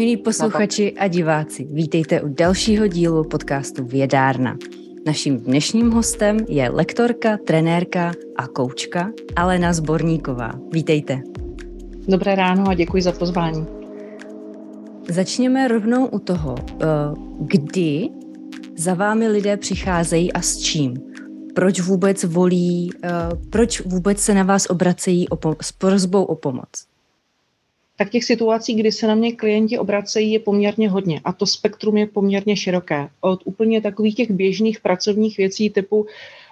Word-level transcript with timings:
Milí 0.00 0.16
posluchači 0.16 0.92
a 0.92 1.08
diváci, 1.08 1.64
vítejte 1.64 2.22
u 2.22 2.28
dalšího 2.28 2.86
dílu 2.86 3.24
podcastu 3.24 3.84
Vědárna. 3.84 4.56
Naším 5.06 5.40
dnešním 5.40 5.90
hostem 5.90 6.36
je 6.48 6.70
lektorka, 6.70 7.36
trenérka 7.46 8.12
a 8.36 8.46
koučka 8.46 9.12
Alena 9.36 9.72
Zborníková. 9.72 10.52
Vítejte. 10.72 11.22
Dobré 12.08 12.34
ráno 12.34 12.68
a 12.68 12.74
děkuji 12.74 13.02
za 13.02 13.12
pozvání. 13.12 13.66
Začněme 15.08 15.68
rovnou 15.68 16.06
u 16.06 16.18
toho, 16.18 16.54
eh, 16.58 16.86
kdy 17.40 18.08
za 18.76 18.94
vámi 18.94 19.28
lidé 19.28 19.56
přicházejí 19.56 20.32
a 20.32 20.40
s 20.40 20.58
čím. 20.58 20.94
Proč 21.54 21.80
vůbec 21.80 22.24
volí, 22.24 22.90
eh, 23.04 23.08
proč 23.50 23.80
vůbec 23.80 24.20
se 24.20 24.34
na 24.34 24.42
vás 24.42 24.66
obracejí 24.70 25.26
s 25.60 25.72
prozbou 25.72 26.24
o 26.24 26.34
pomoc? 26.34 26.89
Tak 28.00 28.10
těch 28.10 28.24
situací, 28.24 28.74
kdy 28.74 28.92
se 28.92 29.06
na 29.06 29.14
mě 29.14 29.32
klienti 29.32 29.78
obracejí, 29.78 30.32
je 30.32 30.38
poměrně 30.38 30.88
hodně. 30.88 31.20
A 31.24 31.32
to 31.32 31.46
spektrum 31.46 31.96
je 31.96 32.06
poměrně 32.06 32.56
široké. 32.56 33.08
Od 33.20 33.40
úplně 33.44 33.80
takových 33.80 34.14
těch 34.14 34.30
běžných 34.30 34.80
pracovních 34.80 35.36
věcí 35.36 35.70
typu 35.70 36.06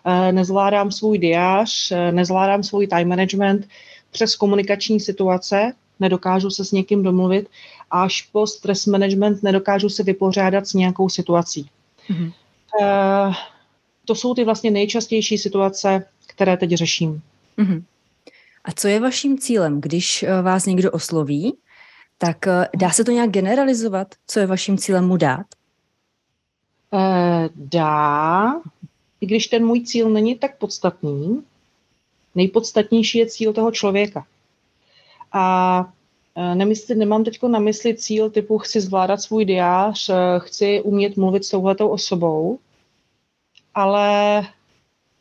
eh, 0.05 0.33
nezvládám 0.33 0.93
svůj 0.93 1.19
diář, 1.19 1.93
eh, 1.93 2.13
nezvládám 2.13 2.63
svůj 2.63 2.87
time 2.87 3.09
management, 3.09 3.69
přes 4.11 4.37
komunikační 4.37 5.01
situace, 5.01 5.73
nedokážu 6.01 6.51
se 6.51 6.65
s 6.65 6.73
někým 6.73 7.03
domluvit, 7.03 7.49
až 7.91 8.23
po 8.23 8.47
stress 8.47 8.87
management 8.87 9.43
nedokážu 9.43 9.89
se 9.89 10.03
vypořádat 10.03 10.69
s 10.69 10.75
nějakou 10.75 11.09
situací. 11.09 11.71
Mm-hmm. 12.11 12.33
Uh, 12.81 13.35
to 14.05 14.15
jsou 14.15 14.35
ty 14.35 14.45
vlastně 14.45 14.71
nejčastější 14.71 15.39
situace, 15.39 16.05
které 16.27 16.57
teď 16.57 16.71
řeším. 16.71 17.23
Mm-hmm. 17.59 17.83
A 18.69 18.73
co 18.73 18.89
je 18.89 19.01
vaším 19.01 19.39
cílem, 19.39 19.81
když 19.81 20.23
eh, 20.23 20.43
vás 20.43 20.67
někdo 20.67 20.93
osloví, 20.93 21.57
tak 22.19 22.47
eh, 22.47 22.69
dá 22.77 22.91
se 22.91 23.05
to 23.05 23.11
nějak 23.11 23.31
generalizovat? 23.31 24.15
Co 24.27 24.41
je 24.41 24.47
vaším 24.47 24.79
cílem 24.79 25.09
mu 25.09 25.17
dát? 25.17 25.47
E, 26.93 27.49
dá, 27.55 28.55
i 29.21 29.27
když 29.27 29.47
ten 29.47 29.67
můj 29.67 29.81
cíl 29.81 30.11
není 30.11 30.39
tak 30.39 30.59
podstatný, 30.59 31.43
nejpodstatnější 32.35 33.19
je 33.19 33.27
cíl 33.27 33.53
toho 33.53 33.71
člověka. 33.71 34.27
A 35.33 35.93
nemysli, 36.55 36.95
nemám 36.95 37.25
teď 37.25 37.43
na 37.43 37.59
mysli 37.59 37.97
cíl 37.97 38.31
typu 38.31 38.59
chci 38.59 38.81
zvládat 38.81 39.23
svůj 39.23 39.45
diář, 39.45 40.11
chci 40.39 40.83
umět 40.83 41.17
mluvit 41.17 41.45
s 41.45 41.51
touhletou 41.51 41.89
osobou, 41.89 42.59
ale 43.75 44.43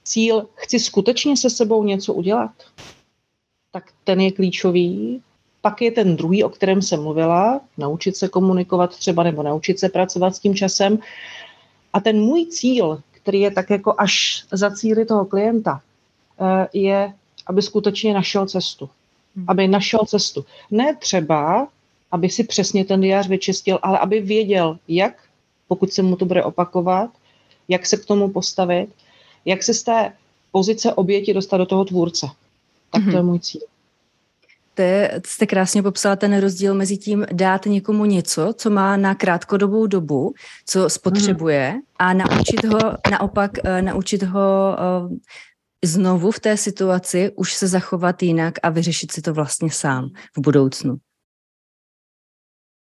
cíl 0.03 0.47
chci 0.55 0.79
skutečně 0.79 1.37
se 1.37 1.49
sebou 1.49 1.83
něco 1.83 2.13
udělat 2.13 2.51
tak 3.77 3.93
ten 4.03 4.21
je 4.21 4.31
klíčový. 4.31 5.21
Pak 5.61 5.81
je 5.81 5.91
ten 5.91 6.15
druhý, 6.15 6.43
o 6.43 6.49
kterém 6.49 6.81
jsem 6.81 7.03
mluvila, 7.03 7.61
naučit 7.77 8.17
se 8.17 8.27
komunikovat 8.27 8.97
třeba 8.97 9.23
nebo 9.23 9.43
naučit 9.43 9.79
se 9.79 9.89
pracovat 9.89 10.35
s 10.35 10.39
tím 10.39 10.55
časem. 10.55 10.99
A 11.93 11.99
ten 11.99 12.21
můj 12.21 12.45
cíl, 12.45 13.01
který 13.11 13.39
je 13.39 13.51
tak 13.51 13.69
jako 13.69 13.93
až 13.97 14.45
za 14.51 14.71
cíly 14.71 15.05
toho 15.05 15.25
klienta, 15.25 15.81
eh, 16.41 16.67
je, 16.73 17.13
aby 17.47 17.61
skutečně 17.61 18.13
našel 18.13 18.47
cestu. 18.47 18.89
Hmm. 19.35 19.45
Aby 19.47 19.67
našel 19.67 19.99
cestu. 20.05 20.45
Ne 20.71 20.95
třeba, 20.95 21.67
aby 22.11 22.29
si 22.29 22.43
přesně 22.43 22.85
ten 22.85 23.01
diář 23.01 23.27
vyčistil, 23.27 23.79
ale 23.81 23.99
aby 23.99 24.21
věděl, 24.21 24.79
jak, 24.87 25.13
pokud 25.67 25.93
se 25.93 26.01
mu 26.01 26.15
to 26.15 26.25
bude 26.25 26.43
opakovat, 26.43 27.09
jak 27.67 27.85
se 27.85 27.97
k 27.97 28.05
tomu 28.05 28.29
postavit, 28.29 28.89
jak 29.45 29.63
se 29.63 29.73
z 29.73 29.83
té 29.83 30.13
pozice 30.51 30.93
oběti 30.93 31.33
dostat 31.33 31.57
do 31.57 31.65
toho 31.65 31.85
tvůrce. 31.85 32.27
Tak 32.91 33.03
to 33.03 33.09
je 33.09 33.15
mhm. 33.15 33.25
můj 33.25 33.39
cíl. 33.39 33.61
To 34.73 34.81
je, 34.81 35.21
jste 35.25 35.45
krásně 35.45 35.83
popsala 35.83 36.15
ten 36.15 36.39
rozdíl 36.39 36.73
mezi 36.73 36.97
tím 36.97 37.25
dát 37.33 37.65
někomu 37.65 38.05
něco, 38.05 38.53
co 38.57 38.69
má 38.69 38.97
na 38.97 39.15
krátkodobou 39.15 39.87
dobu, 39.87 40.33
co 40.65 40.89
spotřebuje 40.89 41.81
a 41.99 42.13
naučit 42.13 42.65
ho, 42.65 42.79
naopak 43.11 43.51
uh, 43.63 43.81
naučit 43.81 44.23
ho 44.23 44.77
uh, 45.09 45.17
znovu 45.85 46.31
v 46.31 46.39
té 46.39 46.57
situaci 46.57 47.31
už 47.35 47.53
se 47.53 47.67
zachovat 47.67 48.23
jinak 48.23 48.53
a 48.63 48.69
vyřešit 48.69 49.11
si 49.11 49.21
to 49.21 49.33
vlastně 49.33 49.71
sám 49.71 50.09
v 50.37 50.41
budoucnu. 50.41 50.97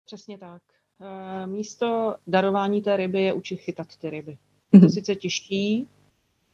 Přesně 0.06 0.38
tak. 0.38 0.62
Uh, 0.98 1.52
místo 1.52 2.16
darování 2.26 2.82
té 2.82 2.96
ryby 2.96 3.22
je 3.22 3.32
učit 3.32 3.56
chytat 3.56 3.96
ty 3.96 4.10
ryby. 4.10 4.38
To 4.70 4.78
mhm. 4.78 4.88
sice 4.88 5.14
těžký, 5.14 5.88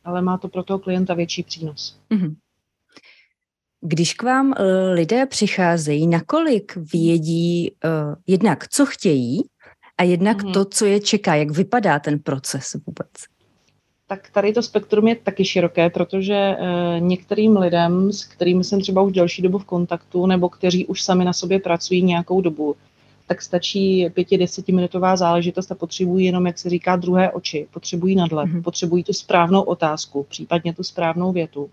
ale 0.05 0.23
má 0.23 0.39
to 0.39 0.49
pro 0.49 0.63
toho 0.63 0.79
klienta 0.79 1.15
větší 1.15 1.43
přínos. 1.43 2.01
Mm. 2.11 2.37
Když 3.81 4.15
k 4.15 4.23
vám 4.23 4.47
uh, 4.47 4.55
lidé 4.93 5.27
přicházejí, 5.27 6.07
nakolik 6.07 6.73
vědí 6.93 7.71
uh, 7.71 8.15
jednak, 8.27 8.69
co 8.69 8.87
chtějí 8.87 9.43
a 9.99 10.03
jednak 10.03 10.43
mm-hmm. 10.43 10.53
to, 10.53 10.65
co 10.65 10.85
je 10.85 11.01
čeká, 11.01 11.35
jak 11.35 11.51
vypadá 11.51 11.99
ten 11.99 12.19
proces 12.19 12.77
vůbec? 12.87 13.09
Tak 14.09 14.31
tady 14.31 14.53
to 14.53 14.63
spektrum 14.63 15.09
je 15.09 15.17
taky 15.17 15.45
široké, 15.45 15.91
protože 15.91 16.57
uh, 16.61 17.01
některým 17.01 17.57
lidem, 17.57 18.13
s 18.13 18.25
kterými 18.25 18.65
jsem 18.65 18.81
třeba 18.81 19.03
už 19.03 19.13
delší 19.13 19.43
dobu 19.43 19.59
v 19.59 19.65
kontaktu, 19.65 20.27
nebo 20.27 20.49
kteří 20.49 20.87
už 20.87 21.03
sami 21.03 21.25
na 21.25 21.33
sobě 21.33 21.59
pracují 21.59 22.03
nějakou 22.03 22.41
dobu, 22.41 22.77
tak 23.27 23.43
stačí 23.43 24.11
pěti, 24.11 24.39
desetiminutová 24.39 25.17
záležitost 25.17 25.73
a 25.73 25.75
potřebují 25.75 26.27
jenom, 26.27 26.47
jak 26.47 26.59
se 26.59 26.71
říká, 26.71 26.97
druhé 26.97 27.31
oči. 27.31 27.67
Potřebují 27.71 28.17
nadhled, 28.17 28.49
mm-hmm. 28.49 28.63
potřebují 28.63 29.05
tu 29.05 29.13
správnou 29.13 29.63
otázku, 29.63 30.27
případně 30.29 30.75
tu 30.75 30.83
správnou 30.83 31.33
větu 31.33 31.71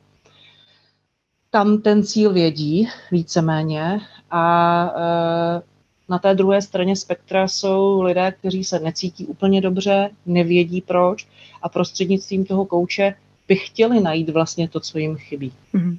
tam 1.53 1.81
ten 1.81 2.03
cíl 2.03 2.33
vědí 2.33 2.89
víceméně 3.11 4.01
a 4.31 4.85
e, 4.97 5.61
na 6.09 6.19
té 6.19 6.33
druhé 6.35 6.61
straně 6.61 6.95
spektra 6.95 7.47
jsou 7.47 8.01
lidé, 8.01 8.33
kteří 8.39 8.63
se 8.63 8.79
necítí 8.79 9.25
úplně 9.25 9.61
dobře, 9.61 10.09
nevědí 10.25 10.81
proč 10.81 11.27
a 11.61 11.69
prostřednictvím 11.69 12.45
toho 12.45 12.65
kouče 12.65 13.15
by 13.47 13.55
chtěli 13.55 14.01
najít 14.01 14.29
vlastně 14.29 14.69
to, 14.69 14.79
co 14.79 14.97
jim 14.97 15.15
chybí. 15.15 15.53
Mm-hmm. 15.73 15.97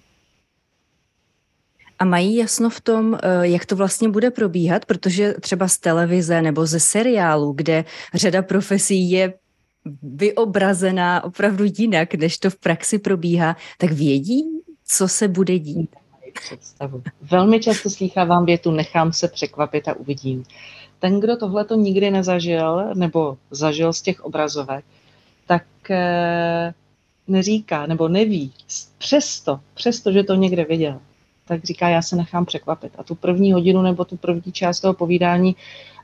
A 1.99 2.05
mají 2.05 2.37
jasno 2.37 2.71
v 2.71 2.81
tom, 2.81 3.19
e, 3.23 3.49
jak 3.49 3.67
to 3.67 3.77
vlastně 3.77 4.09
bude 4.09 4.31
probíhat, 4.31 4.85
protože 4.85 5.35
třeba 5.41 5.69
z 5.69 5.79
televize 5.79 6.43
nebo 6.43 6.67
ze 6.67 6.81
seriálu, 6.81 7.53
kde 7.53 7.85
řada 8.15 8.43
profesí 8.43 9.11
je 9.11 9.35
vyobrazená 10.03 11.25
opravdu 11.25 11.65
jinak, 11.79 12.15
než 12.15 12.39
to 12.39 12.51
v 12.51 12.57
praxi 12.57 12.99
probíhá, 12.99 13.57
tak 13.79 13.93
vědí, 13.93 14.54
co 14.87 15.09
se 15.09 15.29
bude 15.29 15.59
dít. 15.59 15.97
Představu. 16.41 17.03
Velmi 17.23 17.61
často 17.61 17.91
slýchávám 17.91 18.45
větu 18.45 18.71
nechám 18.71 19.13
se 19.13 19.29
překvapit 19.29 19.89
a 19.89 19.95
uvidím. 19.95 20.45
Ten, 20.99 21.21
kdo 21.21 21.37
tohle 21.37 21.65
to 21.65 21.75
nikdy 21.75 22.11
nezažil 22.11 22.95
nebo 22.95 23.37
zažil 23.51 23.93
z 23.93 24.03
těch 24.03 24.21
obrazovek, 24.21 24.85
tak 25.47 25.91
e, 25.91 26.75
neříká 27.29 27.87
nebo 27.87 28.09
neví, 28.09 28.53
přesto, 28.99 29.61
přesto, 29.75 30.13
že 30.13 30.23
to 30.23 30.35
někde 30.35 30.65
viděl, 30.65 31.01
tak 31.47 31.65
říká, 31.65 31.89
já 31.89 32.03
se 32.03 32.17
nechám 32.17 32.47
překvapit. 32.47 32.93
A 32.99 33.03
tu 33.03 33.15
první 33.15 33.53
hodinu 33.53 33.83
nebo 33.83 34.05
tu 34.05 34.17
první 34.17 34.53
část 34.53 34.81
toho 34.81 34.95
povídání 34.95 35.57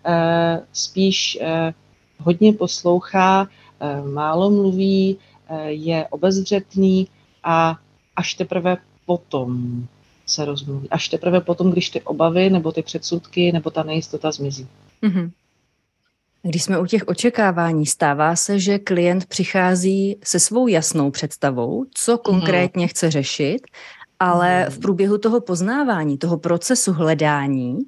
e, 0.05 0.63
spíš 0.73 1.39
e, 1.41 1.75
hodně 2.19 2.53
poslouchá, 2.53 3.49
e, 3.81 4.03
málo 4.03 4.51
mluví, 4.51 5.19
e, 5.49 5.71
je 5.73 6.07
obezřetný 6.11 7.09
a 7.45 7.79
až 8.17 8.35
teprve 8.35 8.77
potom 9.07 9.83
se 10.27 10.45
rozmluví. 10.45 10.91
Až 10.91 11.09
teprve 11.09 11.41
potom, 11.41 11.71
když 11.71 11.91
ty 11.91 12.03
obavy 12.03 12.51
nebo 12.51 12.73
ty 12.73 12.83
předsudky 12.83 13.53
nebo 13.53 13.71
ta 13.71 13.83
nejistota 13.83 14.33
zmizí. 14.33 14.69
Mm-hmm. 15.03 15.31
Když 16.43 16.63
jsme 16.63 16.79
u 16.79 16.87
těch 16.87 17.03
očekávání, 17.07 17.87
stává 17.87 18.37
se, 18.37 18.59
že 18.59 18.79
klient 18.79 19.27
přichází 19.27 20.19
se 20.25 20.41
svou 20.41 20.67
jasnou 20.67 21.11
představou, 21.11 21.85
co 21.95 22.13
mhm. 22.13 22.21
konkrétně 22.25 22.85
mm. 22.85 22.89
chce 22.89 23.11
řešit, 23.11 23.59
ale 24.19 24.65
mm. 24.65 24.71
v 24.71 24.79
průběhu 24.79 25.19
toho 25.19 25.41
poznávání, 25.41 26.19
toho 26.19 26.39
procesu 26.39 26.93
hledání 26.93 27.73
mm. 27.73 27.81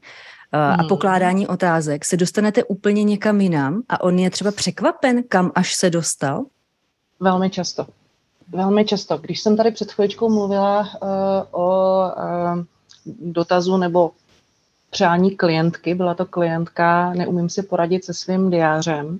a 0.52 0.76
mhm. 0.76 0.88
pokládání 0.88 1.46
otázek 1.46 2.04
se 2.04 2.16
dostanete 2.16 2.64
úplně 2.64 3.04
někam 3.04 3.40
jinam 3.40 3.82
a 3.88 4.00
on 4.00 4.18
je 4.18 4.30
třeba 4.30 4.50
překvapen, 4.52 5.22
kam 5.28 5.52
až 5.54 5.74
se 5.74 5.90
dostal? 5.90 6.44
Velmi 7.20 7.50
často. 7.50 7.86
Velmi 8.52 8.84
často. 8.84 9.18
Když 9.18 9.40
jsem 9.40 9.56
tady 9.56 9.70
před 9.70 9.92
chvíličkou 9.92 10.28
mluvila 10.28 10.80
uh, 10.80 11.08
o 11.50 12.04
uh, 12.16 12.64
dotazu 13.20 13.76
nebo 13.76 14.10
přání 14.90 15.36
klientky, 15.36 15.94
byla 15.94 16.14
to 16.14 16.26
klientka, 16.26 17.12
neumím 17.12 17.48
si 17.48 17.62
poradit 17.62 18.04
se 18.04 18.14
svým 18.14 18.50
diářem, 18.50 19.06
uh, 19.08 19.16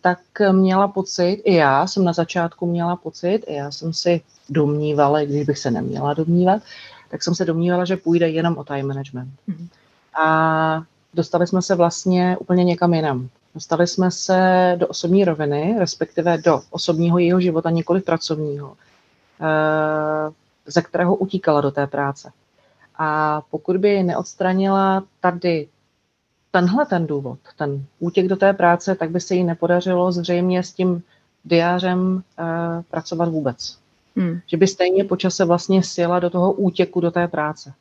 tak 0.00 0.18
měla 0.52 0.88
pocit, 0.88 1.42
i 1.44 1.54
já 1.54 1.86
jsem 1.86 2.04
na 2.04 2.12
začátku 2.12 2.66
měla 2.66 2.96
pocit, 2.96 3.40
i 3.46 3.54
já 3.54 3.70
jsem 3.70 3.92
si 3.92 4.20
domnívala, 4.48 5.20
když 5.20 5.46
bych 5.46 5.58
se 5.58 5.70
neměla 5.70 6.14
domnívat, 6.14 6.62
tak 7.10 7.22
jsem 7.22 7.34
se 7.34 7.44
domnívala, 7.44 7.84
že 7.84 7.96
půjde 7.96 8.28
jenom 8.28 8.58
o 8.58 8.64
time 8.64 8.86
management. 8.86 9.30
Mm-hmm. 9.48 9.68
A 10.24 10.82
dostali 11.14 11.46
jsme 11.46 11.62
se 11.62 11.74
vlastně 11.74 12.36
úplně 12.40 12.64
někam 12.64 12.94
jinam. 12.94 13.28
Dostali 13.54 13.86
jsme 13.86 14.10
se 14.10 14.72
do 14.78 14.86
osobní 14.86 15.24
roviny, 15.24 15.76
respektive 15.78 16.38
do 16.38 16.60
osobního 16.70 17.18
jeho 17.18 17.40
života, 17.40 17.70
nikoli 17.70 18.00
pracovního, 18.00 18.76
eh, 19.40 20.32
ze 20.66 20.82
kterého 20.82 21.16
utíkala 21.16 21.60
do 21.60 21.70
té 21.70 21.86
práce. 21.86 22.32
A 22.96 23.40
pokud 23.50 23.76
by 23.76 24.02
neodstranila 24.02 25.04
tady 25.20 25.68
tenhle 26.50 26.86
ten 26.86 27.06
důvod, 27.06 27.38
ten 27.56 27.84
útěk 27.98 28.28
do 28.28 28.36
té 28.36 28.52
práce, 28.52 28.94
tak 28.94 29.10
by 29.10 29.20
se 29.20 29.34
jí 29.34 29.44
nepodařilo 29.44 30.12
zřejmě 30.12 30.62
s 30.62 30.72
tím 30.72 31.02
diářem 31.44 32.14
uh, 32.14 32.82
pracovat 32.90 33.28
vůbec. 33.28 33.78
Hmm. 34.16 34.40
Že 34.46 34.56
by 34.56 34.66
stejně 34.66 35.04
počase 35.04 35.44
vlastně 35.44 35.82
sjela 35.82 36.18
do 36.18 36.30
toho 36.30 36.52
útěku 36.52 37.00
do 37.00 37.10
té 37.10 37.28
práce. 37.28 37.72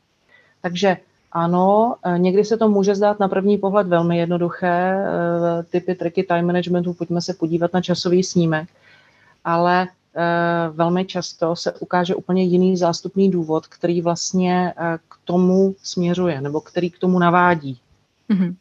Takže 0.61 0.97
ano, 1.33 1.95
eh, 2.05 2.19
někdy 2.19 2.45
se 2.45 2.57
to 2.57 2.69
může 2.69 2.95
zdát 2.95 3.19
na 3.19 3.27
první 3.27 3.57
pohled 3.57 3.87
velmi 3.87 4.17
jednoduché, 4.17 4.95
eh, 4.95 5.63
typy 5.63 5.95
triky 5.95 6.23
time 6.23 6.45
managementu, 6.45 6.93
pojďme 6.93 7.21
se 7.21 7.33
podívat 7.33 7.73
na 7.73 7.81
časový 7.81 8.23
snímek, 8.23 8.69
ale 9.43 9.87
velmi 10.71 11.05
často 11.05 11.55
se 11.55 11.73
ukáže 11.73 12.15
úplně 12.15 12.43
jiný 12.43 12.77
zástupný 12.77 13.31
důvod, 13.31 13.67
který 13.67 14.01
vlastně 14.01 14.73
k 15.09 15.17
tomu 15.23 15.75
směřuje, 15.83 16.41
nebo 16.41 16.61
který 16.61 16.89
k 16.89 16.99
tomu 16.99 17.19
navádí. 17.19 17.79
Mm-hmm. 18.29 18.55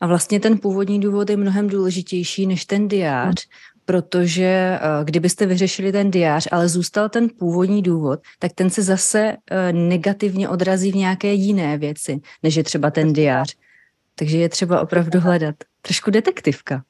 A 0.00 0.06
vlastně 0.06 0.40
ten 0.40 0.58
původní 0.58 1.00
důvod 1.00 1.30
je 1.30 1.36
mnohem 1.36 1.68
důležitější 1.68 2.46
než 2.46 2.64
ten 2.64 2.88
diář, 2.88 3.34
protože 3.86 4.78
eh, 4.80 5.04
kdybyste 5.04 5.46
vyřešili 5.46 5.92
ten 5.92 6.10
diář, 6.10 6.48
ale 6.52 6.68
zůstal 6.68 7.08
ten 7.08 7.28
původní 7.38 7.82
důvod, 7.82 8.20
tak 8.38 8.52
ten 8.52 8.70
se 8.70 8.82
zase 8.82 9.36
eh, 9.50 9.72
negativně 9.72 10.48
odrazí 10.48 10.92
v 10.92 10.96
nějaké 10.96 11.32
jiné 11.32 11.78
věci, 11.78 12.20
než 12.42 12.54
je 12.56 12.64
třeba 12.64 12.90
ten 12.90 13.12
diář. 13.12 13.56
Takže 14.14 14.38
je 14.38 14.48
třeba 14.48 14.80
opravdu 14.80 15.20
hledat. 15.20 15.54
Trošku 15.82 16.10
detektivka. 16.10 16.82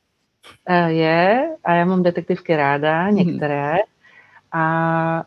Eh, 0.69 0.93
je, 0.93 1.50
a 1.64 1.75
já 1.75 1.84
mám 1.84 2.02
detektivky 2.02 2.56
ráda, 2.56 3.06
mhm. 3.06 3.14
některé. 3.14 3.72
A 4.52 5.25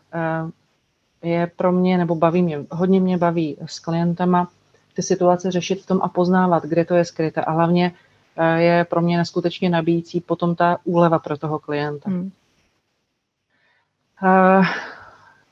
je 1.22 1.50
pro 1.56 1.72
mě, 1.72 1.98
nebo 1.98 2.14
baví 2.14 2.42
mě, 2.42 2.58
hodně 2.70 3.00
mě 3.00 3.18
baví 3.18 3.56
s 3.66 3.78
klientama 3.78 4.48
ty 4.94 5.02
situace 5.02 5.50
řešit 5.50 5.82
v 5.82 5.86
tom 5.86 6.00
a 6.02 6.08
poznávat, 6.08 6.64
kde 6.64 6.84
to 6.84 6.94
je 6.94 7.04
skryté. 7.04 7.40
A 7.40 7.52
hlavně 7.52 7.92
je 8.56 8.84
pro 8.84 9.00
mě 9.00 9.18
neskutečně 9.18 9.70
nabíjící 9.70 10.20
potom 10.20 10.54
ta 10.54 10.78
úleva 10.84 11.18
pro 11.18 11.38
toho 11.38 11.58
klienta. 11.58 12.10
Hmm. 12.10 12.30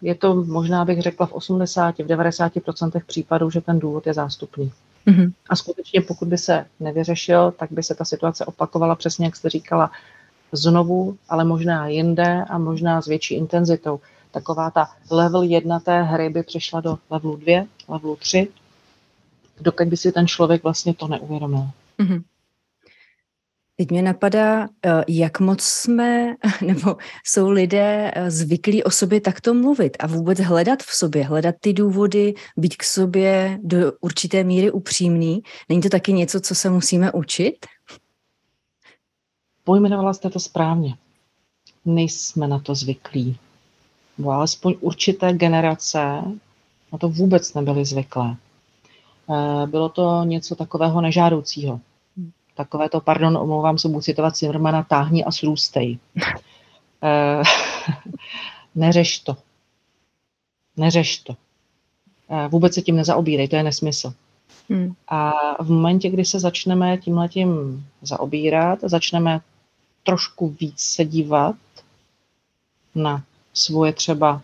Je 0.02 0.14
to 0.14 0.34
možná 0.34 0.84
bych 0.84 1.02
řekla 1.02 1.26
v 1.26 1.32
80, 1.32 1.98
v 1.98 2.06
90% 2.06 3.02
případů, 3.06 3.50
že 3.50 3.60
ten 3.60 3.78
důvod 3.78 4.06
je 4.06 4.14
zástupný. 4.14 4.72
Mm-hmm. 5.06 5.32
A 5.48 5.56
skutečně 5.56 6.00
pokud 6.00 6.28
by 6.28 6.38
se 6.38 6.66
nevyřešil, 6.80 7.50
tak 7.50 7.72
by 7.72 7.82
se 7.82 7.94
ta 7.94 8.04
situace 8.04 8.44
opakovala 8.44 8.94
přesně, 8.94 9.26
jak 9.26 9.36
jste 9.36 9.50
říkala, 9.50 9.90
znovu, 10.52 11.16
ale 11.28 11.44
možná 11.44 11.88
jinde 11.88 12.44
a 12.50 12.58
možná 12.58 13.02
s 13.02 13.06
větší 13.06 13.34
intenzitou. 13.34 14.00
Taková 14.30 14.70
ta 14.70 14.88
level 15.10 15.42
jedna 15.42 15.80
té 15.80 16.02
hry 16.02 16.30
by 16.30 16.42
přešla 16.42 16.80
do 16.80 16.98
levelu 17.10 17.36
2, 17.36 17.66
levelu 17.88 18.16
3 18.16 18.48
dokud 19.60 19.88
by 19.88 19.96
si 19.96 20.12
ten 20.12 20.26
člověk 20.26 20.62
vlastně 20.62 20.94
to 20.94 21.08
neuvědomil. 21.08 21.66
Mm-hmm. 21.98 22.22
Teď 23.80 23.90
mě 23.90 24.02
napadá, 24.02 24.64
eh, 24.64 25.04
jak 25.08 25.40
moc 25.40 25.62
jsme, 25.62 26.34
nebo 26.66 26.96
jsou 27.24 27.50
lidé 27.50 28.10
eh, 28.14 28.30
zvyklí 28.30 28.84
o 28.84 28.90
sobě 28.90 29.20
takto 29.20 29.54
mluvit 29.54 29.96
a 30.00 30.06
vůbec 30.06 30.38
hledat 30.40 30.82
v 30.82 30.94
sobě, 30.94 31.24
hledat 31.24 31.54
ty 31.60 31.72
důvody, 31.72 32.34
být 32.56 32.76
k 32.76 32.82
sobě 32.82 33.58
do 33.62 33.92
určité 34.00 34.44
míry 34.44 34.70
upřímný. 34.70 35.42
Není 35.68 35.82
to 35.82 35.88
taky 35.88 36.12
něco, 36.12 36.40
co 36.40 36.54
se 36.54 36.70
musíme 36.70 37.12
učit? 37.12 37.66
Pojmenovala 39.64 40.14
jste 40.14 40.30
to 40.30 40.40
správně. 40.40 40.96
Nejsme 41.84 42.48
na 42.48 42.58
to 42.58 42.74
zvyklí. 42.74 43.38
Bo 44.18 44.30
alespoň 44.30 44.74
určité 44.80 45.32
generace 45.32 45.98
na 46.92 46.98
to 46.98 47.08
vůbec 47.08 47.54
nebyly 47.54 47.84
zvyklé. 47.84 48.36
Eh, 49.30 49.66
bylo 49.66 49.88
to 49.88 50.24
něco 50.24 50.56
takového 50.56 51.00
nežádoucího. 51.00 51.80
Takové 52.58 52.88
to, 52.88 53.00
pardon, 53.00 53.36
omlouvám 53.36 53.78
se, 53.78 53.88
budu 53.88 54.00
citovat 54.00 54.36
Zimmermana, 54.36 54.82
táhni 54.82 55.24
a 55.24 55.30
slůstej. 55.30 55.98
Eh, 57.02 57.42
neřeš 58.74 59.18
to. 59.18 59.36
Neřeš 60.76 61.18
to. 61.18 61.36
Eh, 62.30 62.48
vůbec 62.48 62.74
se 62.74 62.82
tím 62.82 62.96
nezaobírej, 62.96 63.48
to 63.48 63.56
je 63.56 63.62
nesmysl. 63.62 64.12
Hmm. 64.70 64.94
A 65.08 65.32
v 65.62 65.70
momentě, 65.70 66.10
kdy 66.10 66.24
se 66.24 66.40
začneme 66.40 66.98
tímhletím 66.98 67.84
zaobírat, 68.02 68.78
začneme 68.82 69.40
trošku 70.02 70.48
víc 70.60 70.80
se 70.80 71.04
dívat 71.04 71.56
na 72.94 73.22
svoje 73.54 73.92
třeba 73.92 74.42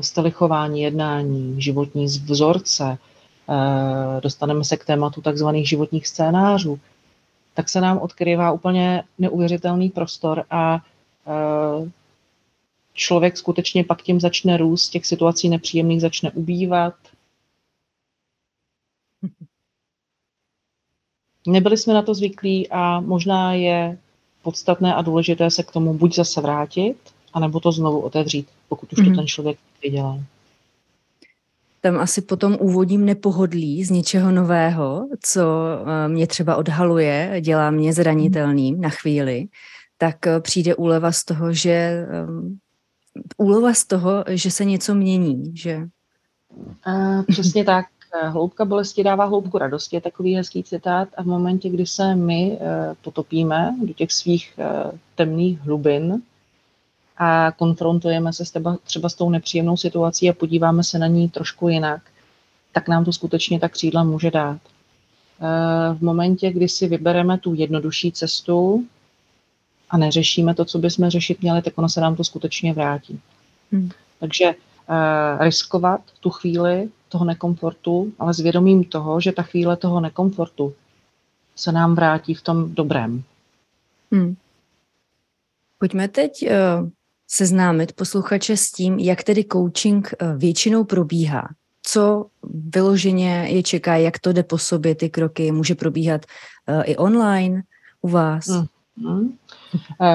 styly 0.00 0.30
chování, 0.30 0.82
jednání, 0.82 1.62
životní 1.62 2.04
vzorce, 2.04 2.98
Eh, 3.50 4.20
dostaneme 4.20 4.64
se 4.64 4.76
k 4.76 4.84
tématu 4.84 5.20
takzvaných 5.20 5.68
životních 5.68 6.08
scénářů, 6.08 6.80
tak 7.60 7.68
se 7.68 7.80
nám 7.80 7.98
odkrývá 7.98 8.52
úplně 8.52 9.02
neuvěřitelný 9.18 9.90
prostor 9.90 10.44
a 10.50 10.80
eh, 11.26 11.90
člověk 12.94 13.36
skutečně 13.36 13.84
pak 13.84 14.02
tím 14.02 14.20
začne 14.20 14.56
růst, 14.56 14.88
těch 14.88 15.06
situací 15.06 15.48
nepříjemných 15.48 16.00
začne 16.00 16.30
ubývat. 16.30 16.94
Nebyli 21.46 21.76
jsme 21.76 21.94
na 21.94 22.02
to 22.02 22.14
zvyklí 22.14 22.68
a 22.70 23.00
možná 23.00 23.52
je 23.52 23.98
podstatné 24.42 24.94
a 24.94 25.02
důležité 25.02 25.50
se 25.50 25.62
k 25.62 25.72
tomu 25.72 25.94
buď 25.94 26.14
zase 26.14 26.40
vrátit, 26.40 26.96
anebo 27.32 27.60
to 27.60 27.72
znovu 27.72 28.00
otevřít, 28.00 28.48
pokud 28.68 28.92
už 28.92 28.98
mm-hmm. 28.98 29.04
to 29.04 29.10
mhm. 29.10 29.16
ten 29.16 29.26
člověk 29.26 29.58
dělá 29.90 30.18
tam 31.80 31.98
asi 31.98 32.22
po 32.22 32.36
tom 32.36 32.56
úvodním 32.60 33.04
nepohodlí 33.04 33.84
z 33.84 33.90
něčeho 33.90 34.30
nového, 34.30 35.08
co 35.22 35.42
eh, 35.86 36.08
mě 36.08 36.26
třeba 36.26 36.56
odhaluje, 36.56 37.36
dělá 37.40 37.70
mě 37.70 37.92
zranitelným 37.92 38.80
na 38.80 38.88
chvíli, 38.88 39.48
tak 39.98 40.26
eh, 40.26 40.40
přijde 40.40 40.74
úleva 40.74 41.12
z 41.12 41.24
toho, 41.24 41.52
že 41.52 42.06
um, 42.28 42.58
úleva 43.36 43.74
z 43.74 43.84
toho, 43.84 44.24
že 44.28 44.50
se 44.50 44.64
něco 44.64 44.94
mění, 44.94 45.52
že... 45.56 45.88
Uh, 46.86 47.22
přesně 47.22 47.64
tak. 47.64 47.86
Hloubka 48.28 48.64
bolesti 48.64 49.04
dává 49.04 49.24
hloubku 49.24 49.58
radosti, 49.58 49.96
je 49.96 50.00
takový 50.00 50.34
hezký 50.34 50.64
citát 50.64 51.08
a 51.16 51.22
v 51.22 51.26
momentě, 51.26 51.68
kdy 51.68 51.86
se 51.86 52.14
my 52.14 52.58
potopíme 53.02 53.74
do 53.86 53.92
těch 53.92 54.12
svých 54.12 54.58
temných 55.14 55.60
hlubin, 55.60 56.22
a 57.22 57.52
konfrontujeme 57.52 58.32
se 58.32 58.44
s 58.44 58.50
teba, 58.50 58.76
třeba 58.84 59.08
s 59.08 59.14
tou 59.14 59.30
nepříjemnou 59.30 59.76
situací 59.76 60.30
a 60.30 60.32
podíváme 60.32 60.84
se 60.84 60.98
na 60.98 61.06
ní 61.06 61.28
trošku 61.28 61.68
jinak, 61.68 62.02
tak 62.72 62.88
nám 62.88 63.04
to 63.04 63.12
skutečně 63.12 63.60
ta 63.60 63.68
křídla 63.68 64.04
může 64.04 64.30
dát. 64.30 64.60
Eh, 65.40 65.94
v 65.94 66.02
momentě, 66.02 66.52
kdy 66.52 66.68
si 66.68 66.88
vybereme 66.88 67.38
tu 67.38 67.54
jednodušší 67.54 68.12
cestu 68.12 68.86
a 69.90 69.96
neřešíme 69.98 70.54
to, 70.54 70.64
co 70.64 70.78
bychom 70.78 71.10
řešit 71.10 71.42
měli, 71.42 71.62
tak 71.62 71.78
ono 71.78 71.88
se 71.88 72.00
nám 72.00 72.16
to 72.16 72.24
skutečně 72.24 72.72
vrátí. 72.72 73.20
Hmm. 73.72 73.90
Takže 74.20 74.46
uh, 74.46 75.44
riskovat 75.44 76.00
tu 76.20 76.30
chvíli 76.30 76.88
toho 77.08 77.24
nekomfortu, 77.24 78.12
ale 78.18 78.34
s 78.34 78.40
vědomím 78.40 78.84
toho, 78.84 79.20
že 79.20 79.32
ta 79.32 79.42
chvíle 79.42 79.76
toho 79.76 80.00
nekomfortu 80.00 80.74
se 81.56 81.72
nám 81.72 81.94
vrátí 81.94 82.34
v 82.34 82.42
tom 82.42 82.74
dobrém. 82.74 83.22
Hmm. 84.12 84.36
Pojďme 85.78 86.08
teď 86.08 86.32
uh, 86.42 86.88
seznámit 87.30 87.92
posluchače 87.92 88.56
s 88.56 88.72
tím, 88.72 88.98
jak 88.98 89.22
tedy 89.22 89.44
coaching 89.44 90.14
eh, 90.18 90.34
většinou 90.36 90.84
probíhá. 90.84 91.48
Co 91.82 92.26
vyloženě 92.74 93.46
je 93.50 93.62
čeká, 93.62 93.96
jak 93.96 94.18
to 94.18 94.32
jde 94.32 94.42
po 94.42 94.58
sobě, 94.58 94.94
ty 94.94 95.10
kroky, 95.10 95.52
může 95.52 95.74
probíhat 95.74 96.26
uh, 96.68 96.82
i 96.84 96.96
online 96.96 97.62
u 98.02 98.08
vás? 98.08 98.46
Mm-hmm. 98.46 99.32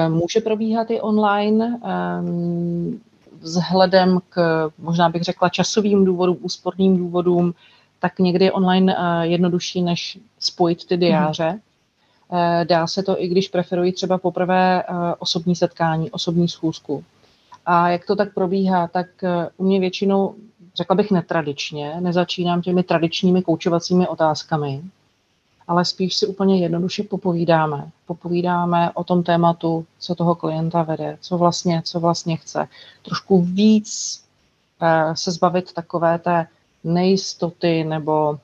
Může 0.08 0.40
probíhat 0.40 0.90
i 0.90 1.00
online 1.00 1.80
um, 2.20 3.00
vzhledem 3.40 4.20
k, 4.28 4.68
možná 4.78 5.08
bych 5.08 5.22
řekla, 5.22 5.48
časovým 5.48 6.04
důvodům, 6.04 6.38
úsporným 6.40 6.96
důvodům, 6.96 7.54
tak 7.98 8.18
někdy 8.18 8.44
je 8.44 8.52
online 8.52 8.96
jednodušší, 9.22 9.82
než 9.82 10.18
spojit 10.38 10.86
ty 10.86 10.96
diáře. 10.96 11.60
Eh, 12.32 12.64
dá 12.64 12.86
se 12.86 13.02
to, 13.02 13.22
i 13.22 13.28
když 13.28 13.48
preferuji 13.48 13.92
třeba 13.92 14.18
poprvé 14.18 14.82
eh, 14.82 14.84
osobní 15.18 15.56
setkání, 15.56 16.10
osobní 16.10 16.48
schůzku. 16.48 17.04
A 17.66 17.88
jak 17.88 18.06
to 18.06 18.16
tak 18.16 18.34
probíhá, 18.34 18.86
tak 18.88 19.06
eh, 19.24 19.48
u 19.56 19.64
mě 19.64 19.80
většinou, 19.80 20.34
řekla 20.76 20.96
bych 20.96 21.10
netradičně, 21.10 22.00
nezačínám 22.00 22.62
těmi 22.62 22.82
tradičními 22.82 23.42
koučovacími 23.42 24.08
otázkami, 24.08 24.82
ale 25.68 25.84
spíš 25.84 26.16
si 26.16 26.26
úplně 26.26 26.60
jednoduše 26.60 27.02
popovídáme. 27.02 27.90
Popovídáme 28.06 28.90
o 28.94 29.04
tom 29.04 29.22
tématu, 29.22 29.86
co 29.98 30.14
toho 30.14 30.34
klienta 30.34 30.82
vede, 30.82 31.18
co 31.20 31.38
vlastně, 31.38 31.82
co 31.84 32.00
vlastně 32.00 32.36
chce. 32.36 32.68
Trošku 33.02 33.42
víc 33.42 34.22
se 35.14 35.30
zbavit 35.30 35.72
takové 35.72 36.18
té 36.18 36.46
nejistoty 36.84 37.84
nebo 37.84 38.38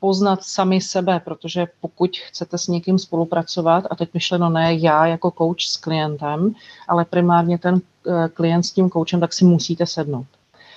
poznat 0.00 0.42
sami 0.42 0.80
sebe, 0.80 1.20
protože 1.24 1.66
pokud 1.80 2.10
chcete 2.16 2.58
s 2.58 2.68
někým 2.68 2.98
spolupracovat, 2.98 3.84
a 3.90 3.96
teď 3.96 4.14
myšleno 4.14 4.50
ne 4.50 4.74
já 4.74 5.06
jako 5.06 5.30
coach 5.38 5.60
s 5.60 5.76
klientem, 5.76 6.54
ale 6.88 7.04
primárně 7.04 7.58
ten 7.58 7.80
eh, 8.06 8.28
klient 8.28 8.62
s 8.62 8.72
tím 8.72 8.90
coachem, 8.90 9.20
tak 9.20 9.32
si 9.32 9.44
musíte 9.44 9.86
sednout. 9.86 10.26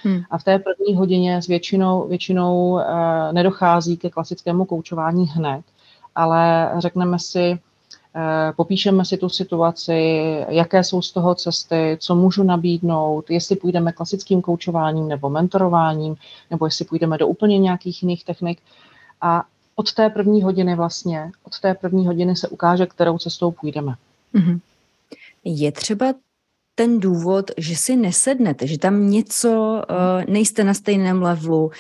Hmm. 0.04 0.22
A 0.32 0.38
v 0.38 0.44
té 0.44 0.60
první 0.60 0.96
hodině 0.96 1.42
s 1.42 1.48
většinou, 1.48 2.08
většinou 2.08 2.72
uh, 2.72 2.82
nedochází 3.32 3.98
ke 3.98 4.10
klasickému 4.10 4.66
koučování 4.66 5.28
hned, 5.28 5.62
ale 6.16 6.72
řekneme 6.78 7.20
si, 7.20 7.60
popíšeme 8.56 9.06
si 9.06 9.18
tu 9.18 9.30
situaci, 9.30 10.22
jaké 10.50 10.84
jsou 10.84 11.02
z 11.02 11.12
toho 11.12 11.36
cesty, 11.36 11.98
co 12.00 12.16
můžu 12.16 12.44
nabídnout, 12.44 13.30
jestli 13.30 13.56
půjdeme 13.56 13.92
klasickým 13.92 14.42
koučováním 14.42 15.08
nebo 15.08 15.30
mentorováním, 15.30 16.16
nebo 16.52 16.66
jestli 16.66 16.86
půjdeme 16.86 17.18
do 17.18 17.28
úplně 17.28 17.60
nějakých 17.60 18.04
jiných 18.04 18.26
technik. 18.26 18.60
A 19.22 19.44
od 19.76 19.94
té 19.94 20.10
první 20.10 20.42
hodiny 20.42 20.76
vlastně, 20.76 21.32
od 21.44 21.60
té 21.60 21.74
první 21.74 22.08
hodiny 22.08 22.36
se 22.36 22.48
ukáže, 22.48 22.86
kterou 22.86 23.18
cestou 23.18 23.52
půjdeme. 23.52 23.96
Mm-hmm. 24.36 24.60
Je 25.44 25.72
třeba 25.72 26.14
ten 26.76 27.00
důvod, 27.00 27.52
že 27.58 27.76
si 27.76 27.96
nesednete, 27.96 28.68
že 28.68 28.80
tam 28.80 29.10
něco, 29.10 29.50
uh, 29.90 30.34
nejste 30.34 30.64
na 30.64 30.74
stejném 30.74 31.22
levelu, 31.22 31.66
uh, 31.66 31.72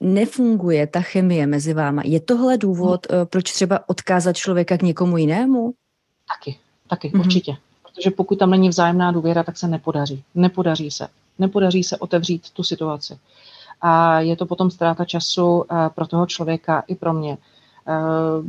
nefunguje 0.00 0.86
ta 0.86 1.00
chemie 1.00 1.46
mezi 1.46 1.74
váma. 1.74 2.02
Je 2.04 2.20
tohle 2.20 2.58
důvod, 2.58 3.06
uh, 3.10 3.24
proč 3.24 3.52
třeba 3.52 3.88
odkázat 3.88 4.36
člověka 4.36 4.78
k 4.78 4.82
někomu 4.82 5.16
jinému? 5.16 5.74
Taky, 6.28 6.58
taky, 6.88 7.08
mm-hmm. 7.10 7.20
určitě. 7.20 7.56
Protože 7.82 8.10
pokud 8.10 8.38
tam 8.38 8.50
není 8.50 8.68
vzájemná 8.68 9.12
důvěra, 9.12 9.42
tak 9.42 9.58
se 9.58 9.68
nepodaří. 9.68 10.24
Nepodaří 10.34 10.90
se. 10.90 11.08
Nepodaří 11.38 11.84
se 11.84 11.96
otevřít 11.96 12.50
tu 12.50 12.62
situaci. 12.62 13.18
A 13.80 14.20
je 14.20 14.36
to 14.36 14.46
potom 14.46 14.70
ztráta 14.70 15.04
času 15.04 15.46
uh, 15.46 15.64
pro 15.94 16.06
toho 16.06 16.26
člověka 16.26 16.84
i 16.86 16.94
pro 16.94 17.12
mě. 17.12 17.38
Uh, 17.88 18.46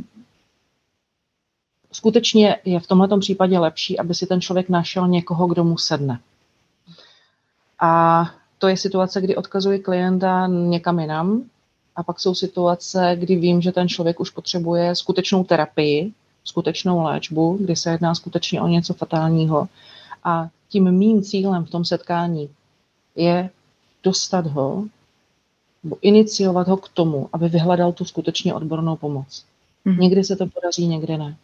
skutečně 1.92 2.56
je 2.64 2.80
v 2.80 2.86
tomto 2.86 3.18
případě 3.18 3.58
lepší, 3.58 3.98
aby 3.98 4.14
si 4.14 4.26
ten 4.26 4.40
člověk 4.40 4.68
našel 4.68 5.08
někoho, 5.08 5.46
kdo 5.46 5.64
mu 5.64 5.78
sedne. 5.78 6.20
A 7.80 8.24
to 8.62 8.68
je 8.68 8.76
situace, 8.76 9.20
kdy 9.20 9.36
odkazuji 9.36 9.78
klienta 9.78 10.46
někam 10.46 10.98
jinam. 10.98 11.42
A 11.96 12.02
pak 12.02 12.20
jsou 12.20 12.34
situace, 12.34 13.16
kdy 13.18 13.36
vím, 13.36 13.60
že 13.60 13.72
ten 13.72 13.88
člověk 13.88 14.20
už 14.20 14.30
potřebuje 14.30 14.96
skutečnou 14.96 15.44
terapii, 15.44 16.12
skutečnou 16.44 17.02
léčbu, 17.02 17.58
kdy 17.60 17.76
se 17.76 17.90
jedná 17.90 18.14
skutečně 18.14 18.62
o 18.62 18.68
něco 18.68 18.94
fatálního. 18.94 19.68
A 20.24 20.48
tím 20.68 20.90
mým 20.90 21.22
cílem 21.22 21.64
v 21.64 21.70
tom 21.70 21.84
setkání 21.84 22.48
je 23.16 23.50
dostat 24.04 24.46
ho, 24.46 24.84
nebo 25.84 25.96
iniciovat 26.00 26.68
ho 26.68 26.76
k 26.76 26.88
tomu, 26.88 27.28
aby 27.32 27.48
vyhledal 27.48 27.92
tu 27.92 28.04
skutečně 28.04 28.54
odbornou 28.54 28.96
pomoc. 28.96 29.44
Mm-hmm. 29.86 29.98
Někdy 29.98 30.24
se 30.24 30.36
to 30.36 30.46
podaří, 30.46 30.86
někdy 30.86 31.18
ne. 31.18 31.36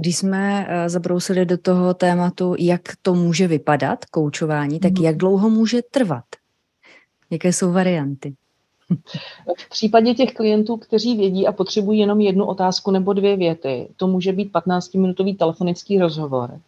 Když 0.00 0.16
jsme 0.16 0.66
eh, 0.68 0.88
zabrousili 0.88 1.46
do 1.46 1.58
toho 1.58 1.94
tématu, 1.94 2.54
jak 2.58 2.80
to 3.02 3.14
může 3.14 3.48
vypadat, 3.48 4.04
koučování, 4.04 4.80
tak 4.80 4.92
mhm. 4.92 5.04
jak 5.04 5.16
dlouho 5.16 5.50
může 5.50 5.82
trvat? 5.82 6.24
Jaké 7.30 7.52
jsou 7.52 7.72
varianty? 7.72 8.34
V 9.58 9.68
případě 9.68 10.14
těch 10.14 10.32
klientů, 10.32 10.76
kteří 10.76 11.16
vědí 11.16 11.46
a 11.46 11.52
potřebují 11.52 12.00
jenom 12.00 12.20
jednu 12.20 12.44
otázku 12.44 12.90
nebo 12.90 13.12
dvě 13.12 13.36
věty, 13.36 13.88
to 13.96 14.06
může 14.06 14.32
být 14.32 14.52
15-minutový 14.52 15.36
telefonický 15.36 15.98
rozhovor. 15.98 16.60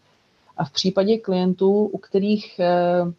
A 0.56 0.64
v 0.64 0.72
případě 0.72 1.18
klientů, 1.18 1.84
u 1.84 1.98
kterých 1.98 2.58
eh, 2.58 3.12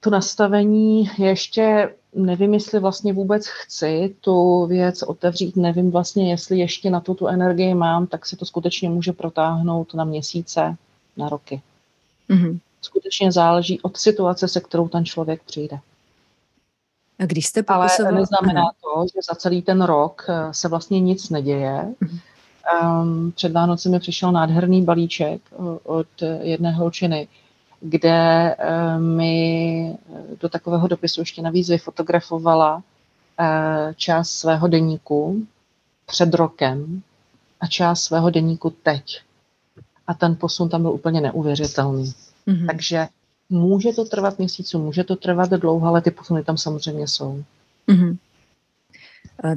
to 0.00 0.10
nastavení 0.10 1.10
ještě 1.18 1.94
nevím, 2.16 2.54
jestli 2.54 2.80
vlastně 2.80 3.12
vůbec 3.12 3.46
chci 3.46 4.14
tu 4.20 4.66
věc 4.66 5.02
otevřít, 5.02 5.56
nevím 5.56 5.90
vlastně, 5.90 6.30
jestli 6.30 6.58
ještě 6.58 6.90
na 6.90 7.00
to 7.00 7.14
tu 7.14 7.26
energii 7.26 7.74
mám, 7.74 8.06
tak 8.06 8.26
se 8.26 8.36
to 8.36 8.44
skutečně 8.44 8.90
může 8.90 9.12
protáhnout 9.12 9.94
na 9.94 10.04
měsíce, 10.04 10.76
na 11.16 11.28
roky. 11.28 11.62
Mm-hmm. 12.30 12.58
Skutečně 12.82 13.32
záleží 13.32 13.80
od 13.80 13.96
situace, 13.96 14.48
se 14.48 14.60
kterou 14.60 14.88
ten 14.88 15.04
člověk 15.04 15.42
přijde. 15.42 15.78
A 17.18 17.26
když 17.26 17.46
jste 17.46 17.62
popisoval... 17.62 18.12
Ale 18.12 18.20
neznamená 18.20 18.70
to, 18.82 19.04
že 19.14 19.20
za 19.30 19.34
celý 19.34 19.62
ten 19.62 19.82
rok 19.82 20.26
eh, 20.28 20.54
se 20.54 20.68
vlastně 20.68 21.00
nic 21.00 21.30
neděje. 21.30 21.94
Mm-hmm. 22.02 22.20
Um, 22.82 23.32
před 23.32 23.52
Vánoci 23.52 23.88
mi 23.88 24.00
přišel 24.00 24.32
nádherný 24.32 24.82
balíček 24.82 25.40
eh, 25.52 25.56
od 25.82 26.06
jedné 26.40 26.72
holčiny, 26.72 27.28
kde 27.80 28.54
eh, 28.58 28.98
mi 28.98 29.96
do 30.40 30.48
takového 30.48 30.88
dopisu 30.88 31.20
ještě 31.20 31.42
navíc 31.42 31.68
vyfotografovala 31.68 32.82
eh, 33.40 33.94
část 33.96 34.30
svého 34.30 34.68
deníku 34.68 35.46
před 36.06 36.34
rokem 36.34 37.02
a 37.60 37.66
část 37.66 38.02
svého 38.02 38.30
deníku 38.30 38.70
teď. 38.70 39.20
A 40.06 40.14
ten 40.14 40.36
posun 40.36 40.68
tam 40.68 40.82
byl 40.82 40.90
úplně 40.90 41.20
neuvěřitelný. 41.20 42.14
Mm-hmm. 42.46 42.66
Takže 42.66 43.08
může 43.48 43.92
to 43.92 44.04
trvat 44.04 44.38
měsíců, 44.38 44.78
může 44.78 45.04
to 45.04 45.16
trvat 45.16 45.50
dlouho, 45.50 45.88
ale 45.88 46.02
ty 46.02 46.10
posuny 46.10 46.44
tam 46.44 46.56
samozřejmě 46.56 47.08
jsou. 47.08 47.44
Mm-hmm. 47.88 48.16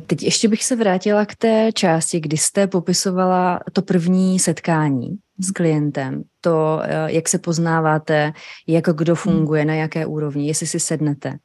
Teď 0.07 0.23
ještě 0.23 0.47
bych 0.47 0.63
se 0.63 0.75
vrátila 0.75 1.25
k 1.25 1.35
té 1.35 1.71
části, 1.73 2.19
kdy 2.19 2.37
jste 2.37 2.67
popisovala 2.67 3.59
to 3.73 3.81
první 3.81 4.39
setkání 4.39 5.17
s 5.39 5.51
klientem, 5.51 6.23
to, 6.41 6.79
eh, 6.83 7.11
jak 7.11 7.29
se 7.29 7.39
poznáváte, 7.39 8.33
jak 8.67 8.85
kdo 8.93 9.15
hmm. 9.15 9.21
funguje, 9.21 9.65
na 9.65 9.73
jaké 9.73 10.05
úrovni, 10.05 10.47
jestli 10.47 10.67
si 10.67 10.79
sednete. 10.79 11.37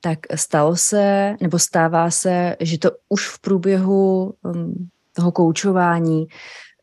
Tak 0.00 0.18
stalo 0.34 0.76
se, 0.76 1.36
nebo 1.40 1.58
stává 1.58 2.10
se, 2.10 2.56
že 2.60 2.78
to 2.78 2.90
už 3.08 3.28
v 3.28 3.38
průběhu 3.38 4.34
um, 4.42 4.88
toho 5.12 5.32
koučování 5.32 6.26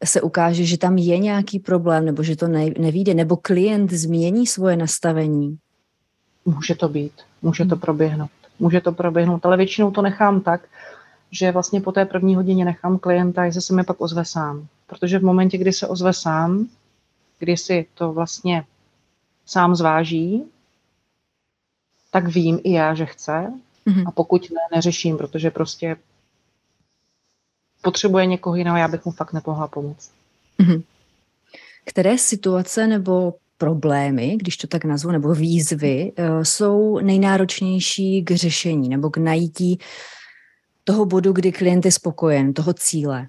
se 0.04 0.22
ukáže, 0.22 0.64
že 0.66 0.78
tam 0.78 0.98
je 0.98 1.18
nějaký 1.18 1.60
problém, 1.60 2.06
nebo 2.06 2.24
že 2.24 2.36
to 2.36 2.48
ne, 2.48 2.66
nevíde, 2.80 3.14
nebo 3.14 3.38
klient 3.38 3.94
změní 3.94 4.48
svoje 4.48 4.78
nastavení? 4.78 5.58
Může 6.46 6.76
to 6.76 6.90
být, 6.90 7.14
může 7.42 7.66
to 7.66 7.76
hmm. 7.76 7.82
proběhnout. 7.82 8.30
Může 8.60 8.82
to 8.82 8.92
proběhnout, 8.92 9.46
ale 9.46 9.58
většinou 9.58 9.92
to 9.92 10.02
nechám 10.02 10.42
tak, 10.42 10.62
že 11.32 11.52
vlastně 11.52 11.82
po 11.82 11.92
té 11.92 12.06
první 12.06 12.36
hodině 12.36 12.66
nechám 12.66 13.00
klienta, 13.00 13.46
jestli 13.46 13.62
se 13.62 13.74
mi 13.74 13.84
pak 13.84 14.02
ozve 14.02 14.26
sám. 14.26 14.68
Protože 14.88 15.20
v 15.20 15.24
momentě, 15.24 15.58
kdy 15.58 15.74
se 15.74 15.88
ozve 15.88 16.14
sám, 16.14 16.68
kdy 17.40 17.58
si 17.58 17.86
to 17.94 18.14
vlastně 18.14 18.66
sám 19.46 19.76
zváží, 19.76 20.44
tak 22.12 22.28
vím 22.28 22.60
i 22.64 22.72
já, 22.72 22.94
že 22.94 23.06
chce. 23.06 23.54
Mm-hmm. 23.88 24.04
A 24.08 24.12
pokud 24.12 24.50
ne, 24.52 24.76
neřeším, 24.76 25.18
protože 25.18 25.52
prostě 25.52 25.96
potřebuje 27.82 28.26
někoho 28.26 28.56
jiného, 28.56 28.78
já 28.78 28.88
bych 28.88 29.06
mu 29.06 29.12
fakt 29.12 29.34
nepohla 29.34 29.68
pomoct. 29.68 30.12
Mm-hmm. 30.60 30.84
Které 31.86 32.18
situace 32.18 32.88
nebo 32.88 33.34
problémy, 33.58 34.38
když 34.38 34.58
to 34.58 34.68
tak 34.68 34.86
nazvu, 34.86 35.12
nebo 35.12 35.34
výzvy, 35.34 36.14
eh, 36.16 36.46
jsou 36.46 37.00
nejnáročnější 37.00 38.24
k 38.24 38.32
řešení 38.32 38.90
nebo 38.90 39.10
k 39.10 39.18
najítí 39.18 39.80
toho 40.84 41.06
bodu, 41.06 41.34
kdy 41.34 41.52
klient 41.52 41.86
je 41.86 41.92
spokojen, 41.92 42.54
toho 42.54 42.74
cíle? 42.74 43.28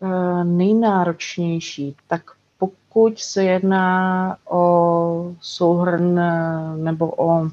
Uh, 0.00 0.44
nejnáročnější, 0.44 1.96
tak 2.06 2.30
pokud 2.96 3.18
se 3.18 3.44
jedná 3.44 4.36
o 4.50 5.34
souhrn 5.40 6.18
eh, 6.18 6.76
nebo 6.76 7.10
o 7.10 7.40
uh, 7.40 7.50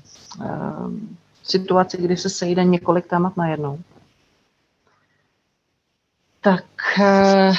situaci, 1.43 1.97
kdy 1.97 2.17
se 2.17 2.29
sejde 2.29 2.63
několik 2.63 3.07
témat 3.07 3.37
najednou, 3.37 3.79
tak 6.41 6.65
uh, 6.99 7.55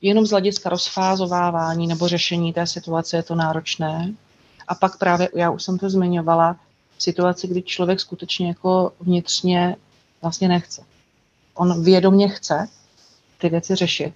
jenom 0.00 0.26
z 0.26 0.30
hlediska 0.30 0.68
rozfázovávání 0.68 1.86
nebo 1.86 2.08
řešení 2.08 2.52
té 2.52 2.66
situace 2.66 3.16
je 3.16 3.22
to 3.22 3.34
náročné. 3.34 4.14
A 4.68 4.74
pak 4.74 4.98
právě, 4.98 5.28
já 5.34 5.50
už 5.50 5.62
jsem 5.62 5.78
to 5.78 5.90
zmiňovala, 5.90 6.56
situaci, 6.98 7.48
kdy 7.48 7.62
člověk 7.62 8.00
skutečně 8.00 8.48
jako 8.48 8.92
vnitřně 9.00 9.76
vlastně 10.22 10.48
nechce. 10.48 10.82
On 11.54 11.84
vědomě 11.84 12.28
chce 12.28 12.68
ty 13.38 13.48
věci 13.48 13.74
řešit, 13.74 14.14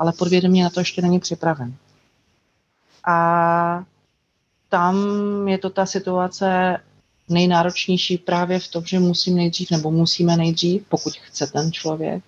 ale 0.00 0.12
podvědomě 0.12 0.64
na 0.64 0.70
to 0.70 0.80
ještě 0.80 1.02
není 1.02 1.20
připraven. 1.20 1.74
A 3.08 3.84
tam 4.68 4.96
je 5.48 5.58
to 5.58 5.70
ta 5.70 5.86
situace 5.86 6.76
nejnáročnější 7.28 8.18
právě 8.18 8.58
v 8.58 8.68
tom, 8.68 8.84
že 8.84 8.98
musím 8.98 9.36
nejdřív, 9.36 9.70
nebo 9.70 9.90
musíme 9.90 10.36
nejdřív, 10.36 10.86
pokud 10.88 11.12
chce 11.14 11.46
ten 11.46 11.72
člověk, 11.72 12.24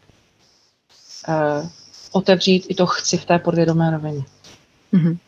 eh, 1.29 1.69
otevřít 2.12 2.67
i 2.69 2.75
to 2.75 2.87
chci 2.87 3.17
v 3.17 3.25
té 3.25 3.38
podvědomé 3.38 3.91
rovině. 3.91 4.25
Mm-hmm. 4.93 5.19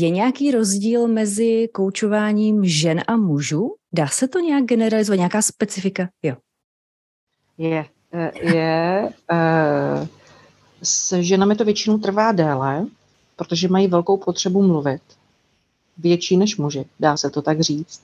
Je 0.00 0.10
nějaký 0.10 0.50
rozdíl 0.50 1.08
mezi 1.08 1.68
koučováním 1.74 2.64
žen 2.64 3.02
a 3.08 3.16
mužů? 3.16 3.74
Dá 3.92 4.06
se 4.06 4.28
to 4.28 4.38
nějak 4.38 4.64
generalizovat, 4.64 5.16
nějaká 5.16 5.42
specifika? 5.42 6.08
Jo. 6.22 6.36
Je. 7.58 7.84
Eh, 8.12 8.54
je. 8.54 9.12
S 10.82 11.22
ženami 11.22 11.56
to 11.56 11.64
většinou 11.64 11.98
trvá 11.98 12.32
déle, 12.32 12.86
protože 13.36 13.68
mají 13.68 13.86
velkou 13.88 14.16
potřebu 14.16 14.62
mluvit. 14.62 15.02
Větší 15.98 16.36
než 16.36 16.56
muži, 16.56 16.84
dá 17.00 17.16
se 17.16 17.30
to 17.30 17.42
tak 17.42 17.60
říct. 17.60 18.02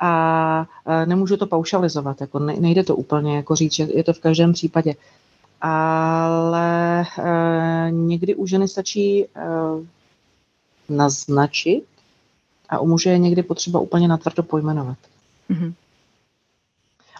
A 0.00 0.66
eh, 0.86 1.06
nemůžu 1.06 1.36
to 1.36 1.46
paušalizovat, 1.46 2.20
jako 2.20 2.38
nejde 2.38 2.84
to 2.84 2.96
úplně 2.96 3.36
jako 3.36 3.56
říct, 3.56 3.72
že 3.72 3.88
je 3.94 4.04
to 4.04 4.12
v 4.12 4.20
každém 4.20 4.52
případě. 4.52 4.94
Ale 5.60 7.06
někdy 7.90 8.34
u 8.34 8.46
ženy 8.46 8.68
stačí 8.68 9.26
naznačit 10.88 11.84
a 12.68 12.78
u 12.78 12.86
muže 12.86 13.10
je 13.10 13.18
někdy 13.18 13.42
potřeba 13.42 13.80
úplně 13.80 14.08
natvrdo 14.08 14.42
pojmenovat. 14.42 14.98
Mm-hmm. 15.50 15.74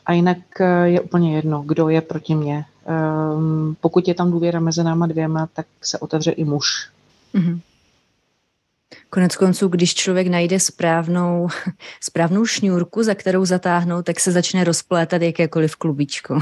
A 0.07 0.13
jinak 0.13 0.39
je 0.85 1.01
úplně 1.01 1.37
jedno, 1.37 1.63
kdo 1.67 1.89
je 1.89 2.01
proti 2.01 2.35
mně. 2.35 2.65
Um, 2.87 3.77
pokud 3.81 4.09
je 4.09 4.15
tam 4.15 4.31
důvěra 4.31 4.61
mezi 4.61 4.85
náma 4.85 5.07
dvěma, 5.07 5.49
tak 5.53 5.67
se 5.83 5.99
otevře 5.99 6.31
i 6.31 6.45
muž. 6.45 6.91
Mm-hmm. 7.35 7.61
Konec 9.11 9.37
konců, 9.37 9.69
když 9.69 9.95
člověk 9.95 10.27
najde 10.27 10.61
správnou, 10.61 11.49
správnou 12.01 12.47
šňůrku, 12.47 13.03
za 13.03 13.15
kterou 13.15 13.45
zatáhnout, 13.45 14.05
tak 14.05 14.21
se 14.21 14.33
začne 14.33 14.65
rozplétat 14.65 15.23
jakékoliv 15.23 15.77
klubičko. 15.77 16.41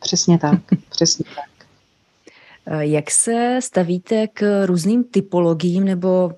Přesně 0.00 0.38
tak, 0.38 0.60
přesně 0.88 1.24
tak. 1.34 1.66
Eh, 2.66 2.86
jak 2.86 3.10
se 3.10 3.58
stavíte 3.62 4.26
k 4.26 4.66
různým 4.66 5.04
typologiím 5.04 5.84
nebo 5.84 6.32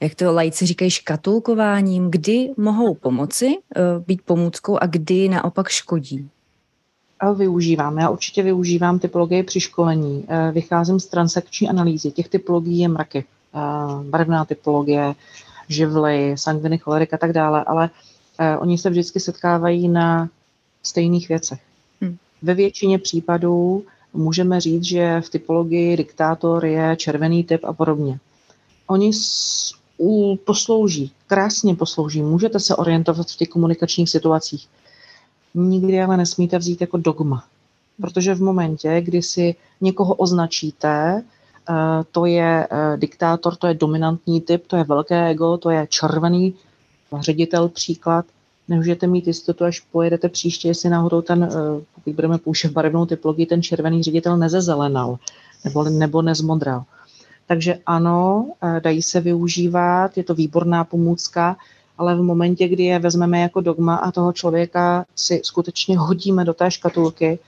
jak 0.00 0.14
to 0.14 0.32
lajci 0.32 0.66
říkají, 0.66 0.90
škatulkováním, 0.90 2.10
kdy 2.10 2.50
mohou 2.56 2.94
pomoci 2.94 3.54
eh, 3.76 3.80
být 4.06 4.22
pomůckou 4.24 4.78
a 4.82 4.86
kdy 4.86 5.28
naopak 5.28 5.68
škodí? 5.68 6.30
A 7.20 7.32
využívám. 7.32 7.98
Já 7.98 8.10
určitě 8.10 8.42
využívám 8.42 8.98
typologie 8.98 9.42
při 9.42 9.60
školení. 9.60 10.24
Eh, 10.28 10.52
vycházím 10.52 11.00
z 11.00 11.06
transakční 11.06 11.68
analýzy. 11.68 12.10
Těch 12.10 12.28
typologií 12.28 12.78
je 12.78 12.88
mraky. 12.88 13.24
Barevná 14.02 14.44
typologie, 14.44 15.14
živly, 15.68 16.34
sangviny, 16.38 16.78
cholerik 16.78 17.14
a 17.14 17.18
tak 17.18 17.32
dále, 17.32 17.64
ale 17.64 17.90
oni 18.58 18.78
se 18.78 18.90
vždycky 18.90 19.20
setkávají 19.20 19.88
na 19.88 20.28
stejných 20.82 21.28
věcech. 21.28 21.60
Ve 22.42 22.54
většině 22.54 22.98
případů 22.98 23.84
můžeme 24.12 24.60
říct, 24.60 24.84
že 24.84 25.20
v 25.20 25.30
typologii 25.30 25.96
diktátor 25.96 26.66
je 26.66 26.96
červený 26.96 27.44
typ 27.44 27.64
a 27.64 27.72
podobně. 27.72 28.18
Oni 28.86 29.10
poslouží, 30.44 31.12
krásně 31.26 31.74
poslouží, 31.74 32.22
můžete 32.22 32.60
se 32.60 32.76
orientovat 32.76 33.30
v 33.30 33.36
těch 33.36 33.48
komunikačních 33.48 34.10
situacích. 34.10 34.68
Nikdy 35.58 36.02
ale 36.02 36.16
nesmíte 36.16 36.58
vzít 36.58 36.80
jako 36.80 36.96
dogma, 36.96 37.44
protože 38.00 38.34
v 38.34 38.42
momentě, 38.42 39.00
kdy 39.00 39.22
si 39.22 39.54
někoho 39.80 40.14
označíte, 40.14 41.22
eh, 41.70 41.74
to 42.12 42.26
je 42.26 42.68
eh, 42.70 42.96
diktátor, 42.96 43.56
to 43.56 43.66
je 43.66 43.74
dominantní 43.74 44.40
typ, 44.40 44.66
to 44.66 44.76
je 44.76 44.84
velké 44.84 45.28
ego, 45.28 45.56
to 45.56 45.70
je 45.70 45.86
červený 45.90 46.54
ředitel 47.20 47.68
příklad, 47.68 48.26
nemůžete 48.68 49.06
mít 49.06 49.26
jistotu, 49.26 49.64
až 49.64 49.80
pojedete 49.80 50.28
příště, 50.28 50.68
jestli 50.68 50.90
náhodou 50.90 51.22
ten, 51.22 51.44
eh, 51.44 51.48
pokud 51.94 52.14
budeme 52.14 52.38
používat 52.38 52.72
barevnou 52.72 53.06
typologii, 53.06 53.46
ten 53.46 53.62
červený 53.62 54.02
ředitel 54.02 54.36
nezezelenal 54.36 55.18
nebo, 55.64 55.84
nebo 55.84 56.22
nezmodral. 56.22 56.84
Takže 57.48 57.78
ano, 57.86 58.50
dají 58.80 59.02
se 59.02 59.20
využívat, 59.20 60.16
je 60.18 60.24
to 60.24 60.34
výborná 60.34 60.84
pomůcka, 60.84 61.56
ale 61.98 62.16
v 62.16 62.22
momentě, 62.22 62.68
kdy 62.68 62.84
je 62.84 62.98
vezmeme 62.98 63.40
jako 63.40 63.60
dogma 63.60 63.96
a 63.96 64.10
toho 64.10 64.32
člověka 64.32 65.04
si 65.16 65.40
skutečně 65.44 65.98
hodíme 65.98 66.44
do 66.44 66.54
té 66.54 66.70
škatulky, 66.70 67.38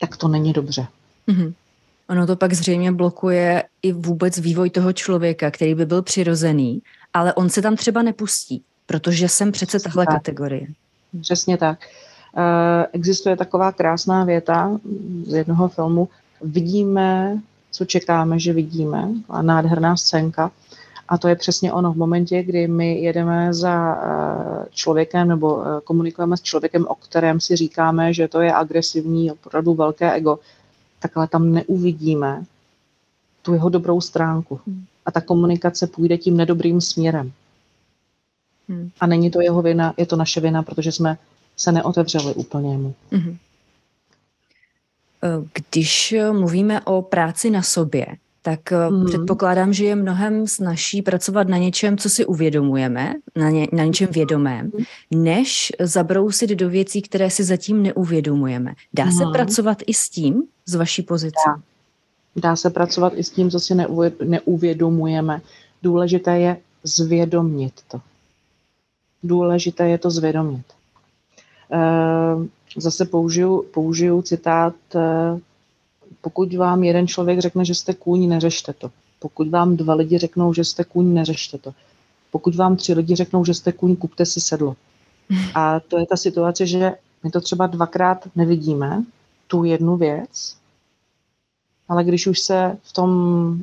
tak 0.00 0.16
to 0.16 0.28
není 0.28 0.52
dobře. 0.52 0.86
Mm-hmm. 1.28 1.52
Ono 2.08 2.26
to 2.26 2.36
pak 2.36 2.52
zřejmě 2.52 2.92
blokuje 2.92 3.64
i 3.82 3.92
vůbec 3.92 4.38
vývoj 4.38 4.70
toho 4.70 4.92
člověka, 4.92 5.50
který 5.50 5.74
by 5.74 5.86
byl 5.86 6.02
přirozený, 6.02 6.82
ale 7.14 7.34
on 7.34 7.48
se 7.48 7.62
tam 7.62 7.76
třeba 7.76 8.02
nepustí. 8.02 8.62
Protože 8.86 9.28
jsem 9.28 9.52
přece 9.52 9.80
tahle 9.80 10.06
tak. 10.06 10.14
kategorie. 10.14 10.66
Přesně 11.20 11.56
tak. 11.56 11.78
Uh, 12.36 12.42
existuje 12.92 13.36
taková 13.36 13.72
krásná 13.72 14.24
věta 14.24 14.78
z 15.26 15.32
jednoho 15.32 15.68
filmu. 15.68 16.08
Vidíme, 16.42 17.38
co 17.70 17.84
čekáme, 17.84 18.38
že 18.38 18.52
vidíme. 18.52 19.08
A 19.28 19.42
nádherná 19.42 19.96
scénka. 19.96 20.50
A 21.08 21.18
to 21.18 21.28
je 21.28 21.36
přesně 21.36 21.72
ono. 21.72 21.92
V 21.92 21.96
momentě, 21.96 22.42
kdy 22.42 22.68
my 22.68 23.00
jedeme 23.00 23.54
za 23.54 23.96
uh, 23.96 24.64
člověkem 24.70 25.28
nebo 25.28 25.54
uh, 25.54 25.80
komunikujeme 25.84 26.36
s 26.36 26.42
člověkem, 26.42 26.86
o 26.86 26.94
kterém 26.94 27.40
si 27.40 27.56
říkáme, 27.56 28.12
že 28.12 28.28
to 28.28 28.40
je 28.40 28.52
agresivní, 28.54 29.32
opravdu 29.32 29.74
velké 29.74 30.12
ego, 30.12 30.38
tak 30.98 31.16
ale 31.16 31.28
tam 31.28 31.52
neuvidíme 31.52 32.44
tu 33.42 33.54
jeho 33.54 33.68
dobrou 33.68 34.00
stránku. 34.00 34.60
Hmm. 34.66 34.84
A 35.06 35.10
ta 35.10 35.20
komunikace 35.20 35.86
půjde 35.86 36.18
tím 36.18 36.36
nedobrým 36.36 36.80
směrem. 36.80 37.32
Hmm. 38.68 38.90
A 39.00 39.06
není 39.06 39.30
to 39.30 39.40
jeho 39.40 39.62
vina, 39.62 39.94
je 39.96 40.06
to 40.06 40.16
naše 40.16 40.40
vina, 40.40 40.62
protože 40.62 40.92
jsme 40.92 41.18
se 41.56 41.72
neotevřeli 41.72 42.34
úplně 42.34 42.78
mu. 42.78 42.94
Hmm. 43.12 43.36
Když 45.54 46.14
mluvíme 46.32 46.80
o 46.80 47.02
práci 47.02 47.50
na 47.50 47.62
sobě, 47.62 48.06
tak 48.48 48.72
hmm. 48.72 49.04
předpokládám, 49.06 49.72
že 49.72 49.84
je 49.84 49.96
mnohem 49.96 50.46
snažší 50.46 51.02
pracovat 51.02 51.48
na 51.48 51.56
něčem, 51.56 51.98
co 51.98 52.10
si 52.10 52.26
uvědomujeme, 52.26 53.14
na, 53.36 53.50
ně, 53.50 53.66
na 53.72 53.84
něčem 53.84 54.08
vědomém, 54.10 54.70
než 55.10 55.72
zabrousit 55.80 56.50
do 56.50 56.68
věcí, 56.68 57.02
které 57.02 57.30
si 57.30 57.44
zatím 57.44 57.82
neuvědomujeme. 57.82 58.74
Dá 58.94 59.04
hmm. 59.04 59.12
se 59.12 59.24
pracovat 59.32 59.78
i 59.86 59.94
s 59.94 60.08
tím 60.08 60.42
z 60.66 60.74
vaší 60.74 61.02
pozice? 61.02 61.40
Dá. 61.46 61.60
Dá 62.36 62.56
se 62.56 62.70
pracovat 62.70 63.12
i 63.16 63.24
s 63.24 63.30
tím, 63.30 63.50
co 63.50 63.60
si 63.60 63.74
neuvědomujeme. 64.24 65.40
Důležité 65.82 66.38
je 66.38 66.56
zvědomit 66.84 67.72
to 67.88 68.00
důležité 69.22 69.88
je 69.88 69.98
to 69.98 70.10
zvědomit. 70.10 70.64
Eh, 71.72 72.36
zase 72.76 73.04
použiju, 73.04 73.64
použiju 73.74 74.22
citát, 74.22 74.74
eh, 74.94 75.38
pokud 76.20 76.54
vám 76.54 76.84
jeden 76.84 77.08
člověk 77.08 77.38
řekne, 77.38 77.64
že 77.64 77.74
jste 77.74 77.94
kůň, 77.94 78.28
neřešte 78.28 78.72
to. 78.72 78.90
Pokud 79.18 79.48
vám 79.48 79.76
dva 79.76 79.94
lidi 79.94 80.18
řeknou, 80.18 80.54
že 80.54 80.64
jste 80.64 80.84
kůň, 80.84 81.14
neřešte 81.14 81.58
to. 81.58 81.74
Pokud 82.30 82.54
vám 82.54 82.76
tři 82.76 82.94
lidi 82.94 83.14
řeknou, 83.14 83.44
že 83.44 83.54
jste 83.54 83.72
kůň, 83.72 83.96
kupte 83.96 84.26
si 84.26 84.40
sedlo. 84.40 84.76
A 85.54 85.80
to 85.80 85.98
je 85.98 86.06
ta 86.06 86.16
situace, 86.16 86.66
že 86.66 86.92
my 87.24 87.30
to 87.30 87.40
třeba 87.40 87.66
dvakrát 87.66 88.28
nevidíme, 88.36 89.04
tu 89.46 89.64
jednu 89.64 89.96
věc, 89.96 90.56
ale 91.88 92.04
když 92.04 92.26
už 92.26 92.40
se 92.40 92.76
v 92.82 92.92
tom, 92.92 93.10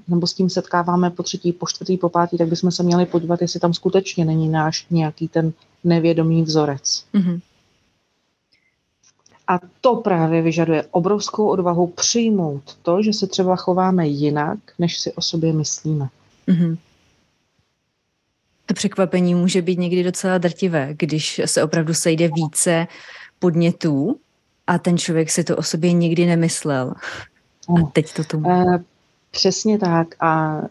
nebo 0.08 0.28
s 0.28 0.34
tím 0.34 0.50
setkáváme 0.50 1.10
po 1.10 1.24
třetí, 1.24 1.52
po 1.54 1.68
čtvrtý, 1.68 1.98
po 1.98 2.10
pátý, 2.10 2.38
tak 2.38 2.48
bychom 2.48 2.72
se 2.72 2.84
měli 2.84 3.06
podívat, 3.06 3.42
jestli 3.42 3.60
tam 3.60 3.74
skutečně 3.74 4.26
není 4.26 4.50
náš 4.50 4.86
nějaký 4.90 5.28
ten 5.28 5.54
nevědomý 5.84 6.44
vzorec. 6.44 7.06
Mm-hmm. 7.14 7.40
A 9.48 9.60
to 9.82 9.96
právě 9.96 10.42
vyžaduje 10.42 10.84
obrovskou 10.92 11.48
odvahu 11.48 11.88
přijmout 11.88 12.78
to, 12.82 13.04
že 13.04 13.14
se 13.14 13.28
třeba 13.28 13.56
chováme 13.56 14.08
jinak, 14.08 14.60
než 14.80 15.00
si 15.00 15.14
o 15.14 15.22
sobě 15.22 15.54
myslíme. 15.54 16.10
Mm-hmm. 16.48 16.78
To 18.66 18.74
překvapení 18.74 19.36
může 19.36 19.62
být 19.62 19.80
někdy 19.80 20.04
docela 20.04 20.38
drtivé, 20.38 20.90
když 20.98 21.42
se 21.46 21.64
opravdu 21.64 21.94
sejde 21.94 22.30
více 22.36 22.88
podnětů 23.40 24.20
a 24.68 24.78
ten 24.78 24.98
člověk 24.98 25.32
si 25.32 25.44
to 25.44 25.58
o 25.58 25.64
sobě 25.64 25.94
nikdy 25.94 26.26
nemyslel. 26.26 26.94
A 27.70 27.86
teď 27.94 28.14
to 28.14 28.24
tomu. 28.24 28.50
Uh, 28.50 28.78
přesně 29.32 29.80
tak. 29.80 30.08
A 30.20 30.62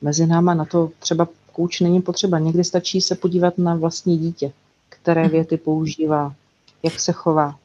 mezi 0.00 0.26
náma 0.26 0.54
na 0.54 0.64
to 0.64 0.90
třeba 0.98 1.28
kouč 1.52 1.80
není 1.80 2.02
potřeba. 2.02 2.38
Někdy 2.38 2.64
stačí 2.64 3.00
se 3.00 3.14
podívat 3.14 3.58
na 3.58 3.74
vlastní 3.74 4.18
dítě, 4.18 4.52
které 4.88 5.22
mhm. 5.22 5.30
věty 5.30 5.56
používá, 5.56 6.34
jak 6.82 7.00
se 7.00 7.12
chová. 7.12 7.58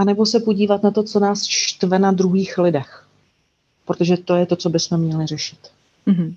A 0.00 0.04
nebo 0.04 0.26
se 0.26 0.40
podívat 0.40 0.82
na 0.82 0.90
to, 0.90 1.02
co 1.02 1.20
nás 1.20 1.44
štve 1.46 1.98
na 1.98 2.12
druhých 2.12 2.58
lidech. 2.58 3.06
Protože 3.84 4.16
to 4.16 4.36
je 4.36 4.46
to, 4.46 4.56
co 4.56 4.70
bychom 4.70 5.00
měli 5.00 5.26
řešit. 5.26 5.58
Mm-hmm. 6.06 6.34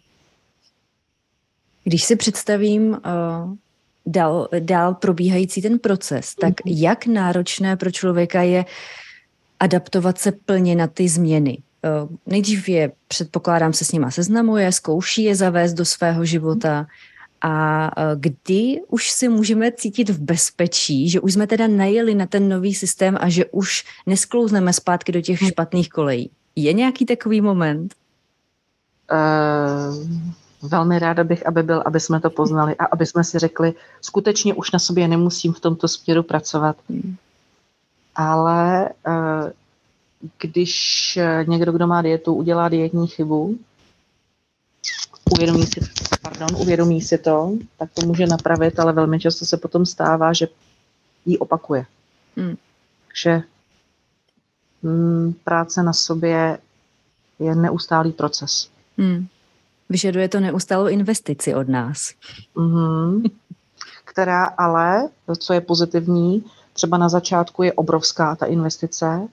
Když 1.83 2.03
si 2.03 2.15
představím 2.15 2.89
uh, 2.89 2.97
dál, 4.05 4.47
dál 4.59 4.93
probíhající 4.93 5.61
ten 5.61 5.79
proces, 5.79 6.35
tak 6.35 6.53
mm-hmm. 6.53 6.81
jak 6.81 7.05
náročné 7.05 7.77
pro 7.77 7.91
člověka 7.91 8.41
je 8.41 8.65
adaptovat 9.59 10.17
se 10.17 10.31
plně 10.31 10.75
na 10.75 10.87
ty 10.87 11.09
změny. 11.09 11.57
Eh, 11.85 11.89
nejdřív 12.25 12.69
je, 12.69 12.91
předpokládám, 13.07 13.73
se 13.73 13.85
s 13.85 13.91
nima 13.91 14.11
seznamuje, 14.11 14.71
zkouší 14.71 15.23
je 15.23 15.35
zavést 15.35 15.73
do 15.73 15.85
svého 15.85 16.25
života 16.25 16.87
a 17.43 17.87
eh, 17.97 18.15
kdy 18.15 18.81
už 18.87 19.11
si 19.11 19.29
můžeme 19.29 19.71
cítit 19.71 20.09
v 20.09 20.19
bezpečí, 20.19 21.09
že 21.09 21.19
už 21.19 21.33
jsme 21.33 21.47
teda 21.47 21.67
najeli 21.67 22.15
na 22.15 22.25
ten 22.25 22.49
nový 22.49 22.73
systém 22.75 23.17
a 23.21 23.29
že 23.29 23.45
už 23.45 23.85
nesklouzneme 24.05 24.73
zpátky 24.73 25.11
do 25.11 25.21
těch 25.21 25.39
špatných 25.39 25.89
kolejí. 25.89 26.29
Je 26.55 26.73
nějaký 26.73 27.05
takový 27.05 27.41
moment? 27.41 27.95
Uh, 29.11 30.69
velmi 30.69 30.99
ráda 30.99 31.23
bych, 31.23 31.47
aby 31.47 31.63
byl, 31.63 31.83
aby 31.85 31.99
jsme 31.99 32.19
to 32.21 32.29
poznali 32.29 32.75
a 32.75 32.85
aby 32.85 33.05
jsme 33.05 33.23
si 33.23 33.39
řekli, 33.39 33.73
skutečně 34.01 34.53
už 34.53 34.71
na 34.71 34.79
sobě 34.79 35.07
nemusím 35.07 35.53
v 35.53 35.59
tomto 35.59 35.87
směru 35.87 36.23
pracovat. 36.23 36.75
Hmm 36.89 37.15
ale 38.15 38.89
eh, 39.07 39.51
když 40.41 41.19
někdo, 41.47 41.71
kdo 41.71 41.87
má 41.87 42.01
dietu, 42.01 42.33
udělá 42.33 42.69
dietní 42.69 43.07
chybu, 43.07 43.57
uvědomí 45.31 45.65
si, 45.65 45.81
pardon, 46.21 46.47
uvědomí 46.57 47.01
si 47.01 47.17
to, 47.17 47.51
tak 47.77 47.89
to 47.93 48.05
může 48.05 48.27
napravit, 48.27 48.79
ale 48.79 48.93
velmi 48.93 49.19
často 49.19 49.45
se 49.45 49.57
potom 49.57 49.85
stává, 49.85 50.33
že 50.33 50.47
ji 51.25 51.37
opakuje. 51.37 51.85
Hmm. 52.37 52.55
Takže 53.07 53.41
hmm, 54.83 55.33
práce 55.43 55.83
na 55.83 55.93
sobě 55.93 56.57
je 57.39 57.55
neustálý 57.55 58.11
proces. 58.11 58.69
Hmm. 58.97 59.27
Vyžaduje 59.89 60.29
to 60.29 60.39
neustálou 60.39 60.87
investici 60.87 61.55
od 61.55 61.67
nás. 61.67 62.11
Mm-hmm. 62.55 63.31
Která 64.05 64.45
ale, 64.45 65.09
co 65.37 65.53
je 65.53 65.61
pozitivní, 65.61 66.45
třeba 66.73 66.97
na 66.97 67.09
začátku 67.09 67.63
je 67.63 67.73
obrovská 67.73 68.35
ta 68.35 68.45
investice, 68.45 69.27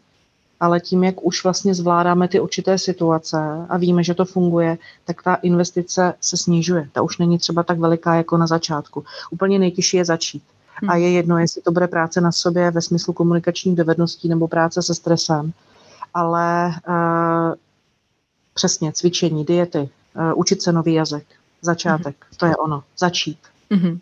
ale 0.60 0.80
tím, 0.80 1.04
jak 1.04 1.24
už 1.24 1.44
vlastně 1.44 1.74
zvládáme 1.74 2.28
ty 2.28 2.40
určité 2.40 2.78
situace 2.78 3.36
a 3.68 3.76
víme, 3.76 4.04
že 4.04 4.14
to 4.14 4.24
funguje, 4.24 4.78
tak 5.04 5.22
ta 5.22 5.34
investice 5.34 6.14
se 6.20 6.36
snižuje. 6.36 6.88
Ta 6.92 7.02
už 7.02 7.18
není 7.18 7.38
třeba 7.38 7.62
tak 7.62 7.78
veliká 7.78 8.14
jako 8.14 8.36
na 8.36 8.46
začátku. 8.46 9.04
Úplně 9.30 9.58
nejtěžší 9.58 9.96
je 9.96 10.04
začít. 10.04 10.42
A 10.88 10.96
je 10.96 11.10
jedno, 11.10 11.38
jestli 11.38 11.62
to 11.62 11.72
bude 11.72 11.88
práce 11.88 12.20
na 12.20 12.32
sobě 12.32 12.70
ve 12.70 12.80
smyslu 12.80 13.12
komunikačních 13.12 13.76
dovedností 13.76 14.28
nebo 14.28 14.48
práce 14.48 14.82
se 14.82 14.94
stresem. 14.94 15.52
Ale 16.14 16.72
uh, 16.88 17.54
přesně 18.54 18.92
cvičení, 18.92 19.44
diety, 19.44 19.78
uh, 19.78 20.32
učit 20.36 20.62
se 20.62 20.72
nový 20.72 20.94
jazyk, 20.94 21.26
začátek, 21.62 22.16
mm-hmm. 22.16 22.36
to 22.36 22.46
je 22.46 22.56
ono, 22.56 22.82
začít. 22.98 23.38
Mm-hmm. 23.70 23.98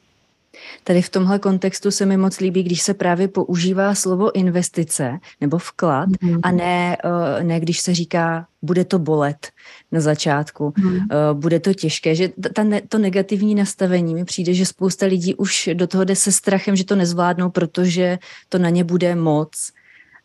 Tady 0.85 1.03
v 1.03 1.09
tomhle 1.09 1.39
kontextu 1.39 1.91
se 1.91 2.07
mi 2.07 2.17
moc 2.17 2.41
líbí, 2.41 2.63
když 2.63 2.83
se 2.83 2.95
právě 2.95 3.29
používá 3.29 3.95
slovo 3.95 4.37
investice 4.37 5.19
nebo 5.41 5.59
vklad 5.59 6.09
mm. 6.23 6.39
a 6.43 6.51
ne, 6.51 6.97
eh, 7.05 7.45
ne 7.45 7.61
když 7.61 7.81
se 7.81 7.95
říká, 7.95 8.47
bude 8.63 8.85
to 8.85 8.99
bolet 8.99 9.49
na 9.93 10.01
začátku, 10.01 10.75
mm. 10.77 10.99
bude 11.33 11.61
to 11.61 11.75
těžké, 11.75 12.15
že 12.15 12.29
ta, 12.55 12.65
to 12.89 12.99
negativní 12.99 13.55
nastavení 13.55 14.15
mi 14.15 14.25
přijde, 14.25 14.55
že 14.55 14.67
spousta 14.67 15.07
lidí 15.07 15.35
už 15.35 15.69
do 15.75 15.87
toho 15.87 16.05
jde 16.05 16.17
se 16.17 16.33
strachem, 16.33 16.77
že 16.77 16.85
to 16.85 16.97
nezvládnou, 16.97 17.51
protože 17.51 18.19
to 18.49 18.59
na 18.59 18.71
ně 18.71 18.85
bude 18.85 19.15
moc 19.15 19.73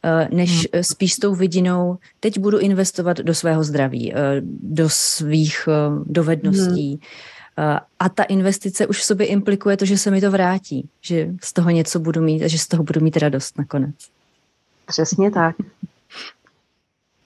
eh, 0.04 0.28
než 0.32 0.68
hmm. 0.74 0.84
spíš 0.84 1.14
s 1.14 1.20
tou 1.20 1.36
vidinou, 1.36 1.98
teď 2.20 2.40
budu 2.40 2.60
investovat 2.60 3.18
do 3.18 3.34
svého 3.34 3.64
zdraví, 3.64 4.14
do 4.62 4.90
svých 4.90 5.70
dovedností, 6.06 6.90
hmm. 6.90 7.00
Eh, 7.58 7.80
a 8.00 8.10
ta 8.10 8.24
investice 8.24 8.88
už 8.88 9.00
v 9.00 9.04
sobě 9.04 9.26
implikuje 9.26 9.78
to, 9.78 9.86
že 9.86 9.98
se 9.98 10.12
mi 10.12 10.22
to 10.22 10.32
vrátí, 10.32 10.90
že 11.02 11.30
z 11.42 11.54
toho 11.54 11.70
něco 11.70 12.00
budu 12.00 12.22
mít 12.22 12.44
a 12.44 12.48
že 12.48 12.60
z 12.60 12.68
toho 12.68 12.84
budu 12.84 13.02
mít 13.02 13.18
radost 13.18 13.58
nakonec. 13.58 13.96
Přesně 14.86 15.32
tak. 15.32 15.56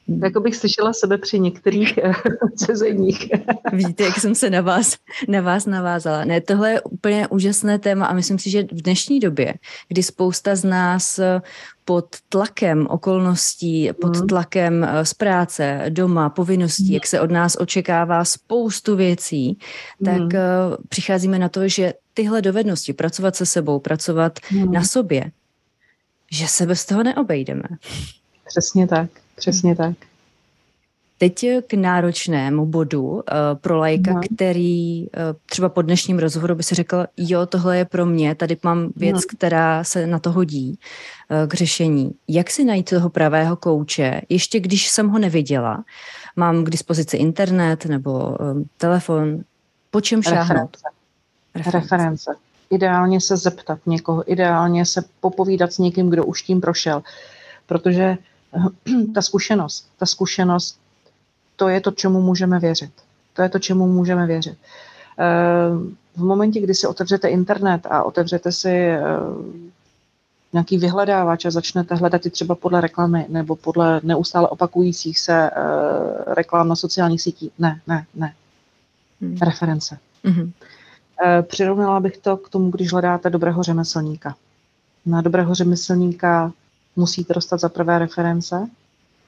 Jako 0.08 0.40
bych 0.40 0.56
slyšela 0.56 0.94
sebe 0.94 1.18
při 1.18 1.40
některých 1.40 1.98
eh, 1.98 2.14
sezeních. 2.66 3.32
Vidíte, 3.74 4.04
jak 4.04 4.20
jsem 4.20 4.36
se 4.36 4.50
na 4.50 4.62
vás, 4.62 4.98
na 5.28 5.42
vás 5.42 5.66
navázala. 5.66 6.26
Ne, 6.26 6.42
tohle 6.42 6.72
je 6.72 6.82
úplně 6.82 7.28
úžasné 7.28 7.80
téma 7.80 8.06
a 8.06 8.14
myslím 8.14 8.40
si, 8.40 8.50
že 8.50 8.64
v 8.64 8.82
dnešní 8.82 9.20
době, 9.20 9.54
kdy 9.88 10.04
spousta 10.04 10.56
z 10.56 10.64
nás 10.64 11.20
eh, 11.20 11.42
pod 11.86 12.06
tlakem 12.30 12.88
okolností, 12.90 13.90
pod 14.02 14.18
hmm. 14.18 14.28
tlakem 14.28 14.84
eh, 14.84 15.06
z 15.06 15.14
práce, 15.14 15.86
doma, 15.90 16.30
povinností, 16.30 16.84
hmm. 16.84 16.94
jak 16.94 17.08
se 17.08 17.22
od 17.22 17.32
nás 17.32 17.58
očekává 17.60 18.26
spoustu 18.26 18.96
věcí, 18.96 19.58
tak 20.06 20.18
hmm. 20.18 20.32
přicházíme 20.90 21.40
na 21.40 21.50
to, 21.50 21.68
že 21.68 21.94
tyhle 22.14 22.42
dovednosti, 22.42 22.94
pracovat 22.94 23.36
se 23.36 23.46
sebou, 23.46 23.80
pracovat 23.80 24.40
hmm. 24.50 24.72
na 24.72 24.84
sobě, 24.84 25.32
že 26.32 26.48
se 26.48 26.66
bez 26.66 26.86
toho 26.86 27.04
neobejdeme. 27.04 27.64
Přesně 28.48 28.88
tak. 28.88 29.10
Přesně 29.36 29.76
tak. 29.76 29.96
Teď 31.20 31.46
k 31.68 31.74
náročnému 31.74 32.66
bodu 32.66 33.04
uh, 33.04 33.22
pro 33.62 33.78
lajka, 33.78 34.14
no. 34.14 34.22
který 34.36 35.02
uh, 35.02 35.10
třeba 35.46 35.70
po 35.70 35.82
dnešním 35.82 36.20
rozhovoru 36.20 36.56
by 36.56 36.64
si 36.64 36.76
řekl, 36.76 37.06
jo, 37.18 37.46
tohle 37.46 37.78
je 37.78 37.86
pro 37.86 38.06
mě, 38.06 38.36
tady 38.36 38.58
mám 38.64 38.90
věc, 38.96 39.16
no. 39.16 39.22
která 39.38 39.84
se 39.84 40.08
na 40.08 40.20
to 40.20 40.32
hodí 40.32 40.80
uh, 41.30 41.48
k 41.48 41.54
řešení. 41.54 42.12
Jak 42.28 42.50
si 42.50 42.66
najít 42.66 42.90
toho 42.90 43.10
pravého 43.10 43.56
kouče, 43.56 44.22
ještě 44.30 44.60
když 44.60 44.88
jsem 44.88 45.10
ho 45.10 45.20
neviděla, 45.20 45.84
mám 46.36 46.64
k 46.64 46.70
dispozici 46.70 47.18
internet 47.18 47.86
nebo 47.86 48.38
telefon, 48.78 49.42
po 49.92 50.02
čem 50.02 50.24
šáhnout? 50.24 50.48
Reference. 50.50 50.88
Reference. 51.56 51.98
Reference. 51.98 52.36
Ideálně 52.70 53.22
se 53.22 53.38
zeptat 53.38 53.80
někoho, 53.86 54.32
ideálně 54.32 54.86
se 54.86 55.04
popovídat 55.20 55.74
s 55.74 55.78
někým, 55.78 56.10
kdo 56.10 56.26
už 56.26 56.42
tím 56.42 56.62
prošel, 56.62 57.04
protože 57.66 58.18
ta 59.14 59.22
zkušenost, 59.22 59.88
ta 59.98 60.06
zkušenost, 60.06 60.80
to 61.56 61.70
je 61.70 61.82
to, 61.82 61.92
čemu 61.92 62.22
můžeme 62.22 62.60
věřit. 62.60 62.92
To 63.34 63.42
je 63.42 63.50
to, 63.50 63.60
čemu 63.60 63.88
můžeme 63.88 64.28
věřit. 64.28 64.58
Eh, 65.20 65.70
v 66.16 66.24
momentě, 66.24 66.62
kdy 66.62 66.76
si 66.76 66.88
otevřete 66.88 67.28
internet 67.28 67.86
a 67.90 68.04
otevřete 68.04 68.52
si 68.52 68.70
eh, 68.70 69.02
nějaký 70.54 70.78
vyhledávač 70.78 71.46
a 71.46 71.52
začnete 71.52 71.96
hledat 71.96 72.26
i 72.26 72.30
třeba 72.30 72.56
podle 72.56 72.82
reklamy 72.82 73.26
nebo 73.30 73.56
podle 73.56 74.02
neustále 74.04 74.48
opakujících 74.48 75.20
se 75.20 75.50
eh, 75.50 75.54
reklam 76.34 76.68
na 76.68 76.76
sociálních 76.76 77.22
sítích. 77.22 77.52
Ne, 77.60 77.82
ne, 77.88 78.06
ne. 78.16 78.34
Hmm. 79.22 79.38
Reference. 79.42 79.98
Hmm. 80.24 80.52
Přirovnala 81.42 82.00
bych 82.00 82.18
to 82.18 82.38
k 82.38 82.50
tomu, 82.50 82.72
když 82.72 82.92
hledáte 82.92 83.30
dobrého 83.30 83.64
řemeslníka. 83.64 84.36
Na 85.06 85.22
dobrého 85.22 85.56
řemeslníka 85.56 86.52
musíte 86.98 87.34
dostat 87.34 87.60
za 87.60 87.70
prvé 87.70 88.00
reference 88.00 88.70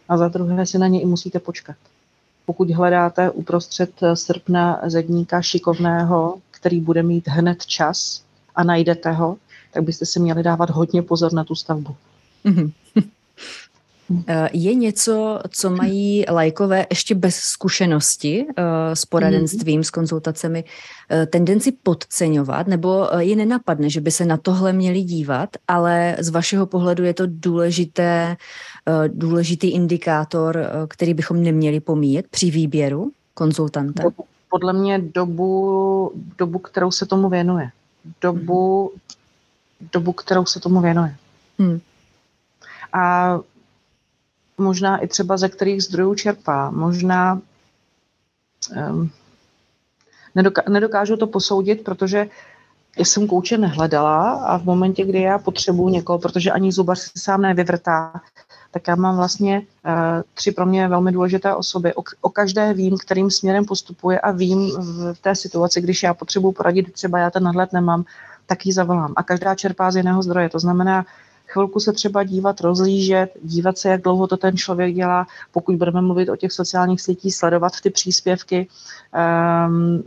a 0.09 0.17
za 0.17 0.27
druhé 0.27 0.65
si 0.65 0.77
na 0.77 0.87
ně 0.87 1.01
i 1.01 1.05
musíte 1.05 1.39
počkat. 1.39 1.75
Pokud 2.45 2.69
hledáte 2.69 3.29
uprostřed 3.29 3.91
srpna 4.13 4.81
zedníka 4.85 5.41
šikovného, 5.41 6.41
který 6.51 6.79
bude 6.79 7.03
mít 7.03 7.27
hned 7.27 7.65
čas 7.65 8.23
a 8.55 8.63
najdete 8.63 9.11
ho, 9.11 9.37
tak 9.73 9.83
byste 9.83 10.05
si 10.05 10.19
měli 10.19 10.43
dávat 10.43 10.69
hodně 10.69 11.01
pozor 11.01 11.33
na 11.33 11.43
tu 11.43 11.55
stavbu. 11.55 11.95
Mm-hmm. 12.45 12.71
Eh, 14.27 14.49
je 14.53 14.73
něco, 14.73 15.39
co 15.49 15.69
mají 15.69 16.25
lajkové 16.31 16.85
ještě 16.89 17.15
bez 17.15 17.35
zkušenosti 17.35 18.45
eh, 18.57 18.95
s 18.95 19.05
poradenstvím, 19.05 19.83
s 19.83 19.89
konzultacemi, 19.89 20.63
eh, 21.09 21.25
tendenci 21.25 21.71
podceňovat, 21.71 22.67
nebo 22.67 23.09
je 23.17 23.35
nenapadne, 23.35 23.89
že 23.89 24.01
by 24.01 24.11
se 24.11 24.25
na 24.25 24.37
tohle 24.37 24.73
měli 24.73 25.01
dívat, 25.01 25.49
ale 25.67 26.15
z 26.19 26.29
vašeho 26.29 26.65
pohledu 26.65 27.03
je 27.03 27.13
to 27.13 27.23
důležité, 27.27 28.37
důležitý 29.07 29.71
indikátor, 29.71 30.65
který 30.87 31.13
bychom 31.13 31.43
neměli 31.43 31.79
pomíjet 31.79 32.27
při 32.27 32.51
výběru 32.51 33.11
konzultanta? 33.33 34.03
Podle 34.49 34.73
mě 34.73 34.99
dobu, 34.99 36.11
dobu 36.37 36.59
kterou 36.59 36.91
se 36.91 37.05
tomu 37.05 37.29
věnuje. 37.29 37.69
Dobu, 38.21 38.91
dobu 39.93 40.13
kterou 40.13 40.45
se 40.45 40.59
tomu 40.59 40.81
věnuje. 40.81 41.15
Hmm. 41.59 41.79
A 42.93 43.39
možná 44.59 44.97
i 44.97 45.07
třeba 45.07 45.37
ze 45.37 45.49
kterých 45.49 45.83
zdrojů 45.83 46.15
čerpá. 46.15 46.71
Možná 46.71 47.41
um, 48.89 49.11
nedoká- 50.35 50.69
nedokážu 50.69 51.17
to 51.17 51.27
posoudit, 51.27 51.83
protože 51.83 52.29
jsem 52.97 53.27
kouče 53.27 53.57
nehledala 53.57 54.31
a 54.31 54.57
v 54.57 54.63
momentě, 54.63 55.05
kdy 55.05 55.21
já 55.21 55.37
potřebuji 55.37 55.89
někoho, 55.89 56.19
protože 56.19 56.51
ani 56.51 56.71
zubař 56.71 56.99
se 56.99 57.11
sám 57.17 57.41
nevyvrtá, 57.41 58.21
tak 58.71 58.87
já 58.87 58.95
mám 58.95 59.15
vlastně 59.15 59.59
uh, 59.59 59.93
tři 60.33 60.51
pro 60.51 60.65
mě 60.65 60.87
velmi 60.87 61.11
důležité 61.11 61.55
osoby. 61.55 61.93
O, 61.95 62.03
o 62.21 62.29
každé 62.29 62.73
vím, 62.73 62.97
kterým 62.97 63.31
směrem 63.31 63.65
postupuje 63.65 64.19
a 64.19 64.31
vím 64.31 64.71
v, 64.71 65.13
té 65.21 65.35
situaci, 65.35 65.81
když 65.81 66.03
já 66.03 66.13
potřebuji 66.13 66.51
poradit, 66.51 66.93
třeba 66.93 67.19
já 67.19 67.29
ten 67.29 67.43
nadhled 67.43 67.73
nemám, 67.73 68.05
tak 68.45 68.65
ji 68.65 68.73
zavolám. 68.73 69.13
A 69.15 69.23
každá 69.23 69.55
čerpá 69.55 69.91
z 69.91 69.95
jiného 69.95 70.21
zdroje. 70.23 70.49
To 70.49 70.59
znamená, 70.59 71.05
chvilku 71.51 71.79
se 71.79 71.93
třeba 71.93 72.23
dívat, 72.23 72.61
rozlížet, 72.61 73.31
dívat 73.43 73.77
se, 73.77 73.89
jak 73.89 74.01
dlouho 74.01 74.27
to 74.27 74.37
ten 74.37 74.57
člověk 74.57 74.95
dělá, 74.95 75.27
pokud 75.51 75.75
budeme 75.75 76.01
mluvit 76.01 76.29
o 76.29 76.35
těch 76.35 76.51
sociálních 76.51 77.01
sítích, 77.01 77.35
sledovat 77.35 77.73
ty 77.83 77.89
příspěvky, 77.89 78.67
um, 79.67 80.03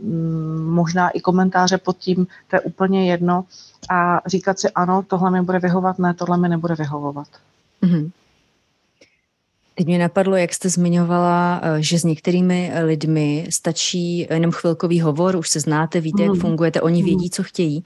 možná 0.73 1.09
i 1.09 1.19
komentáře 1.19 1.77
pod 1.77 1.97
tím, 1.97 2.27
to 2.47 2.55
je 2.55 2.61
úplně 2.61 3.11
jedno 3.11 3.45
a 3.89 4.21
říkat 4.25 4.59
si 4.59 4.69
ano, 4.69 5.03
tohle 5.07 5.31
mi 5.31 5.41
bude 5.41 5.59
vyhovovat, 5.59 5.99
ne, 5.99 6.13
tohle 6.13 6.37
mi 6.37 6.49
nebude 6.49 6.75
vyhovovat. 6.75 7.27
Mm-hmm. 7.83 8.11
Teď 9.75 9.87
mě 9.87 9.99
napadlo, 9.99 10.35
jak 10.35 10.53
jste 10.53 10.69
zmiňovala, 10.69 11.61
eh, 11.63 11.81
že 11.81 11.99
s 11.99 12.03
některými 12.03 12.71
lidmi 12.83 13.47
stačí 13.49 14.27
jenom 14.29 14.51
chvilkový 14.51 15.01
hovor, 15.01 15.35
už 15.35 15.49
se 15.49 15.59
znáte, 15.59 16.01
víte, 16.01 16.23
jak 16.23 16.31
mhm. 16.31 16.41
fungujete, 16.41 16.81
oni 16.81 17.03
vědí, 17.03 17.25
mhm. 17.25 17.29
co 17.29 17.43
chtějí. 17.43 17.83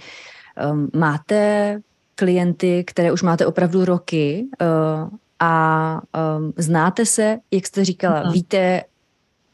Ehm, 0.58 0.88
máte 0.94 1.80
klienty, 2.18 2.84
které 2.88 3.12
už 3.12 3.22
máte 3.22 3.46
opravdu 3.46 3.86
roky 3.86 4.48
uh, 4.62 5.10
a 5.40 6.02
um, 6.38 6.54
znáte 6.58 7.06
se, 7.06 7.38
jak 7.52 7.68
jste 7.68 7.86
říkala, 7.86 8.24
no. 8.24 8.32
víte, 8.32 8.84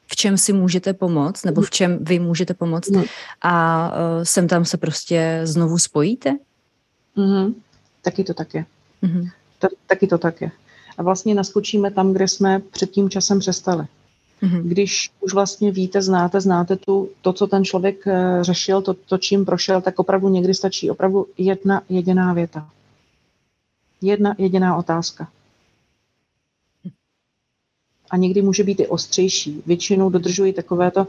v 0.08 0.16
čem 0.16 0.38
si 0.38 0.54
můžete 0.54 0.94
pomoct, 0.94 1.46
nebo 1.46 1.62
v 1.62 1.70
čem 1.70 1.98
vy 2.02 2.20
můžete 2.20 2.54
pomoct 2.54 2.90
no. 2.90 3.04
a 3.42 3.88
uh, 3.90 4.24
sem 4.24 4.48
tam 4.48 4.66
se 4.66 4.78
prostě 4.78 5.42
znovu 5.44 5.78
spojíte? 5.78 6.38
Mm-hmm. 7.18 7.54
Taky 8.02 8.24
to 8.24 8.34
tak 8.34 8.54
je. 8.54 8.66
Mm-hmm. 9.04 9.32
Ta, 9.60 9.68
taky 9.88 10.08
to 10.08 10.18
tak 10.18 10.42
je. 10.42 10.52
A 10.98 11.04
vlastně 11.04 11.36
naskočíme 11.36 11.92
tam, 11.92 12.14
kde 12.14 12.28
jsme 12.28 12.62
před 12.72 12.92
tím 12.92 13.10
časem 13.10 13.40
přestali. 13.40 13.86
Mm-hmm. 14.42 14.62
Když 14.64 15.12
už 15.20 15.34
vlastně 15.34 15.72
víte, 15.72 16.02
znáte, 16.02 16.42
znáte 16.42 16.76
tu, 16.76 17.10
to, 17.22 17.34
co 17.34 17.48
ten 17.48 17.66
člověk 17.66 18.06
uh, 18.06 18.14
řešil, 18.42 18.82
to, 18.82 18.94
to, 18.94 19.18
čím 19.18 19.46
prošel, 19.46 19.82
tak 19.82 20.00
opravdu 20.00 20.30
někdy 20.30 20.54
stačí 20.54 20.92
opravdu 20.92 21.28
jedna 21.38 21.82
jediná 21.90 22.34
věta. 22.34 22.70
Jedna 24.02 24.36
jediná 24.38 24.78
otázka. 24.78 25.28
A 28.12 28.18
někdy 28.18 28.42
může 28.42 28.64
být 28.64 28.80
i 28.80 28.88
ostřejší. 28.88 29.64
Většinou 29.66 30.10
dodržuji 30.10 30.54
takovéto 30.54 31.08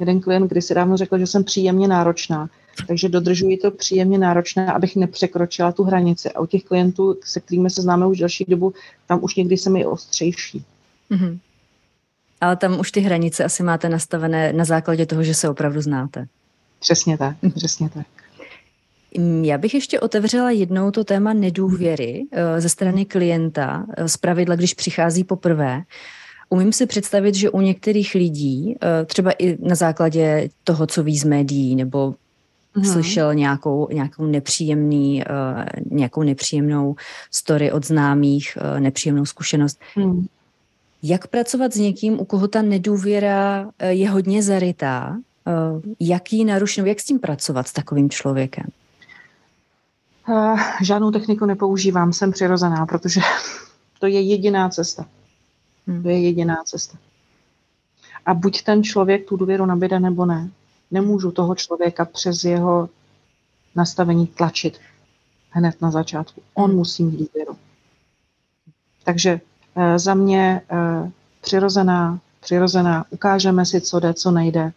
Jeden 0.00 0.20
klient 0.20 0.46
kdysi 0.48 0.74
dávno 0.74 0.96
řekl, 0.96 1.18
že 1.18 1.26
jsem 1.26 1.44
příjemně 1.44 1.88
náročná, 1.88 2.50
takže 2.86 3.08
dodržuji 3.08 3.56
to 3.56 3.70
příjemně 3.70 4.18
náročné, 4.18 4.72
abych 4.72 4.96
nepřekročila 4.96 5.72
tu 5.72 5.82
hranici. 5.82 6.30
A 6.30 6.40
u 6.40 6.46
těch 6.46 6.64
klientů, 6.64 7.16
se 7.24 7.40
kterými 7.40 7.70
se 7.70 7.82
známe 7.82 8.06
už 8.06 8.18
delší 8.18 8.44
dobu, 8.48 8.74
tam 9.06 9.18
už 9.22 9.34
někdy 9.34 9.56
jsem 9.56 9.76
i 9.76 9.86
ostřejší. 9.86 10.64
Mm-hmm. 11.10 11.38
Ale 12.40 12.56
tam 12.56 12.80
už 12.80 12.92
ty 12.92 13.00
hranice 13.00 13.44
asi 13.44 13.62
máte 13.62 13.88
nastavené 13.88 14.52
na 14.52 14.64
základě 14.64 15.06
toho, 15.06 15.22
že 15.22 15.34
se 15.34 15.48
opravdu 15.48 15.80
znáte. 15.80 16.26
Přesně 16.80 17.18
tak, 17.18 17.36
mm-hmm. 17.42 17.52
přesně 17.52 17.88
tak. 17.88 18.06
Já 19.42 19.58
bych 19.58 19.74
ještě 19.74 20.00
otevřela 20.00 20.50
jednou 20.50 20.90
to 20.90 21.04
téma 21.04 21.32
nedůvěry 21.32 22.26
eh, 22.32 22.60
ze 22.60 22.68
strany 22.68 23.04
klienta, 23.04 23.86
eh, 23.96 24.08
z 24.08 24.16
pravidla, 24.16 24.56
když 24.56 24.74
přichází 24.74 25.24
poprvé. 25.24 25.82
Umím 26.48 26.72
si 26.72 26.86
představit, 26.86 27.34
že 27.34 27.50
u 27.50 27.60
některých 27.60 28.14
lidí, 28.14 28.76
eh, 28.82 29.04
třeba 29.04 29.30
i 29.30 29.58
na 29.68 29.74
základě 29.74 30.48
toho, 30.64 30.86
co 30.86 31.02
ví 31.02 31.18
z 31.18 31.24
médií, 31.24 31.76
nebo 31.76 32.14
hmm. 32.74 32.84
slyšel 32.84 33.34
nějakou, 33.34 33.88
nějakou, 33.92 34.26
nepříjemný, 34.26 35.24
nějakou 35.90 36.22
nepříjemnou 36.22 36.96
story 37.30 37.72
od 37.72 37.86
známých, 37.86 38.58
nepříjemnou 38.78 39.24
zkušenost. 39.24 39.80
Hmm. 39.94 40.26
Jak 41.08 41.26
pracovat 41.26 41.72
s 41.72 41.76
někým, 41.76 42.20
u 42.20 42.24
koho 42.24 42.48
ta 42.48 42.62
nedůvěra 42.62 43.70
je 43.88 44.10
hodně 44.10 44.42
zarytá? 44.42 45.16
Jak 46.00 46.32
ji 46.32 46.44
narušit, 46.44 46.86
jak 46.86 47.00
s 47.00 47.04
tím 47.04 47.18
pracovat 47.18 47.68
s 47.68 47.72
takovým 47.72 48.10
člověkem? 48.10 48.64
Uh, 50.28 50.60
žádnou 50.82 51.10
techniku 51.10 51.46
nepoužívám, 51.46 52.12
jsem 52.12 52.32
přirozená, 52.32 52.86
protože 52.86 53.20
to 54.00 54.06
je 54.06 54.20
jediná 54.20 54.68
cesta. 54.68 55.06
Hmm. 55.86 56.02
To 56.02 56.08
je 56.08 56.20
jediná 56.20 56.56
cesta. 56.64 56.98
A 58.26 58.34
buď 58.34 58.62
ten 58.62 58.82
člověk 58.82 59.28
tu 59.28 59.36
důvěru 59.36 59.66
nabíde, 59.66 60.00
nebo 60.00 60.26
ne. 60.26 60.50
Nemůžu 60.90 61.30
toho 61.30 61.54
člověka 61.54 62.04
přes 62.04 62.44
jeho 62.44 62.88
nastavení 63.76 64.26
tlačit 64.26 64.78
hned 65.50 65.82
na 65.82 65.90
začátku. 65.90 66.42
On 66.54 66.70
hmm. 66.70 66.78
musí 66.78 67.04
mít 67.04 67.18
důvěru. 67.18 67.56
Takže 69.04 69.40
za 69.96 70.14
mě 70.14 70.60
uh, 70.72 71.10
přirozená, 71.40 72.20
přirozená, 72.40 73.04
ukážeme 73.10 73.66
si, 73.66 73.80
co 73.80 74.00
jde, 74.00 74.14
co 74.14 74.30
nejde. 74.30 74.72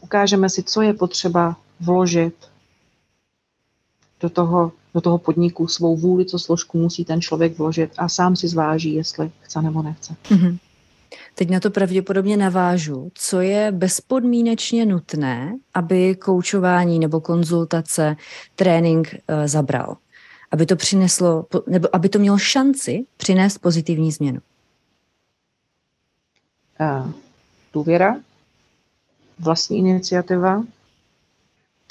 Ukážeme 0.00 0.48
si, 0.48 0.62
co 0.62 0.82
je 0.82 0.92
potřeba 0.94 1.56
vložit 1.80 2.34
do 4.20 4.30
toho, 4.30 4.72
do 4.94 5.00
toho 5.00 5.18
podniku 5.18 5.68
svou 5.68 5.96
vůli, 5.96 6.24
co 6.24 6.38
složku 6.38 6.78
musí 6.78 7.04
ten 7.04 7.20
člověk 7.20 7.58
vložit 7.58 7.90
a 7.98 8.08
sám 8.08 8.36
si 8.36 8.48
zváží, 8.48 8.94
jestli 8.94 9.30
chce 9.40 9.62
nebo 9.62 9.82
nechce. 9.82 10.14
Mm-hmm. 10.30 10.58
Teď 11.34 11.50
na 11.50 11.60
to 11.60 11.70
pravděpodobně 11.70 12.36
navážu. 12.36 13.10
Co 13.14 13.40
je 13.40 13.72
bezpodmínečně 13.72 14.86
nutné, 14.86 15.58
aby 15.74 16.14
koučování 16.14 16.98
nebo 16.98 17.20
konzultace, 17.20 18.16
trénink 18.56 19.14
e, 19.28 19.48
zabral? 19.48 19.96
Aby 20.52 20.66
to 20.66 20.76
přineslo, 20.76 21.46
nebo 21.66 21.96
aby 21.96 22.08
to 22.08 22.18
mělo 22.18 22.38
šanci 22.38 23.04
přinést 23.16 23.58
pozitivní 23.58 24.12
změnu? 24.12 24.40
Uh, 26.80 27.12
důvěra, 27.72 28.16
vlastní 29.38 29.78
iniciativa 29.78 30.64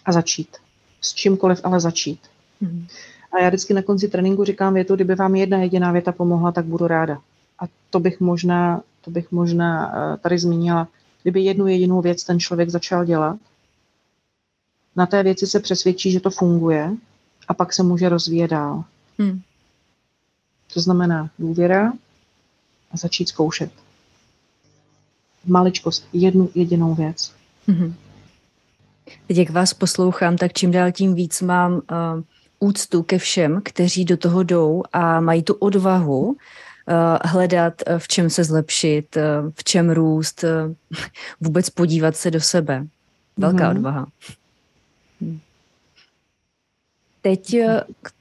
a 0.06 0.12
začít 0.12 0.58
s 1.02 1.14
čímkoliv 1.14 1.62
ale 1.64 1.80
začít. 1.80 2.20
Mm. 2.62 2.88
A 3.32 3.40
já 3.40 3.50
vždycky 3.50 3.74
na 3.74 3.82
konci 3.82 4.08
tréninku 4.08 4.44
říkám 4.44 4.74
větu, 4.74 4.96
kdyby 4.96 5.16
vám 5.16 5.36
jedna 5.36 5.58
jediná 5.58 5.92
věta 5.92 6.12
pomohla, 6.12 6.52
tak 6.52 6.66
budu 6.66 6.88
ráda. 6.88 7.22
A 7.60 7.64
to 7.90 8.00
bych 8.00 8.20
možná, 8.20 8.82
to 9.02 9.12
bych 9.12 9.32
možná 9.32 9.92
eh, 9.96 10.18
tady 10.18 10.40
zmínila, 10.40 10.88
kdyby 11.24 11.42
jednu 11.42 11.68
jedinou 11.68 12.02
věc 12.02 12.24
ten 12.24 12.40
člověk 12.40 12.70
začal 12.70 13.06
dělat, 13.06 13.38
na 14.96 15.06
té 15.06 15.24
věci 15.24 15.48
se 15.48 15.60
přesvědčí, 15.60 16.12
že 16.12 16.20
to 16.20 16.30
funguje 16.30 16.92
a 17.48 17.54
pak 17.54 17.74
se 17.74 17.84
může 17.84 18.10
rozvíjet 18.10 18.48
dál. 18.48 18.84
Hmm. 19.20 19.42
To 20.74 20.80
znamená 20.80 21.30
důvěra 21.40 21.94
a 22.92 22.98
začít 22.98 23.30
zkoušet. 23.30 23.72
Maličkost, 25.46 26.08
jednu 26.14 26.50
jedinou 26.56 26.96
věc. 26.96 27.34
Hmm. 27.68 27.96
Teď, 29.28 29.38
jak 29.38 29.50
vás 29.50 29.74
poslouchám, 29.74 30.38
tak 30.38 30.54
čím 30.54 30.72
dál 30.72 30.92
tím 30.92 31.16
víc 31.16 31.42
mám 31.42 31.74
uh, 31.74 31.80
úctu 32.60 33.04
ke 33.04 33.18
všem, 33.18 33.62
kteří 33.64 34.06
do 34.06 34.18
toho 34.18 34.44
jdou 34.44 34.84
a 34.94 35.20
mají 35.20 35.44
tu 35.44 35.54
odvahu 35.54 36.26
uh, 36.26 36.36
hledat, 37.26 37.74
uh, 37.90 37.98
v 37.98 38.08
čem 38.08 38.30
se 38.30 38.44
zlepšit, 38.44 39.16
uh, 39.16 39.52
v 39.56 39.64
čem 39.64 39.90
růst, 39.90 40.44
uh, 40.44 40.74
vůbec 41.42 41.70
podívat 41.70 42.16
se 42.16 42.32
do 42.32 42.42
sebe. 42.42 42.88
Velká 43.38 43.58
mm-hmm. 43.58 43.78
odvaha. 43.78 44.08
Teď 47.22 47.56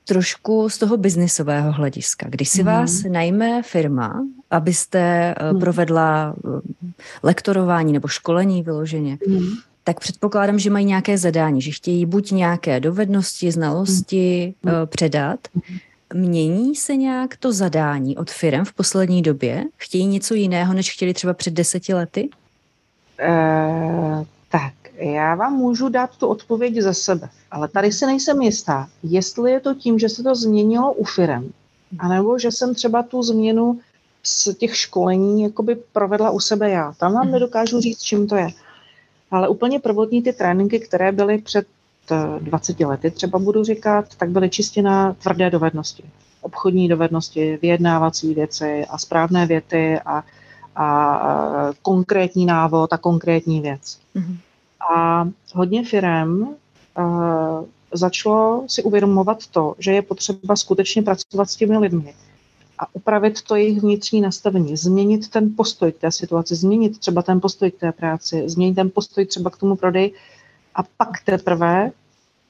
trošku 0.05 0.69
z 0.69 0.79
toho 0.79 0.97
biznisového 0.97 1.73
hlediska. 1.73 2.27
Když 2.29 2.49
si 2.49 2.63
mm. 2.63 2.67
vás 2.67 3.03
najme 3.09 3.63
firma, 3.63 4.27
abyste 4.51 5.35
mm. 5.53 5.61
provedla 5.61 6.35
lektorování 7.23 7.93
nebo 7.93 8.09
školení 8.09 8.63
vyloženě, 8.63 9.19
mm 9.27 9.49
tak 9.85 10.01
předpokládám, 10.01 10.59
že 10.59 10.71
mají 10.71 10.85
nějaké 10.87 11.19
zadání, 11.19 11.63
že 11.63 11.71
chtějí 11.71 12.07
buď 12.07 12.31
nějaké 12.31 12.81
dovednosti, 12.81 13.53
znalosti 13.53 14.55
mm. 14.63 14.73
předat. 14.87 15.49
Mění 16.15 16.77
se 16.77 16.97
nějak 16.97 17.37
to 17.37 17.53
zadání 17.53 18.17
od 18.17 18.31
firm 18.31 18.65
v 18.65 18.73
poslední 18.73 19.23
době? 19.23 19.65
Chtějí 19.77 20.07
něco 20.07 20.35
jiného, 20.35 20.75
než 20.75 20.93
chtěli 20.93 21.15
třeba 21.15 21.35
před 21.35 21.55
deseti 21.55 21.95
lety? 21.95 22.29
Uh, 23.29 24.25
tak, 24.51 24.73
já 25.01 25.35
vám 25.35 25.53
můžu 25.53 25.89
dát 25.89 26.17
tu 26.17 26.27
odpověď 26.27 26.77
za 26.81 26.93
sebe, 26.93 27.29
ale 27.51 27.69
tady 27.69 27.93
si 27.93 28.07
nejsem 28.07 28.43
jistá, 28.43 28.89
jestli 29.03 29.53
je 29.53 29.61
to 29.61 29.75
tím, 29.75 29.99
že 29.99 30.09
se 30.09 30.23
to 30.23 30.35
změnilo 30.35 30.93
u 30.93 31.05
firm, 31.05 31.51
anebo 31.99 32.39
že 32.39 32.53
jsem 32.53 32.75
třeba 32.75 33.03
tu 33.03 33.23
změnu 33.23 33.81
z 34.23 34.55
těch 34.55 34.77
školení 34.77 35.43
jakoby 35.43 35.77
provedla 35.93 36.31
u 36.31 36.41
sebe 36.41 36.71
já. 36.71 36.93
Tam 36.93 37.13
vám 37.13 37.25
mhm. 37.25 37.33
nedokážu 37.33 37.81
říct, 37.81 38.03
čím 38.03 38.27
to 38.27 38.37
je. 38.37 38.49
Ale 39.31 39.49
úplně 39.49 39.81
prvotní 39.81 40.23
ty 40.23 40.33
tréninky, 40.33 40.81
které 40.81 41.13
byly 41.13 41.39
před 41.39 41.67
20 42.41 42.81
eh, 42.81 42.87
lety, 42.87 43.11
třeba 43.11 43.39
budu 43.39 43.65
říkat, 43.65 44.05
tak 44.17 44.31
byly 44.31 44.51
čistě 44.51 44.83
na 44.83 45.13
tvrdé 45.13 45.51
dovednosti. 45.51 46.05
Obchodní 46.41 46.89
dovednosti, 46.89 47.59
vyjednávací 47.63 48.35
věci 48.35 48.87
a 48.91 48.99
správné 48.99 49.47
věty 49.47 50.01
a, 50.05 50.25
a 50.77 51.73
konkrétní 51.83 52.47
návod 52.47 52.93
a 52.93 52.99
konkrétní 52.99 53.61
věc. 53.61 53.99
Mm-hmm. 54.17 54.37
A 54.81 55.29
hodně 55.55 55.85
firm 55.85 56.43
uh, 56.43 57.65
začalo 57.93 58.65
si 58.67 58.83
uvědomovat 58.83 59.47
to, 59.47 59.75
že 59.79 59.93
je 59.93 60.03
potřeba 60.03 60.57
skutečně 60.57 61.03
pracovat 61.03 61.51
s 61.51 61.57
těmi 61.57 61.79
lidmi 61.79 62.15
a 62.81 62.95
upravit 62.95 63.43
to 63.43 63.57
jejich 63.57 63.81
vnitřní 63.81 64.21
nastavení, 64.21 64.77
změnit 64.77 65.29
ten 65.29 65.55
postoj 65.57 65.93
k 65.93 65.99
té 65.99 66.11
situaci, 66.11 66.55
změnit 66.55 66.99
třeba 66.99 67.23
ten 67.23 67.41
postoj 67.41 67.71
k 67.71 67.81
té 67.81 67.93
práci, 67.93 68.43
změnit 68.47 68.75
ten 68.75 68.91
postoj 68.91 69.27
třeba 69.27 69.51
k 69.51 69.57
tomu 69.57 69.77
prodeji 69.77 70.13
a 70.75 70.83
pak 70.83 71.25
teprve 71.25 71.93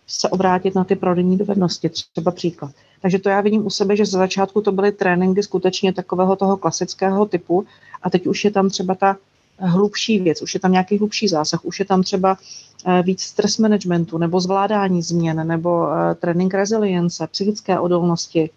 se 0.07 0.29
obrátit 0.29 0.75
na 0.75 0.85
ty 0.85 0.97
prodejní 0.97 1.37
dovednosti, 1.39 1.91
třeba 2.13 2.31
příklad. 2.31 2.71
Takže 3.03 3.19
to 3.19 3.29
já 3.29 3.41
vidím 3.41 3.67
u 3.67 3.71
sebe, 3.71 3.97
že 3.97 4.07
za 4.07 4.19
začátku 4.19 4.61
to 4.61 4.73
byly 4.73 4.93
tréninky 4.93 5.43
skutečně 5.43 5.93
takového 5.93 6.37
toho 6.37 6.57
klasického 6.57 7.27
typu 7.27 7.67
a 8.03 8.11
teď 8.11 8.27
už 8.27 8.45
je 8.45 8.51
tam 8.51 8.69
třeba 8.69 8.95
ta 8.95 9.17
hlubší 9.61 10.19
věc, 10.19 10.43
už 10.43 10.55
je 10.55 10.61
tam 10.61 10.73
nějaký 10.73 10.99
hlubší 10.99 11.29
zásah, 11.29 11.65
už 11.65 11.79
je 11.79 11.85
tam 11.85 12.03
třeba 12.03 12.39
eh, 12.87 13.03
víc 13.03 13.23
stres 13.23 13.59
managementu 13.59 14.19
nebo 14.19 14.41
zvládání 14.41 15.03
změn 15.03 15.47
nebo 15.47 15.93
eh, 15.93 16.15
trénink 16.15 16.55
rezilience, 16.55 17.27
psychické 17.27 17.81
odolnosti. 17.81 18.51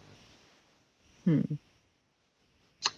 Hmm. 1.26 1.58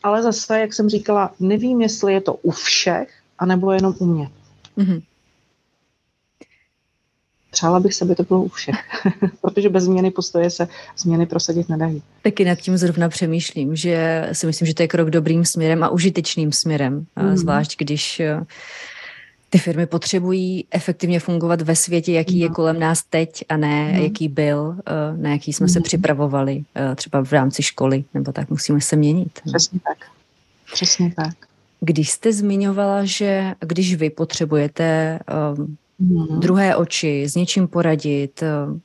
Ale 0.03 0.23
zase, 0.23 0.59
jak 0.59 0.73
jsem 0.73 0.89
říkala, 0.89 1.33
nevím, 1.39 1.81
jestli 1.81 2.13
je 2.13 2.21
to 2.21 2.33
u 2.33 2.51
všech, 2.51 3.13
anebo 3.39 3.71
jenom 3.71 3.93
u 3.99 4.05
mě. 4.05 4.29
Mm-hmm. 4.77 5.01
Přála 7.55 7.79
bych 7.79 7.93
se, 7.93 8.05
aby 8.05 8.15
to 8.15 8.23
bylo 8.23 8.43
u 8.43 8.49
všech, 8.49 8.75
protože 9.41 9.69
bez 9.69 9.83
změny 9.83 10.11
postoje 10.11 10.49
se 10.49 10.67
změny 10.97 11.25
prosadit 11.25 11.69
nedají. 11.69 12.01
Taky 12.21 12.45
nad 12.45 12.55
tím 12.55 12.77
zrovna 12.77 13.09
přemýšlím, 13.09 13.75
že 13.75 14.29
si 14.31 14.47
myslím, 14.47 14.67
že 14.67 14.73
to 14.73 14.83
je 14.83 14.87
krok 14.87 15.09
dobrým 15.09 15.45
směrem 15.45 15.83
a 15.83 15.89
užitečným 15.89 16.51
směrem, 16.51 17.05
mm-hmm. 17.17 17.35
zvlášť 17.35 17.77
když 17.77 18.19
eh, 18.19 18.43
ty 19.49 19.57
firmy 19.57 19.85
potřebují 19.85 20.65
efektivně 20.71 21.19
fungovat 21.19 21.61
ve 21.61 21.75
světě, 21.75 22.11
jaký 22.11 22.39
je 22.39 22.45
mhm. 22.45 22.55
kolem 22.55 22.79
nás 22.79 23.03
teď 23.09 23.45
a 23.49 23.57
ne 23.57 23.91
mm. 23.91 24.03
jaký 24.03 24.27
byl, 24.27 24.75
eh, 24.87 25.17
na 25.17 25.29
jaký 25.29 25.53
jsme 25.53 25.63
mm. 25.63 25.69
se 25.69 25.79
mhm. 25.79 25.83
připravovali 25.83 26.63
eh, 26.75 26.95
třeba 26.95 27.23
v 27.23 27.31
rámci 27.31 27.63
školy, 27.63 28.03
nebo 28.13 28.31
tak 28.31 28.49
musíme 28.49 28.81
se 28.81 28.95
měnit. 28.95 29.39
Přesně 29.45 29.79
tak. 29.79 29.97
Přesně 30.73 31.13
tak. 31.15 31.35
Když 31.79 32.09
jste 32.09 32.33
zmiňovala, 32.33 33.05
že 33.05 33.53
když 33.59 33.95
vy 33.95 34.09
potřebujete 34.09 35.19
um, 35.57 35.77
mm. 35.99 36.39
druhé 36.39 36.75
oči, 36.75 37.25
s 37.29 37.35
něčím 37.35 37.67
poradit, 37.67 38.43
um, 38.67 38.81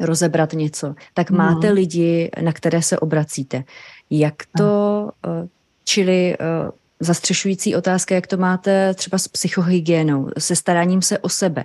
rozebrat 0.00 0.52
něco, 0.52 0.94
tak 1.14 1.30
mm. 1.30 1.36
máte 1.36 1.70
lidi, 1.70 2.30
na 2.42 2.52
které 2.52 2.82
se 2.82 2.98
obracíte. 2.98 3.64
Jak 4.10 4.34
to, 4.56 5.10
uh, 5.26 5.48
čili 5.84 6.36
uh, 6.38 6.70
zastřešující 7.00 7.76
otázka, 7.76 8.14
jak 8.14 8.26
to 8.26 8.36
máte 8.36 8.94
třeba 8.94 9.18
s 9.18 9.28
psychohygienou, 9.28 10.28
se 10.38 10.56
staráním 10.56 11.02
se 11.02 11.18
o 11.18 11.28
sebe 11.28 11.64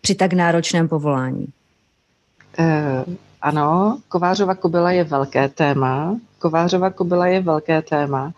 při 0.00 0.14
tak 0.14 0.32
náročném 0.32 0.88
povolání. 0.88 1.46
Eh, 2.58 3.04
ano, 3.42 3.98
Kovářova 4.08 4.54
kobila 4.54 4.92
je 4.92 5.04
velké 5.04 5.48
téma. 5.48 6.16
Kovářova 6.38 6.90
kobila 6.90 7.26
je 7.26 7.40
velké 7.40 7.82
téma. 7.82 8.32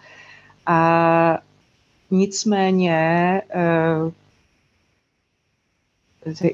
A 0.67 1.39
nicméně, 2.11 3.43
eh, 3.55 4.11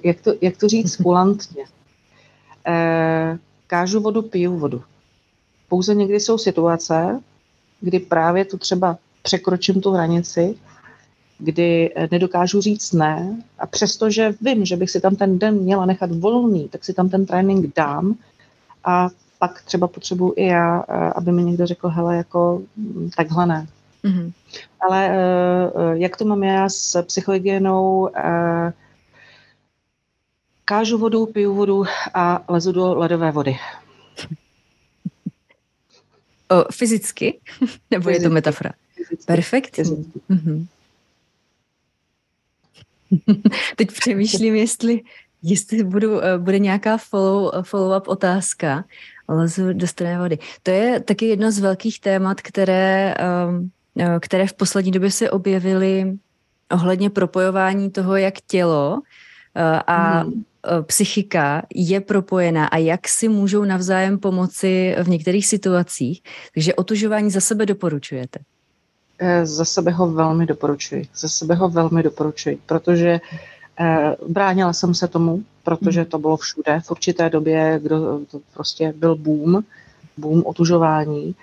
jak 0.02 0.20
to, 0.20 0.32
jak 0.40 0.56
to 0.56 0.68
říct 0.68 0.96
kulantně, 1.02 1.64
eh, 2.66 3.38
kážu 3.66 4.00
vodu, 4.00 4.22
piju 4.22 4.58
vodu. 4.58 4.82
Pouze 5.68 5.94
někdy 5.94 6.20
jsou 6.20 6.38
situace, 6.38 7.20
kdy 7.80 7.98
právě 8.00 8.44
tu 8.44 8.58
třeba 8.58 8.98
překročím 9.22 9.80
tu 9.80 9.90
hranici, 9.90 10.54
kdy 11.38 11.92
eh, 11.94 12.08
nedokážu 12.10 12.60
říct 12.60 12.92
ne 12.92 13.42
a 13.58 13.66
přestože 13.66 14.34
vím, 14.40 14.64
že 14.64 14.76
bych 14.76 14.90
si 14.90 15.00
tam 15.00 15.16
ten 15.16 15.38
den 15.38 15.54
měla 15.54 15.86
nechat 15.86 16.10
volný, 16.10 16.68
tak 16.68 16.84
si 16.84 16.94
tam 16.94 17.08
ten 17.08 17.26
trénink 17.26 17.74
dám 17.76 18.14
a 18.84 19.08
pak 19.38 19.62
třeba 19.62 19.88
potřebuji 19.88 20.32
i 20.36 20.46
já, 20.46 20.84
eh, 20.88 21.12
aby 21.14 21.32
mi 21.32 21.44
někdo 21.44 21.66
řekl, 21.66 21.88
hele, 21.88 22.16
jako 22.16 22.62
mm, 22.76 23.10
takhle 23.16 23.46
ne. 23.46 23.66
Mm-hmm. 24.04 24.32
Ale 24.88 25.10
jak 25.92 26.16
to 26.16 26.24
mám 26.24 26.42
já 26.42 26.68
s 26.68 27.02
psychohygienou, 27.02 28.10
kážu 30.70 30.98
vodu, 30.98 31.26
piju 31.26 31.54
vodu 31.54 31.84
a 32.14 32.44
lezu 32.48 32.72
do 32.72 32.94
ledové 32.94 33.30
vody. 33.30 33.58
O, 36.48 36.72
fyzicky? 36.72 37.40
Nebo 37.90 38.04
fyzicky. 38.04 38.22
je 38.22 38.28
to 38.28 38.34
metafora? 38.34 38.70
Perfektní. 39.26 39.84
Mm-hmm. 40.30 40.66
Teď 43.76 43.92
přemýšlím, 43.92 44.54
jestli, 44.54 45.00
jestli 45.42 45.84
budu, 45.84 46.24
eh, 46.24 46.38
bude 46.38 46.58
nějaká 46.58 46.96
follow, 46.96 47.50
follow-up 47.62 48.02
otázka. 48.06 48.84
Lezu 49.28 49.72
do 49.72 49.86
strané 49.86 50.18
vody. 50.18 50.38
To 50.62 50.70
je 50.70 51.00
taky 51.00 51.26
jedno 51.26 51.50
z 51.52 51.58
velkých 51.58 52.00
témat, 52.00 52.40
které, 52.40 53.14
ehm, 53.18 53.70
eh, 53.98 54.18
které 54.20 54.46
v 54.46 54.52
poslední 54.52 54.92
době 54.92 55.10
se 55.10 55.30
objevily 55.30 56.18
ohledně 56.70 57.10
propojování 57.10 57.90
toho, 57.90 58.16
jak 58.16 58.34
tělo 58.46 59.02
eh, 59.54 59.82
a 59.86 60.18
hmm. 60.18 60.44
Psychika 60.82 61.62
je 61.74 62.00
propojená 62.00 62.66
a 62.66 62.76
jak 62.76 63.08
si 63.08 63.28
můžou 63.28 63.64
navzájem 63.64 64.18
pomoci 64.18 64.96
v 65.02 65.08
některých 65.08 65.46
situacích. 65.46 66.22
Takže 66.54 66.74
otužování 66.74 67.30
za 67.30 67.40
sebe 67.40 67.66
doporučujete. 67.66 68.40
Eh, 69.22 69.46
za 69.46 69.64
sebe 69.64 69.90
ho 69.90 70.10
velmi 70.10 70.46
doporučuji. 70.46 71.08
Za 71.14 71.28
sebe 71.28 71.54
ho 71.54 71.68
velmi 71.68 72.02
doporučuji, 72.02 72.58
protože 72.66 73.20
eh, 73.80 74.16
bránila 74.28 74.72
jsem 74.72 74.94
se 74.94 75.08
tomu, 75.08 75.42
protože 75.64 76.04
to 76.04 76.18
bylo 76.18 76.36
všude. 76.36 76.80
V 76.84 76.90
určité 76.90 77.30
době, 77.30 77.80
kdo 77.82 78.20
to 78.30 78.40
prostě 78.54 78.92
byl 78.96 79.16
boom, 79.16 79.62
boom 80.16 80.42
otužování. 80.46 81.34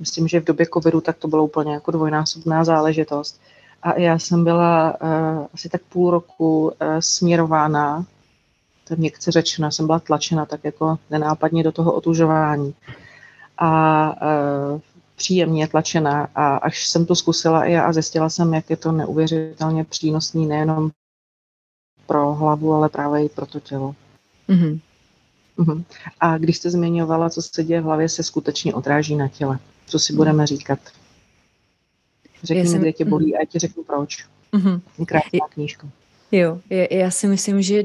Myslím, 0.00 0.28
že 0.28 0.40
v 0.40 0.44
době 0.44 0.66
covidu 0.74 1.00
tak 1.00 1.16
to 1.16 1.28
bylo 1.28 1.44
úplně 1.44 1.72
jako 1.72 1.90
dvojnásobná 1.90 2.64
záležitost. 2.64 3.40
A 3.82 3.98
já 3.98 4.18
jsem 4.18 4.44
byla 4.44 4.96
uh, 5.02 5.46
asi 5.54 5.68
tak 5.68 5.80
půl 5.82 6.10
roku 6.10 6.64
uh, 6.64 6.72
směrována, 7.00 8.04
to 8.88 8.92
je 8.94 8.96
měkce 8.96 9.30
řečeno, 9.32 9.72
jsem 9.72 9.86
byla 9.86 9.98
tlačena 9.98 10.46
tak 10.46 10.64
jako 10.64 10.98
nenápadně 11.10 11.62
do 11.62 11.72
toho 11.72 11.92
otužování. 11.92 12.74
A 13.58 14.12
uh, 14.22 14.80
příjemně 15.16 15.68
tlačená 15.68 16.28
a 16.34 16.56
až 16.56 16.88
jsem 16.88 17.06
to 17.06 17.14
zkusila 17.16 17.64
i 17.64 17.72
já 17.72 17.86
a 17.86 17.92
zjistila 17.92 18.30
jsem, 18.30 18.54
jak 18.54 18.70
je 18.70 18.76
to 18.76 18.92
neuvěřitelně 18.92 19.84
přínosný 19.84 20.46
nejenom 20.46 20.90
pro 22.06 22.34
hlavu, 22.34 22.72
ale 22.72 22.88
právě 22.88 23.24
i 23.24 23.28
pro 23.28 23.46
to 23.46 23.60
tělo. 23.60 23.94
Mm-hmm. 24.48 24.80
Uh-huh. 25.58 25.84
A 26.20 26.38
když 26.38 26.56
jste 26.56 26.70
zmiňovala, 26.70 27.30
co 27.30 27.42
se 27.42 27.64
děje 27.64 27.80
v 27.80 27.84
hlavě, 27.84 28.08
se 28.08 28.22
skutečně 28.22 28.74
odráží 28.74 29.16
na 29.16 29.28
těle. 29.28 29.58
Co 29.86 29.98
si 29.98 30.12
budeme 30.12 30.46
říkat? 30.46 30.78
Řekni 32.42 32.66
jsem... 32.66 32.72
mi, 32.72 32.78
kde 32.78 32.92
tě 32.92 33.04
bolí 33.04 33.32
mm-hmm. 33.32 33.36
a 33.36 33.40
já 33.40 33.44
ti 33.44 33.58
řeknu 33.58 33.82
proč. 33.82 34.26
Mm-hmm. 34.52 34.80
Krásná 35.06 35.48
knížka. 35.50 35.88
Jo, 36.32 36.60
já 36.90 37.10
si 37.10 37.26
myslím, 37.26 37.62
že 37.62 37.82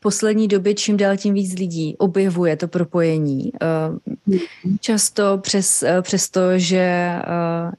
poslední 0.00 0.48
době 0.48 0.74
čím 0.74 0.96
dál 0.96 1.16
tím 1.16 1.34
víc 1.34 1.58
lidí 1.58 1.96
objevuje 1.98 2.56
to 2.56 2.68
propojení. 2.68 3.52
Eh, 3.62 4.38
často 4.80 5.38
přes, 5.38 5.82
eh, 5.82 6.02
přes 6.02 6.28
to, 6.30 6.40
že 6.58 6.78
eh, 6.78 7.22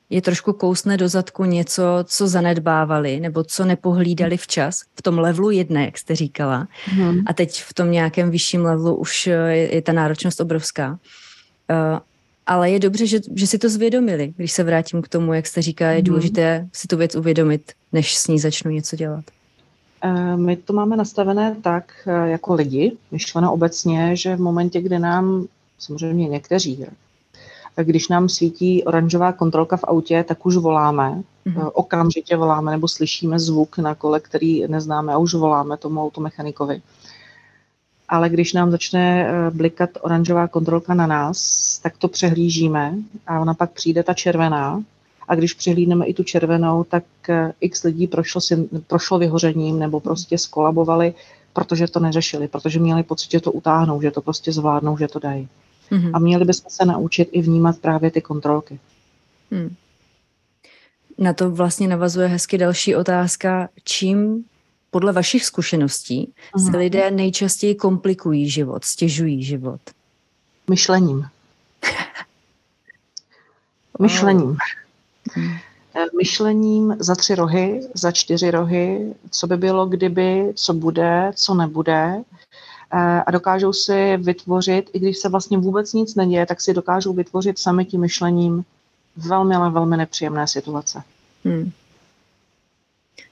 je 0.10 0.22
trošku 0.22 0.54
kousne 0.54 0.98
do 0.98 1.10
zadku 1.10 1.46
něco, 1.46 1.84
co 2.04 2.28
zanedbávali 2.28 3.20
nebo 3.20 3.44
co 3.44 3.66
nepohlídali 3.66 4.38
včas 4.38 4.82
v 4.96 5.02
tom 5.02 5.20
levelu 5.20 5.52
jedné, 5.52 5.86
jak 5.86 5.98
jste 5.98 6.16
říkala. 6.16 6.68
Hmm. 6.86 7.20
A 7.26 7.34
teď 7.34 7.64
v 7.64 7.74
tom 7.74 7.92
nějakém 7.92 8.32
vyšším 8.32 8.62
levelu 8.62 8.96
už 8.96 9.28
je, 9.28 9.70
je 9.76 9.82
ta 9.82 9.94
náročnost 9.94 10.42
obrovská. 10.42 11.00
Ale 12.46 12.72
je 12.72 12.80
dobře, 12.80 13.08
že, 13.08 13.20
že 13.36 13.48
si 13.48 13.58
to 13.58 13.70
zvědomili. 13.70 14.34
Když 14.38 14.52
se 14.52 14.64
vrátím 14.64 15.02
k 15.02 15.08
tomu, 15.08 15.34
jak 15.34 15.48
jste 15.48 15.62
říká, 15.62 15.90
je 15.90 15.98
mhm. 15.98 16.04
důležité 16.04 16.68
si 16.74 16.88
tu 16.88 16.98
věc 16.98 17.16
uvědomit, 17.16 17.72
než 17.94 18.18
s 18.18 18.28
ní 18.28 18.40
začnu 18.40 18.72
něco 18.72 18.96
dělat. 18.96 19.26
Eh, 20.02 20.38
my 20.38 20.56
to 20.56 20.74
máme 20.74 20.98
nastavené 20.98 21.56
tak 21.62 22.08
eh, 22.08 22.30
jako 22.30 22.54
lidi, 22.54 22.98
myšleno 23.12 23.54
obecně, 23.54 24.16
že 24.16 24.36
v 24.36 24.40
momentě, 24.40 24.82
kdy 24.82 25.00
nám, 25.00 25.46
samozřejmě 25.80 26.28
někteří, 26.28 26.86
eh, 27.78 27.84
když 27.84 28.08
nám 28.08 28.30
svítí 28.30 28.84
oranžová 28.84 29.32
kontrolka 29.32 29.78
v 29.78 29.84
autě, 29.84 30.26
tak 30.28 30.46
už 30.46 30.56
voláme, 30.56 31.24
mm-hmm. 31.48 31.72
okamžitě 31.74 32.36
voláme 32.36 32.72
nebo 32.72 32.88
slyšíme 32.88 33.40
zvuk 33.40 33.78
na 33.78 33.96
kole, 33.96 34.20
který 34.20 34.68
neznáme 34.68 35.14
a 35.14 35.18
už 35.18 35.34
voláme 35.34 35.78
tomu 35.78 36.04
automechanikovi. 36.04 36.82
Ale 38.10 38.30
když 38.30 38.54
nám 38.54 38.72
začne 38.72 39.32
blikat 39.54 39.90
oranžová 40.02 40.48
kontrolka 40.48 40.94
na 40.94 41.08
nás, 41.08 41.80
tak 41.84 41.98
to 41.98 42.08
přehlížíme 42.08 42.94
a 43.28 43.40
ona 43.40 43.54
pak 43.54 43.72
přijde 43.72 44.04
ta 44.04 44.14
červená 44.14 44.84
a 45.30 45.36
když 45.36 45.54
přihlídneme 45.54 46.06
i 46.06 46.14
tu 46.14 46.24
červenou, 46.24 46.84
tak 46.84 47.04
eh, 47.30 47.54
x 47.62 47.84
lidí 47.84 48.08
prošlo, 48.08 48.42
si, 48.42 48.70
prošlo 48.88 49.20
vyhořením 49.20 49.80
nebo 49.80 50.00
prostě 50.00 50.38
skolabovali, 50.38 51.14
protože 51.54 51.88
to 51.88 52.00
neřešili, 52.00 52.48
protože 52.48 52.80
měli 52.80 53.04
pocit, 53.04 53.32
že 53.32 53.40
to 53.40 53.52
utáhnou, 53.52 54.02
že 54.02 54.12
to 54.12 54.22
prostě 54.22 54.52
zvládnou, 54.52 54.98
že 54.98 55.08
to 55.08 55.20
dají. 55.20 55.48
Mm-hmm. 55.92 56.12
A 56.14 56.20
měli 56.20 56.46
bychom 56.46 56.72
se 56.72 56.86
naučit 56.86 57.30
i 57.32 57.42
vnímat 57.42 57.78
právě 57.78 58.12
ty 58.12 58.22
kontrolky. 58.22 58.80
Mm. 59.52 59.76
Na 61.18 61.34
to 61.34 61.52
vlastně 61.52 61.88
navazuje 61.88 62.28
hezky 62.28 62.58
další 62.58 62.96
otázka. 62.96 63.70
Čím 63.84 64.46
podle 64.92 65.14
vašich 65.14 65.46
zkušeností 65.46 66.34
mm. 66.58 66.66
se 66.66 66.78
lidé 66.78 67.12
nejčastěji 67.12 67.76
komplikují 67.76 68.50
život, 68.50 68.86
stěžují 68.86 69.44
život? 69.44 69.82
Myšlením. 70.70 71.26
Myšlením. 74.00 74.58
Eh, 75.96 76.06
myšlením 76.18 76.96
za 77.00 77.16
tři 77.16 77.36
rohy, 77.36 77.82
za 77.94 78.12
čtyři 78.12 78.52
rohy, 78.52 79.14
co 79.32 79.48
by 79.48 79.58
bylo, 79.58 79.86
kdyby, 79.86 80.52
co 80.56 80.74
bude, 80.74 81.32
co 81.36 81.54
nebude. 81.54 82.16
Eh, 82.94 83.24
a 83.26 83.32
dokážou 83.32 83.74
si 83.74 84.18
vytvořit, 84.18 84.90
i 84.94 85.00
když 85.00 85.18
se 85.18 85.30
vlastně 85.30 85.58
vůbec 85.58 85.94
nic 85.94 86.16
neděje, 86.16 86.46
tak 86.46 86.62
si 86.62 86.74
dokážou 86.74 87.14
vytvořit 87.14 87.60
sami 87.60 87.86
tím 87.86 88.02
myšlením 88.02 88.64
velmi, 89.18 89.56
ale 89.56 89.70
velmi 89.72 89.98
nepříjemné 89.98 90.48
situace. 90.48 91.04
Hmm. 91.46 91.72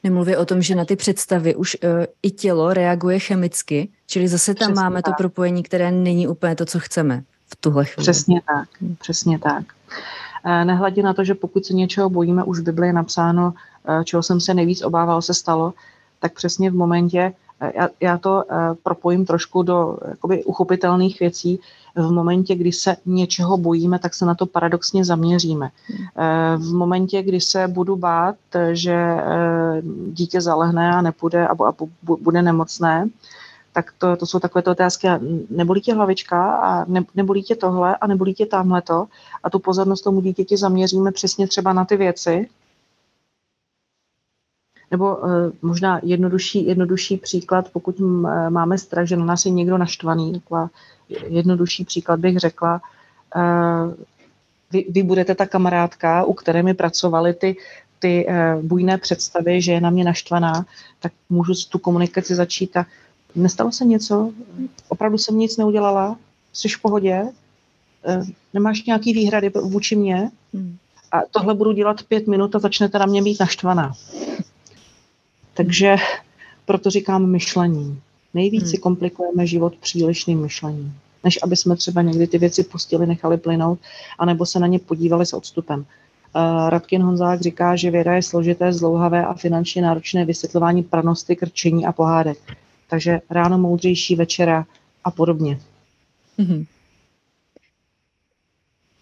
Nemluví 0.04 0.36
o 0.36 0.46
tom, 0.46 0.62
že 0.62 0.76
na 0.76 0.86
ty 0.86 0.96
představy 0.96 1.56
už 1.56 1.78
uh, 1.84 2.06
i 2.24 2.32
tělo 2.32 2.74
reaguje 2.74 3.20
chemicky, 3.20 3.90
čili 4.08 4.28
zase 4.28 4.56
tam 4.56 4.68
přesně 4.68 4.84
máme 4.84 5.02
tak. 5.02 5.06
to 5.06 5.18
propojení, 5.18 5.64
které 5.64 5.92
není 5.92 6.28
úplně 6.28 6.56
to, 6.56 6.66
co 6.66 6.80
chceme 6.80 7.24
v 7.48 7.56
tuhle 7.56 7.86
chvíli. 7.86 8.04
Přesně 8.04 8.42
tak, 8.48 8.70
přesně 9.00 9.40
tak. 9.40 9.64
Eh, 9.92 10.27
nehledě 10.64 11.04
na 11.04 11.14
to, 11.14 11.24
že 11.24 11.36
pokud 11.36 11.66
se 11.66 11.74
něčeho 11.74 12.10
bojíme, 12.10 12.44
už 12.44 12.60
v 12.60 12.64
Bibli 12.64 12.88
je 12.88 12.94
napsáno, 12.94 13.54
eh, 13.88 14.04
čeho 14.04 14.24
jsem 14.24 14.40
se 14.40 14.54
nejvíc 14.54 14.82
obával, 14.82 15.22
se 15.22 15.34
stalo, 15.34 15.74
tak 16.20 16.34
přesně 16.34 16.72
v 16.72 16.76
momentě, 16.76 17.34
eh, 17.62 17.72
já, 17.76 17.90
já 18.00 18.18
to 18.18 18.44
propojím 18.84 19.26
trošku 19.26 19.64
do 19.64 19.98
jakoby, 20.10 20.44
uchopitelných 20.44 21.20
věcí, 21.20 21.60
v 21.96 22.12
momentě, 22.12 22.56
kdy 22.56 22.72
se 22.72 22.96
něčeho 23.06 23.58
bojíme, 23.58 24.00
tak 24.00 24.14
se 24.14 24.26
na 24.26 24.36
to 24.36 24.46
paradoxně 24.46 25.06
zaměříme. 25.06 25.70
V 26.58 26.74
momentě, 26.74 27.24
kdy 27.24 27.42
se 27.42 27.68
budu 27.68 27.96
bát, 27.96 28.36
že 28.72 29.18
dítě 30.14 30.42
zalehne 30.42 30.92
a 30.92 31.02
nepůjde 31.02 31.48
a 31.48 31.56
bude 32.22 32.42
nemocné, 32.42 33.10
tak 33.78 33.94
to, 33.98 34.16
to 34.16 34.26
jsou 34.26 34.40
takové 34.40 34.62
to 34.62 34.72
otázky, 34.72 35.08
nebolí 35.50 35.82
tě 35.82 35.94
hlavička 35.94 36.52
a 36.56 36.86
ne, 36.86 37.04
nebolí 37.16 37.44
tě 37.44 37.56
tohle 37.56 37.98
a 37.98 38.08
nebolí 38.08 38.34
tě 38.34 38.46
tamhleto 38.46 39.08
a 39.44 39.50
tu 39.50 39.60
pozornost 39.60 40.02
tomu 40.02 40.22
dítěti 40.22 40.58
zaměříme 40.58 41.12
přesně 41.12 41.48
třeba 41.48 41.74
na 41.74 41.86
ty 41.86 41.98
věci. 41.98 42.50
Nebo 44.92 45.16
uh, 45.16 45.30
možná 45.62 46.00
jednodušší, 46.04 46.68
jednodušší 46.68 47.18
příklad, 47.18 47.70
pokud 47.70 48.00
máme 48.50 48.78
strach, 48.78 49.06
že 49.06 49.18
na 49.18 49.26
nás 49.26 49.46
je 49.46 49.52
někdo 49.52 49.78
naštvaný, 49.78 50.34
taková 50.34 50.70
jednodušší 51.28 51.86
příklad 51.86 52.20
bych 52.20 52.38
řekla, 52.38 52.82
uh, 53.36 53.94
vy, 54.72 54.86
vy 54.90 55.04
budete 55.04 55.36
ta 55.36 55.46
kamarádka, 55.46 56.24
u 56.24 56.34
které 56.34 56.64
mi 56.64 56.74
pracovaly 56.74 57.34
ty, 57.34 57.56
ty 58.00 58.26
uh, 58.26 58.64
bujné 58.66 58.98
představy, 58.98 59.62
že 59.62 59.72
je 59.72 59.82
na 59.82 59.90
mě 59.90 60.04
naštvaná, 60.04 60.66
tak 61.00 61.12
můžu 61.30 61.54
tu 61.70 61.80
komunikaci 61.80 62.36
začít 62.36 62.78
a 62.78 62.86
nestalo 63.36 63.72
se 63.72 63.86
něco, 63.86 64.32
opravdu 64.90 65.18
jsem 65.18 65.38
nic 65.38 65.58
neudělala, 65.58 66.18
jsi 66.54 66.70
v 66.70 66.82
pohodě, 66.82 67.24
uh, 67.24 68.28
nemáš 68.54 68.84
nějaký 68.84 69.14
výhrady 69.14 69.50
vůči 69.50 69.96
mně 69.96 70.32
hmm. 70.54 70.78
a 71.12 71.22
tohle 71.32 71.54
budu 71.54 71.72
dělat 71.72 72.04
pět 72.04 72.28
minut 72.28 72.56
a 72.56 72.60
začnete 72.60 73.00
na 73.00 73.06
mě 73.06 73.22
být 73.22 73.40
naštvaná. 73.40 73.94
Takže 75.54 75.96
proto 76.66 76.90
říkám 76.90 77.26
myšlení. 77.26 78.02
Nejvíc 78.34 78.64
hmm. 78.64 78.72
si 78.72 78.78
komplikujeme 78.78 79.48
život 79.48 79.76
přílišným 79.76 80.42
myšlením, 80.42 80.94
než 81.24 81.40
aby 81.44 81.56
jsme 81.56 81.76
třeba 81.76 82.02
někdy 82.02 82.28
ty 82.28 82.38
věci 82.38 82.64
pustili, 82.64 83.08
nechali 83.08 83.38
plynout, 83.38 83.80
anebo 84.20 84.46
se 84.46 84.60
na 84.60 84.68
ně 84.68 84.80
podívali 84.80 85.26
s 85.26 85.34
odstupem. 85.34 85.80
Uh, 85.80 86.70
Radkin 86.70 87.02
Honzák 87.02 87.42
říká, 87.42 87.76
že 87.76 87.92
věda 87.92 88.14
je 88.14 88.24
složité, 88.24 88.74
zlouhavé 88.74 89.26
a 89.26 89.34
finančně 89.34 89.82
náročné 89.82 90.26
vysvětlování 90.26 90.84
pranosti, 90.84 91.36
krčení 91.36 91.86
a 91.86 91.92
pohádek. 91.92 92.38
Takže 92.88 93.20
ráno 93.30 93.58
moudřejší, 93.58 94.16
večera 94.16 94.66
a 95.04 95.12
podobně. 95.12 95.60
Mm-hmm. 96.40 96.66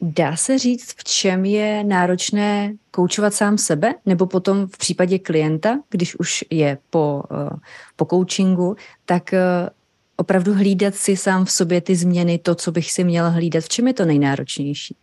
Dá 0.01 0.35
se 0.35 0.59
říct, 0.59 0.93
v 0.97 1.03
čem 1.03 1.45
je 1.45 1.83
náročné 1.83 2.73
koučovat 2.91 3.33
sám 3.33 3.57
sebe, 3.57 3.95
nebo 4.05 4.25
potom 4.25 4.67
v 4.67 4.77
případě 4.77 5.19
klienta, 5.19 5.79
když 5.89 6.15
už 6.15 6.45
je 6.49 6.77
po, 6.89 7.23
eh, 7.31 7.57
po 7.95 8.05
coachingu, 8.05 8.75
tak 9.05 9.33
eh, 9.33 9.69
opravdu 10.15 10.53
hlídat 10.53 10.95
si 10.95 11.17
sám 11.17 11.45
v 11.45 11.51
sobě 11.51 11.81
ty 11.81 11.95
změny, 11.95 12.37
to, 12.37 12.55
co 12.55 12.71
bych 12.71 12.91
si 12.91 13.03
měl 13.03 13.31
hlídat. 13.31 13.63
V 13.63 13.69
čem 13.69 13.87
je 13.87 13.93
to 13.93 14.05
nejnáročnější? 14.05 14.95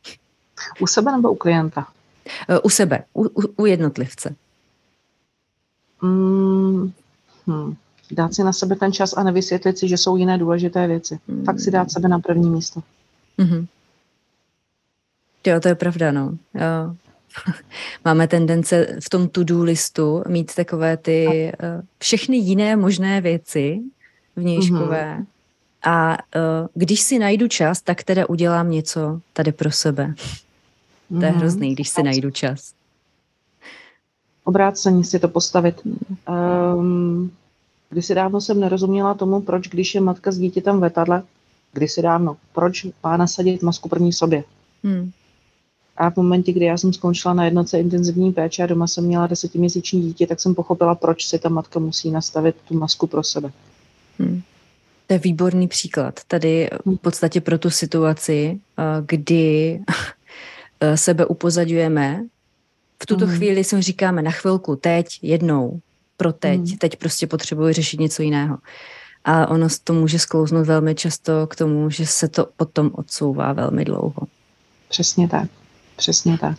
U 0.80 0.86
sebe 0.86 1.12
nebo 1.12 1.32
u 1.32 1.36
klienta? 1.36 1.86
Eh, 2.48 2.58
u 2.58 2.70
sebe, 2.70 3.04
u, 3.14 3.22
u, 3.22 3.42
u 3.56 3.66
jednotlivce. 3.66 4.34
Mm, 6.02 6.92
hmm. 7.46 7.76
Dát 8.12 8.34
si 8.34 8.44
na 8.44 8.52
sebe 8.52 8.76
ten 8.76 8.92
čas 8.92 9.14
a 9.16 9.22
nevysvětlit 9.22 9.78
si, 9.78 9.88
že 9.88 9.96
jsou 9.96 10.16
jiné 10.16 10.38
důležité 10.38 10.86
věci. 10.86 11.18
Hmm. 11.28 11.44
Fakt 11.44 11.60
si 11.60 11.70
dát 11.70 11.90
sebe 11.90 12.08
na 12.08 12.18
první 12.18 12.50
místo. 12.50 12.82
Hmm. 13.38 13.66
Jo, 15.46 15.60
to 15.60 15.68
je 15.68 15.74
pravda, 15.74 16.12
no. 16.12 16.38
Jo. 16.54 16.96
Máme 18.04 18.28
tendence 18.28 18.96
v 19.04 19.10
tom 19.10 19.28
to-do 19.28 19.62
listu 19.62 20.22
mít 20.28 20.54
takové 20.54 20.96
ty 20.96 21.52
uh, 21.52 21.84
všechny 21.98 22.36
jiné 22.36 22.76
možné 22.76 23.20
věci 23.20 23.80
vnějškové. 24.36 25.16
Mm-hmm. 25.18 25.26
A 25.84 26.10
uh, 26.12 26.68
když 26.74 27.00
si 27.00 27.18
najdu 27.18 27.48
čas, 27.48 27.82
tak 27.82 28.02
teda 28.02 28.28
udělám 28.28 28.70
něco 28.70 29.20
tady 29.32 29.52
pro 29.52 29.70
sebe. 29.70 30.06
Mm-hmm. 30.06 30.38
To 31.20 31.24
je 31.24 31.30
mhm. 31.30 31.40
hrozný, 31.40 31.74
když 31.74 31.88
si 31.88 32.02
najdu 32.02 32.30
čas. 32.30 32.72
Obrácení 34.44 35.04
si 35.04 35.18
to 35.18 35.28
postavit. 35.28 35.80
Um, 36.28 37.32
kdysi 37.92 38.14
dávno 38.14 38.40
jsem 38.40 38.60
nerozuměla 38.60 39.14
tomu, 39.14 39.40
proč, 39.40 39.68
když 39.68 39.94
je 39.94 40.00
matka 40.00 40.32
s 40.32 40.38
dítětem 40.38 40.78
v 40.78 40.82
letadle, 40.82 41.22
kdysi 41.72 42.02
dávno, 42.02 42.36
proč 42.52 42.86
má 43.02 43.16
nasadit 43.16 43.62
masku 43.62 43.88
první 43.88 44.12
sobě. 44.12 44.44
Hmm. 44.84 45.10
A 45.96 46.10
v 46.10 46.16
momentě, 46.16 46.52
kdy 46.52 46.64
já 46.64 46.76
jsem 46.76 46.92
skončila 46.92 47.34
na 47.34 47.44
jednoce 47.44 47.80
intenzivní 47.80 48.32
péče 48.32 48.62
a 48.62 48.66
doma 48.66 48.86
jsem 48.86 49.04
měla 49.04 49.26
desetiměsíční 49.26 50.02
dítě, 50.02 50.26
tak 50.26 50.40
jsem 50.40 50.54
pochopila, 50.54 50.94
proč 50.94 51.26
si 51.26 51.38
ta 51.38 51.48
matka 51.48 51.78
musí 51.78 52.10
nastavit 52.10 52.56
tu 52.68 52.74
masku 52.74 53.06
pro 53.06 53.22
sebe. 53.22 53.52
Hmm. 54.18 54.42
To 55.06 55.14
je 55.14 55.18
výborný 55.18 55.68
příklad. 55.68 56.20
Tady 56.28 56.70
v 56.84 56.96
podstatě 56.96 57.40
pro 57.40 57.58
tu 57.58 57.70
situaci, 57.70 58.60
eh, 58.78 58.82
kdy 59.06 59.80
eh, 60.80 60.96
sebe 60.96 61.26
upozadujeme, 61.26 62.24
v 63.02 63.06
tuto 63.06 63.26
hmm. 63.26 63.36
chvíli 63.36 63.64
si 63.64 63.82
říkáme 63.82 64.22
na 64.22 64.30
chvilku, 64.30 64.76
teď, 64.76 65.06
jednou, 65.22 65.80
pro 66.16 66.32
teď, 66.32 66.60
hmm. 66.60 66.78
teď 66.78 66.96
prostě 66.96 67.26
potřebuji 67.26 67.72
řešit 67.72 68.00
něco 68.00 68.22
jiného. 68.22 68.58
A 69.24 69.48
ono 69.48 69.66
to 69.84 69.92
může 69.92 70.18
sklouznout 70.18 70.66
velmi 70.66 70.94
často 70.94 71.46
k 71.46 71.56
tomu, 71.56 71.90
že 71.90 72.06
se 72.06 72.28
to 72.28 72.48
potom 72.56 72.90
odsouvá 72.94 73.52
velmi 73.52 73.84
dlouho. 73.84 74.26
Přesně 74.88 75.28
tak. 75.28 75.48
Přesně 75.96 76.38
tak. 76.38 76.58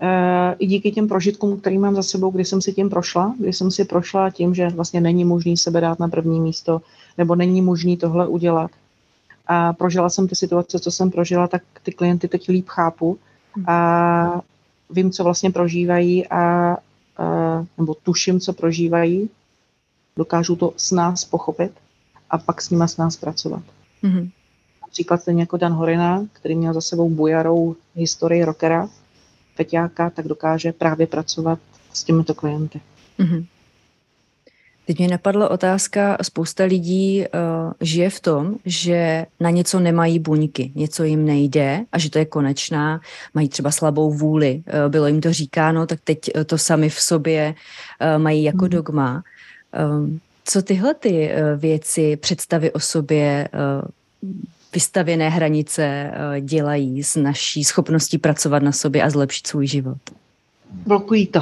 E, 0.00 0.54
I 0.58 0.66
díky 0.66 0.92
těm 0.92 1.08
prožitkům, 1.08 1.60
který 1.60 1.78
mám 1.78 1.94
za 1.94 2.02
sebou, 2.02 2.30
kdy 2.30 2.44
jsem 2.44 2.62
si 2.62 2.72
tím 2.72 2.90
prošla, 2.90 3.34
kdy 3.38 3.52
jsem 3.52 3.70
si 3.70 3.84
prošla 3.84 4.30
tím, 4.30 4.54
že 4.54 4.68
vlastně 4.68 5.00
není 5.00 5.24
možný 5.24 5.56
sebe 5.56 5.80
dát 5.80 5.98
na 5.98 6.08
první 6.08 6.40
místo, 6.40 6.80
nebo 7.18 7.34
není 7.34 7.62
možný 7.62 7.96
tohle 7.96 8.28
udělat. 8.28 8.70
A 9.46 9.72
prožila 9.72 10.10
jsem 10.10 10.28
ty 10.28 10.34
situace, 10.34 10.78
co 10.78 10.90
jsem 10.90 11.10
prožila, 11.10 11.48
tak 11.48 11.62
ty 11.82 11.92
klienty 11.92 12.28
teď 12.28 12.48
líp 12.48 12.68
chápu 12.68 13.18
a 13.66 14.40
vím, 14.90 15.10
co 15.10 15.24
vlastně 15.24 15.50
prožívají 15.50 16.28
a 16.28 16.76
nebo 17.78 17.94
tuším, 17.94 18.40
co 18.40 18.52
prožívají, 18.52 19.30
dokážu 20.16 20.56
to 20.56 20.72
s 20.76 20.90
nás 20.90 21.24
pochopit 21.24 21.72
a 22.30 22.38
pak 22.38 22.62
s 22.62 22.70
nima 22.70 22.88
s 22.88 22.96
nás 22.96 23.16
pracovat. 23.16 23.62
Mm-hmm. 24.02 24.30
Například 24.82 25.22
stejně 25.22 25.42
jako 25.42 25.56
Dan 25.56 25.72
Horina, 25.72 26.26
který 26.32 26.54
měl 26.54 26.74
za 26.74 26.80
sebou 26.80 27.10
bujarou 27.10 27.76
historii 27.94 28.44
rockera, 28.44 28.88
Peťáka, 29.56 30.10
tak 30.10 30.28
dokáže 30.28 30.72
právě 30.72 31.06
pracovat 31.06 31.58
s 31.92 32.04
těmito 32.04 32.34
klienty. 32.34 32.80
Mm-hmm. 33.18 33.46
Teď 34.86 34.98
mě 34.98 35.08
napadla 35.08 35.50
otázka, 35.50 36.18
spousta 36.22 36.64
lidí 36.64 37.20
uh, 37.20 37.72
žije 37.80 38.10
v 38.10 38.20
tom, 38.20 38.54
že 38.64 39.26
na 39.40 39.50
něco 39.50 39.80
nemají 39.80 40.18
buňky, 40.18 40.72
něco 40.74 41.04
jim 41.04 41.24
nejde 41.24 41.84
a 41.92 41.98
že 41.98 42.10
to 42.10 42.18
je 42.18 42.24
konečná, 42.24 43.00
mají 43.34 43.48
třeba 43.48 43.70
slabou 43.70 44.12
vůli, 44.12 44.62
uh, 44.66 44.90
bylo 44.92 45.06
jim 45.06 45.20
to 45.20 45.32
říkáno, 45.32 45.86
tak 45.86 46.00
teď 46.04 46.18
to 46.46 46.58
sami 46.58 46.88
v 46.88 47.00
sobě 47.00 47.54
uh, 47.54 48.22
mají 48.22 48.42
jako 48.42 48.64
mm. 48.64 48.70
dogma. 48.70 49.22
Uh, 50.00 50.10
co 50.44 50.62
tyhle 50.62 50.94
ty 50.94 51.30
uh, 51.30 51.60
věci, 51.60 52.16
představy 52.16 52.72
o 52.72 52.80
sobě 52.80 53.48
uh, 53.54 53.88
vystavěné 54.74 55.28
hranice 55.28 55.84
eh, 55.84 56.40
dělají 56.40 57.02
s 57.02 57.16
naší 57.16 57.64
schopností 57.64 58.18
pracovat 58.18 58.62
na 58.62 58.72
sobě 58.72 59.02
a 59.02 59.10
zlepšit 59.10 59.46
svůj 59.46 59.66
život? 59.66 59.98
Blokují 60.72 61.26
to. 61.26 61.40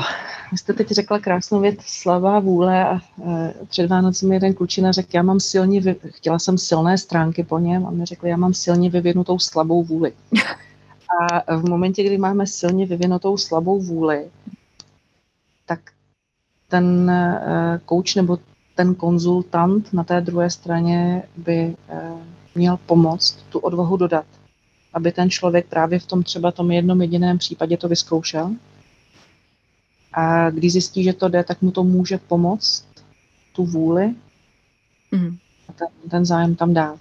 Vy 0.53 0.59
jste 0.59 0.73
teď 0.73 0.91
řekla 0.91 1.19
krásnou 1.19 1.61
věc, 1.61 1.79
slabá 1.81 2.39
vůle 2.39 2.85
a 2.85 2.97
e, 2.97 3.55
před 3.69 3.87
Vánocem 3.87 4.33
jeden 4.33 4.55
klučina 4.55 4.93
řekl, 4.93 5.09
já 5.13 5.23
mám 5.23 5.41
silně, 5.41 5.81
vy... 5.81 5.97
chtěla 6.09 6.39
jsem 6.39 6.59
silné 6.59 6.99
stránky 6.99 7.45
po 7.45 7.59
něm 7.59 7.87
a 7.87 7.91
mi 7.91 8.05
řekl, 8.05 8.27
já 8.27 8.37
mám 8.37 8.55
silně 8.55 8.91
vyvinutou 8.91 9.39
slabou 9.39 9.85
vůli. 9.85 10.13
A 11.21 11.57
v 11.57 11.69
momentě, 11.69 12.05
kdy 12.05 12.19
máme 12.19 12.47
silně 12.47 12.87
vyvinutou 12.87 13.37
slabou 13.37 13.81
vůli, 13.81 14.31
tak 15.67 15.81
ten 16.69 17.11
e, 17.11 17.81
kouč 17.85 18.15
nebo 18.15 18.39
ten 18.75 18.95
konzultant 18.95 19.93
na 19.93 20.05
té 20.05 20.21
druhé 20.21 20.51
straně 20.51 21.23
by 21.37 21.57
e, 21.59 21.75
měl 22.55 22.79
pomoct, 22.87 23.39
tu 23.49 23.59
odvahu 23.59 23.97
dodat, 23.97 24.25
aby 24.95 25.13
ten 25.13 25.31
člověk 25.31 25.67
právě 25.67 25.99
v 25.99 26.07
tom 26.07 26.23
třeba 26.23 26.53
tom 26.53 26.71
jednom 26.71 27.03
jediném 27.03 27.39
případě 27.39 27.77
to 27.77 27.89
vyzkoušel. 27.89 28.51
A 30.13 30.51
když 30.51 30.73
zjistí, 30.73 31.05
že 31.05 31.13
to 31.13 31.29
jde, 31.29 31.45
tak 31.45 31.63
mu 31.63 31.71
to 31.71 31.85
může 31.85 32.19
pomoct, 32.19 32.85
tu 33.53 33.65
vůli 33.65 34.15
mm. 35.13 35.37
a 35.69 35.73
ten, 35.73 36.11
ten 36.11 36.25
zájem 36.25 36.55
tam 36.55 36.75
dát. 36.75 37.01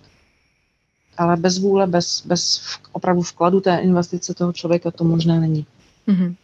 Ale 1.18 1.38
bez 1.38 1.58
vůle, 1.58 1.88
bez, 1.88 2.26
bez 2.26 2.62
opravdu 2.92 3.22
vkladu 3.22 3.62
té 3.62 3.78
investice 3.78 4.34
toho 4.34 4.54
člověka 4.54 4.92
to 4.92 5.04
možné 5.04 5.40
není. 5.40 5.66
Mm 6.08 6.36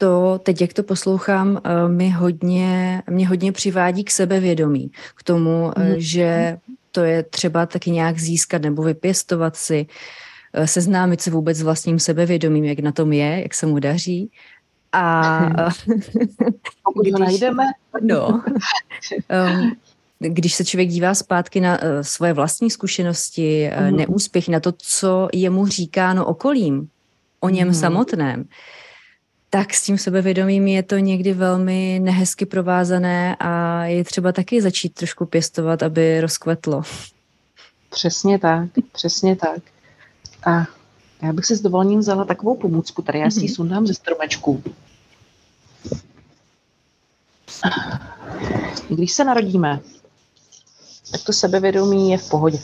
to, 0.00 0.40
teď 0.42 0.60
jak 0.60 0.72
to 0.72 0.82
poslouchám, 0.82 1.60
eh, 1.64 1.88
mi 1.88 2.10
hodně, 2.10 3.02
mě 3.10 3.28
hodně 3.28 3.52
přivádí 3.52 4.04
k 4.04 4.10
sebevědomí, 4.10 4.90
k 5.14 5.22
tomu, 5.22 5.72
mm. 5.78 5.94
že 5.96 6.58
to 6.92 7.00
je 7.00 7.22
třeba 7.22 7.66
taky 7.66 7.90
nějak 7.90 8.18
získat 8.18 8.62
nebo 8.62 8.82
vypěstovat 8.82 9.56
si, 9.56 9.86
eh, 10.52 10.66
seznámit 10.66 11.20
se 11.20 11.30
vůbec 11.30 11.56
s 11.56 11.62
vlastním 11.62 11.98
sebevědomím, 11.98 12.64
jak 12.64 12.78
na 12.78 12.92
tom 12.92 13.12
je, 13.12 13.42
jak 13.42 13.54
se 13.54 13.66
mu 13.66 13.78
daří. 13.78 14.30
A 14.92 15.40
pokud 16.84 17.02
když, 17.02 17.12
ho 17.12 17.18
najdeme. 17.18 17.64
No, 18.00 18.28
um, 19.50 19.76
když 20.18 20.54
se 20.54 20.64
člověk 20.64 20.88
dívá 20.88 21.14
zpátky 21.14 21.60
na 21.60 21.82
uh, 21.82 21.88
svoje 22.02 22.32
vlastní 22.32 22.70
zkušenosti, 22.70 23.70
uh, 23.76 23.90
mm. 23.90 23.96
neúspěch, 23.96 24.48
na 24.48 24.60
to, 24.60 24.72
co 24.78 25.28
je 25.32 25.50
mu 25.50 25.66
říkáno 25.66 26.26
okolím, 26.26 26.88
o 27.40 27.48
něm 27.48 27.68
mm. 27.68 27.74
samotném, 27.74 28.48
tak 29.50 29.74
s 29.74 29.82
tím 29.82 29.98
sebevědomím 29.98 30.66
je 30.66 30.82
to 30.82 30.98
někdy 30.98 31.32
velmi 31.32 31.98
nehezky 32.02 32.46
provázané 32.46 33.36
a 33.40 33.84
je 33.84 34.04
třeba 34.04 34.32
taky 34.32 34.62
začít 34.62 34.94
trošku 34.94 35.26
pěstovat, 35.26 35.82
aby 35.82 36.20
rozkvetlo. 36.20 36.82
Přesně 37.90 38.38
tak, 38.38 38.68
přesně 38.92 39.36
tak. 39.36 39.62
A 40.46 40.66
já 41.22 41.32
bych 41.32 41.44
si 41.46 41.56
s 41.56 41.60
dovolením 41.60 41.98
vzala 41.98 42.24
takovou 42.24 42.56
pomůcku, 42.56 43.02
tady 43.02 43.18
já 43.18 43.30
si 43.30 43.40
ji 43.40 43.46
mhm. 43.46 43.54
sundám 43.54 43.86
ze 43.86 43.94
stromečku. 43.94 44.62
Když 48.88 49.12
se 49.12 49.24
narodíme, 49.24 49.80
tak 51.12 51.24
to 51.24 51.32
sebevědomí 51.32 52.10
je 52.10 52.18
v 52.18 52.28
pohodě. 52.28 52.58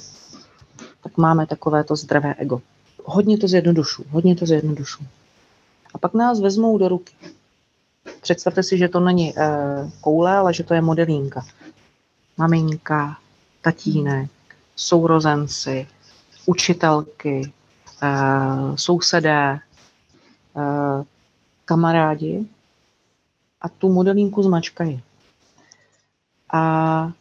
Tak 1.02 1.16
máme 1.16 1.46
takové 1.46 1.84
to 1.84 1.96
zdravé 1.96 2.34
ego. 2.34 2.62
hodně 3.04 3.38
to 3.38 3.48
zjednodušu, 3.48 4.04
hodně 4.10 4.36
to 4.36 4.46
zjednodušu. 4.46 5.04
A 5.94 5.98
pak 5.98 6.14
nás 6.14 6.40
vezmou 6.40 6.78
do 6.78 6.88
ruky. 6.88 7.12
Představte 8.20 8.62
si, 8.62 8.78
že 8.78 8.88
to 8.88 9.00
není 9.00 9.38
e, 9.38 9.42
koule, 10.00 10.36
ale 10.36 10.54
že 10.54 10.64
to 10.64 10.74
je 10.74 10.80
modelínka. 10.80 11.46
Maminka, 12.36 13.16
tatínek, 13.62 14.30
sourozenci, 14.76 15.86
učitelky, 16.46 17.52
sousedé, 18.76 19.52
e, 19.52 19.60
kamarádi 21.64 22.46
a 23.60 23.68
tu 23.68 23.92
modelínku 23.92 24.42
zmačkají. 24.42 25.02
A 26.52 27.12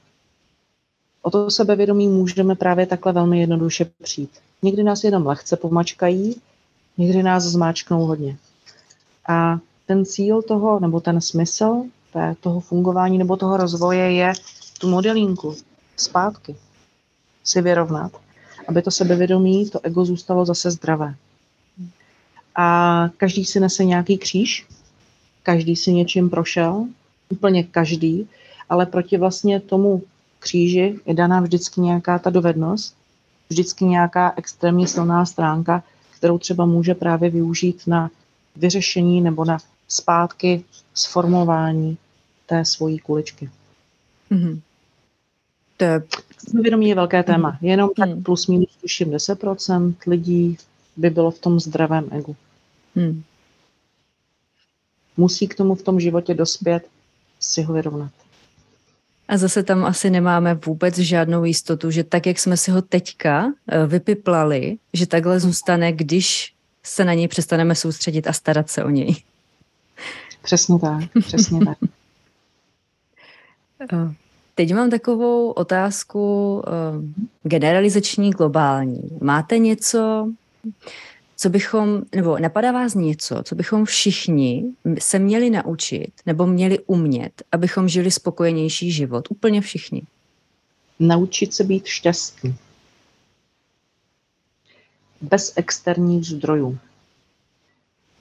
o 1.22 1.32
to 1.32 1.52
sebevědomí 1.52 2.08
můžeme 2.08 2.56
právě 2.56 2.86
takhle 2.86 3.14
velmi 3.14 3.40
jednoduše 3.40 3.86
přijít. 4.02 4.40
Někdy 4.62 4.84
nás 4.84 5.04
jenom 5.04 5.28
lehce 5.28 5.58
pomačkají, 5.58 6.42
někdy 6.98 7.24
nás 7.24 7.44
zmáčknou 7.44 8.06
hodně. 8.06 8.38
A 9.28 9.60
ten 9.86 10.06
cíl 10.06 10.42
toho, 10.42 10.80
nebo 10.80 11.00
ten 11.00 11.22
smysl 11.22 11.84
toho 12.40 12.60
fungování 12.60 13.18
nebo 13.18 13.38
toho 13.38 13.58
rozvoje 13.58 14.12
je 14.12 14.34
tu 14.80 14.90
modelínku 14.90 15.56
zpátky 15.98 16.56
si 17.44 17.62
vyrovnat, 17.62 18.12
aby 18.68 18.82
to 18.82 18.92
sebevědomí, 18.92 19.70
to 19.70 19.80
ego 19.84 20.06
zůstalo 20.06 20.46
zase 20.46 20.72
zdravé. 20.72 21.16
A 22.56 23.10
každý 23.18 23.46
si 23.46 23.60
nese 23.60 23.86
nějaký 23.86 24.18
kříž, 24.18 24.68
každý 25.44 25.76
si 25.76 25.94
něčím 25.94 26.30
prošel, 26.30 26.86
úplně 27.30 27.64
každý, 27.64 28.30
ale 28.70 28.86
proti 28.86 29.18
vlastně 29.18 29.60
tomu 29.60 30.04
kříži 30.40 31.00
je 31.06 31.14
daná 31.14 31.40
vždycky 31.40 31.82
nějaká 31.82 32.20
ta 32.20 32.30
dovednost, 32.30 32.96
vždycky 33.50 33.86
nějaká 33.86 34.34
extrémně 34.38 34.88
silná 34.88 35.26
stránka, 35.26 35.84
kterou 36.18 36.38
třeba 36.38 36.66
může 36.66 36.94
právě 36.94 37.30
využít 37.30 37.82
na 37.88 38.10
vyřešení 38.56 39.22
nebo 39.22 39.46
na 39.46 39.58
zpátky 39.88 40.64
sformování 40.94 41.98
té 42.46 42.66
svojí 42.66 43.00
kuličky. 43.00 43.50
Mm-hmm. 44.32 44.60
To 45.78 45.84
je... 45.84 46.04
Vědomí 46.54 46.90
je 46.90 46.96
velké 46.96 47.24
téma. 47.24 47.52
Mm-hmm. 47.52 47.66
Jenom 47.66 47.90
tak 47.98 48.10
mm. 48.10 48.24
plus 48.24 48.48
minus 48.48 48.78
tuším 48.82 49.12
10% 49.12 49.94
lidí 50.08 50.58
by 50.98 51.10
bylo 51.10 51.32
v 51.32 51.40
tom 51.40 51.60
zdravém 51.60 52.08
egu. 52.12 52.36
Mm. 52.96 53.24
Musí 55.18 55.48
k 55.48 55.56
tomu 55.56 55.76
v 55.76 55.82
tom 55.82 56.00
životě 56.00 56.34
dospět 56.34 56.88
si 57.40 57.62
ho 57.62 57.74
vyrovnat. 57.74 58.12
A 59.28 59.38
zase 59.38 59.64
tam 59.64 59.86
asi 59.86 60.10
nemáme 60.10 60.54
vůbec 60.54 60.98
žádnou 60.98 61.44
jistotu, 61.44 61.92
že 61.92 62.04
tak, 62.04 62.26
jak 62.26 62.40
jsme 62.40 62.58
si 62.58 62.72
ho 62.72 62.82
teďka 62.82 63.54
eh, 63.68 63.88
vypiplali, 63.88 64.78
že 64.94 65.08
takhle 65.08 65.40
zůstane, 65.40 65.94
když 65.94 66.54
se 66.84 67.06
na 67.06 67.14
něj 67.14 67.28
přestaneme 67.28 67.76
soustředit 67.76 68.28
a 68.28 68.34
starat 68.34 68.70
se 68.70 68.84
o 68.84 68.90
něj. 68.90 69.16
Přesně 70.42 70.80
tak, 70.80 71.04
přesně 71.26 71.60
tak. 71.66 71.78
Teď 74.56 74.74
mám 74.74 74.90
takovou 74.90 75.52
otázku 75.52 76.62
eh, 76.68 76.72
generalizační, 77.44 78.32
globální. 78.32 79.18
Máte 79.22 79.58
něco, 79.58 80.32
co 81.38 81.50
bychom, 81.50 82.02
nebo 82.16 82.40
napadá 82.40 82.72
vás 82.72 82.94
něco, 82.94 83.44
co 83.44 83.56
bychom 83.56 83.86
všichni 83.86 84.66
se 85.00 85.20
měli 85.20 85.50
naučit 85.50 86.12
nebo 86.26 86.48
měli 86.48 86.80
umět, 86.80 87.44
abychom 87.52 87.90
žili 87.90 88.12
spokojenější 88.12 88.92
život? 88.92 89.28
Úplně 89.32 89.62
všichni. 89.62 90.02
Naučit 91.00 91.54
se 91.54 91.64
být 91.64 91.86
šťastný. 91.86 92.56
Bez 95.22 95.54
externích 95.56 96.26
zdrojů. 96.26 96.78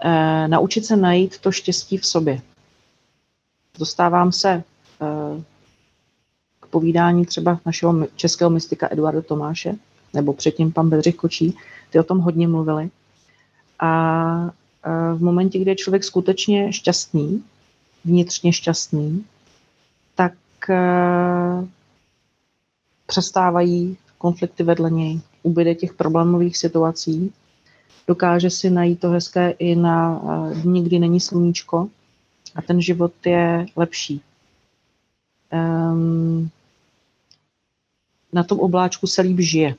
E, 0.00 0.48
naučit 0.48 0.86
se 0.86 0.96
najít 0.96 1.38
to 1.38 1.52
štěstí 1.52 1.98
v 1.98 2.06
sobě. 2.06 2.40
Dostávám 3.78 4.32
se 4.32 4.64
povídání 6.74 7.26
třeba 7.26 7.60
našeho 7.66 8.06
českého 8.16 8.50
mystika 8.50 8.88
Eduarda 8.90 9.22
Tomáše, 9.22 9.74
nebo 10.14 10.32
předtím 10.32 10.72
pan 10.72 10.90
Bedřich 10.90 11.16
Kočí, 11.16 11.56
ty 11.90 12.00
o 12.00 12.02
tom 12.02 12.18
hodně 12.18 12.48
mluvili. 12.48 12.90
A 13.78 14.50
v 15.14 15.22
momentě, 15.22 15.58
kdy 15.58 15.70
je 15.70 15.76
člověk 15.76 16.04
skutečně 16.04 16.72
šťastný, 16.72 17.42
vnitřně 18.04 18.52
šťastný, 18.52 19.24
tak 20.14 20.34
e, 20.70 20.82
přestávají 23.06 23.96
konflikty 24.18 24.62
vedle 24.62 24.90
něj, 24.90 25.20
ubyde 25.42 25.74
těch 25.74 25.94
problémových 25.94 26.56
situací, 26.56 27.32
dokáže 28.06 28.50
si 28.50 28.70
najít 28.70 29.00
to 29.00 29.10
hezké 29.10 29.50
i 29.50 29.76
na 29.76 30.20
e, 30.20 30.54
dní, 30.54 30.84
kdy 30.84 30.98
není 30.98 31.20
sluníčko 31.20 31.88
a 32.54 32.62
ten 32.62 32.80
život 32.80 33.12
je 33.26 33.66
lepší. 33.76 34.20
Um, 35.52 36.50
na 38.34 38.44
tom 38.44 38.60
obláčku 38.60 39.06
se 39.06 39.22
líp 39.22 39.40
žije, 39.40 39.74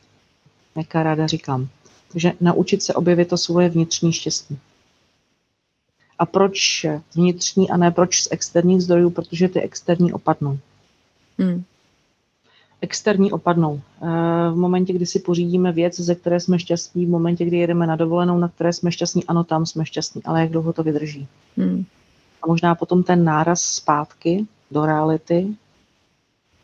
jak 0.75 0.95
ráda 0.95 1.27
říkám. 1.27 1.67
Takže 2.11 2.33
naučit 2.41 2.83
se 2.83 2.93
objevit 2.93 3.29
to 3.29 3.37
svoje 3.37 3.69
vnitřní 3.69 4.13
štěstí. 4.13 4.59
A 6.19 6.25
proč 6.25 6.85
vnitřní 7.15 7.69
a 7.69 7.77
ne 7.77 7.91
proč 7.91 8.21
z 8.21 8.27
externích 8.31 8.81
zdrojů? 8.81 9.09
Protože 9.09 9.47
ty 9.47 9.61
externí 9.61 10.13
opadnou. 10.13 10.59
Hmm. 11.39 11.63
Externí 12.81 13.31
opadnou. 13.31 13.81
Eh, 14.01 14.05
v 14.51 14.55
momentě, 14.55 14.93
kdy 14.93 15.05
si 15.05 15.19
pořídíme 15.19 15.71
věc, 15.71 15.99
ze 15.99 16.15
které 16.15 16.39
jsme 16.39 16.59
šťastní, 16.59 17.05
v 17.05 17.09
momentě, 17.09 17.45
kdy 17.45 17.57
jedeme 17.57 17.87
na 17.87 17.95
dovolenou, 17.95 18.39
na 18.39 18.47
které 18.47 18.73
jsme 18.73 18.91
šťastní, 18.91 19.23
ano, 19.25 19.43
tam 19.43 19.65
jsme 19.65 19.85
šťastní, 19.85 20.23
ale 20.23 20.41
jak 20.41 20.49
dlouho 20.49 20.73
to 20.73 20.83
vydrží. 20.83 21.27
Hmm. 21.57 21.85
A 22.41 22.47
možná 22.47 22.75
potom 22.75 23.03
ten 23.03 23.23
náraz 23.23 23.61
zpátky 23.61 24.45
do 24.71 24.85
reality 24.85 25.47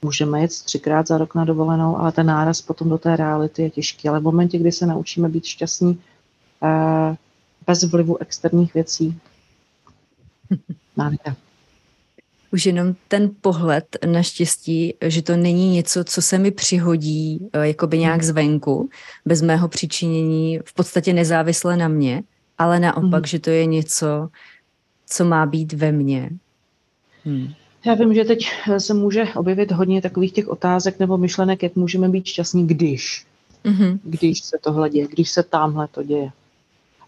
Můžeme 0.01 0.41
jet 0.41 0.51
třikrát 0.51 1.07
za 1.07 1.17
rok 1.17 1.35
na 1.35 1.45
dovolenou, 1.45 1.97
ale 1.97 2.11
ten 2.11 2.25
náraz 2.25 2.61
potom 2.61 2.89
do 2.89 2.97
té 2.97 3.15
reality 3.15 3.61
je 3.61 3.69
těžký. 3.69 4.09
Ale 4.09 4.19
v 4.19 4.23
momentě, 4.23 4.57
kdy 4.57 4.71
se 4.71 4.85
naučíme 4.85 5.29
být 5.29 5.45
šťastní 5.45 6.01
eh, 6.63 7.15
bez 7.67 7.83
vlivu 7.83 8.21
externích 8.21 8.73
věcí, 8.73 9.19
nádhera. 10.97 11.35
Už 12.53 12.65
jenom 12.65 12.95
ten 13.07 13.31
pohled 13.41 13.97
na 14.05 14.23
štěstí, 14.23 14.93
že 15.05 15.21
to 15.21 15.37
není 15.37 15.73
něco, 15.73 16.03
co 16.03 16.21
se 16.21 16.37
mi 16.37 16.51
přihodí 16.51 17.49
eh, 17.53 17.67
jakoby 17.67 17.99
nějak 17.99 18.21
hmm. 18.21 18.27
zvenku, 18.27 18.89
bez 19.25 19.41
mého 19.41 19.67
přičinění, 19.67 20.59
v 20.65 20.73
podstatě 20.73 21.13
nezávisle 21.13 21.77
na 21.77 21.87
mě, 21.87 22.23
ale 22.57 22.79
naopak, 22.79 23.21
mm. 23.21 23.27
že 23.27 23.39
to 23.39 23.49
je 23.49 23.65
něco, 23.65 24.29
co 25.05 25.25
má 25.25 25.45
být 25.45 25.73
ve 25.73 25.91
mně. 25.91 26.29
Hmm. 27.25 27.53
Já 27.85 27.93
vím, 27.93 28.13
že 28.13 28.23
teď 28.23 28.47
se 28.77 28.93
může 28.93 29.23
objevit 29.35 29.71
hodně 29.71 30.01
takových 30.01 30.31
těch 30.33 30.47
otázek 30.47 30.99
nebo 30.99 31.17
myšlenek, 31.17 31.63
jak 31.63 31.75
můžeme 31.75 32.09
být 32.09 32.25
šťastní, 32.25 32.67
když. 32.67 33.25
Mm-hmm. 33.65 33.99
Když 34.03 34.43
se 34.43 34.57
tohle 34.61 34.89
děje, 34.89 35.07
když 35.07 35.29
se 35.31 35.43
tamhle 35.43 35.87
to 35.87 36.03
děje. 36.03 36.31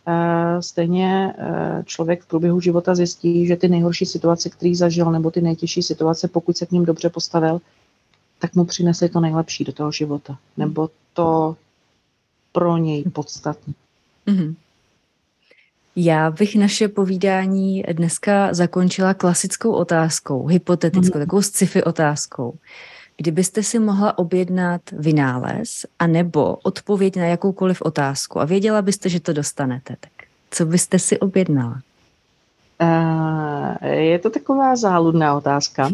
Eh, 0.08 0.62
stejně 0.62 1.34
eh, 1.38 1.84
člověk 1.86 2.24
v 2.24 2.28
průběhu 2.28 2.60
života 2.60 2.96
zjistí, 2.96 3.48
že 3.48 3.56
ty 3.56 3.68
nejhorší 3.68 4.06
situace, 4.06 4.50
které 4.50 4.76
zažil, 4.76 5.12
nebo 5.12 5.32
ty 5.32 5.42
nejtěžší 5.42 5.84
situace, 5.84 6.28
pokud 6.28 6.58
se 6.58 6.66
k 6.66 6.72
ním 6.72 6.86
dobře 6.86 7.10
postavil, 7.10 7.62
tak 8.40 8.56
mu 8.56 8.66
přinesly 8.66 9.10
to 9.10 9.20
nejlepší 9.20 9.64
do 9.64 9.74
toho 9.74 9.92
života. 9.92 10.38
Nebo 10.58 10.90
to 11.14 11.56
pro 12.52 12.78
něj 12.78 13.04
podstatné. 13.04 13.74
Mm-hmm. 14.28 14.56
Já 15.96 16.32
bych 16.32 16.56
naše 16.56 16.88
povídání 16.88 17.84
dneska 17.94 18.54
zakončila 18.54 19.14
klasickou 19.14 19.72
otázkou, 19.72 20.46
hypotetickou, 20.46 21.18
mm. 21.18 21.26
takovou 21.26 21.41
sci-fi 21.41 21.84
otázkou. 21.84 22.54
Kdybyste 23.18 23.64
si 23.64 23.80
mohla 23.80 24.18
objednat 24.18 24.82
vynález 24.91 25.86
a 26.00 26.08
nebo 26.08 26.56
odpověď 26.56 27.16
na 27.16 27.26
jakoukoliv 27.26 27.82
otázku 27.82 28.39
a 28.39 28.46
věděla 28.46 28.82
byste, 28.82 29.10
že 29.10 29.20
to 29.20 29.34
dostanete, 29.34 29.96
tak 30.00 30.12
co 30.52 30.66
byste 30.66 31.00
si 31.00 31.20
objednala? 31.20 31.82
Uh, 32.82 33.88
je 33.88 34.20
to 34.20 34.30
taková 34.30 34.76
záludná 34.76 35.38
otázka. 35.38 35.89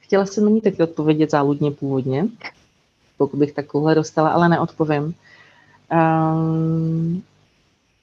Chtěla 0.00 0.26
jsem 0.26 0.44
na 0.44 0.50
ní 0.50 0.60
taky 0.60 0.82
odpovědět 0.82 1.30
záludně 1.30 1.70
původně, 1.70 2.26
pokud 3.18 3.36
bych 3.36 3.52
takovouhle 3.52 3.94
dostala, 3.94 4.30
ale 4.30 4.48
neodpovím. 4.48 5.14
Um, 5.92 7.22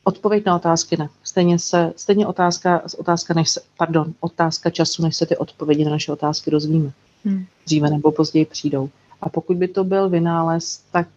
Odpověď 0.08 0.46
na 0.46 0.56
otázky 0.56 0.98
ne. 0.98 1.10
Stejně, 1.24 1.60
se, 1.60 1.94
stejně 1.96 2.28
otázka, 2.28 2.82
otázka, 2.98 3.34
než 3.34 3.50
se, 3.50 3.62
pardon, 3.78 4.14
otázka 4.20 4.70
času, 4.70 5.04
než 5.04 5.16
se 5.16 5.26
ty 5.26 5.38
odpovědi 5.38 5.86
na 5.86 5.92
naše 5.92 6.12
otázky 6.12 6.52
dozvíme. 6.52 6.92
Hmm. 7.26 7.46
Dříve 7.66 7.90
nebo 7.90 8.12
později 8.12 8.46
přijdou. 8.46 8.90
A 9.22 9.30
pokud 9.30 9.58
by 9.58 9.68
to 9.68 9.84
byl 9.84 10.10
vynález, 10.10 10.84
tak 10.92 11.08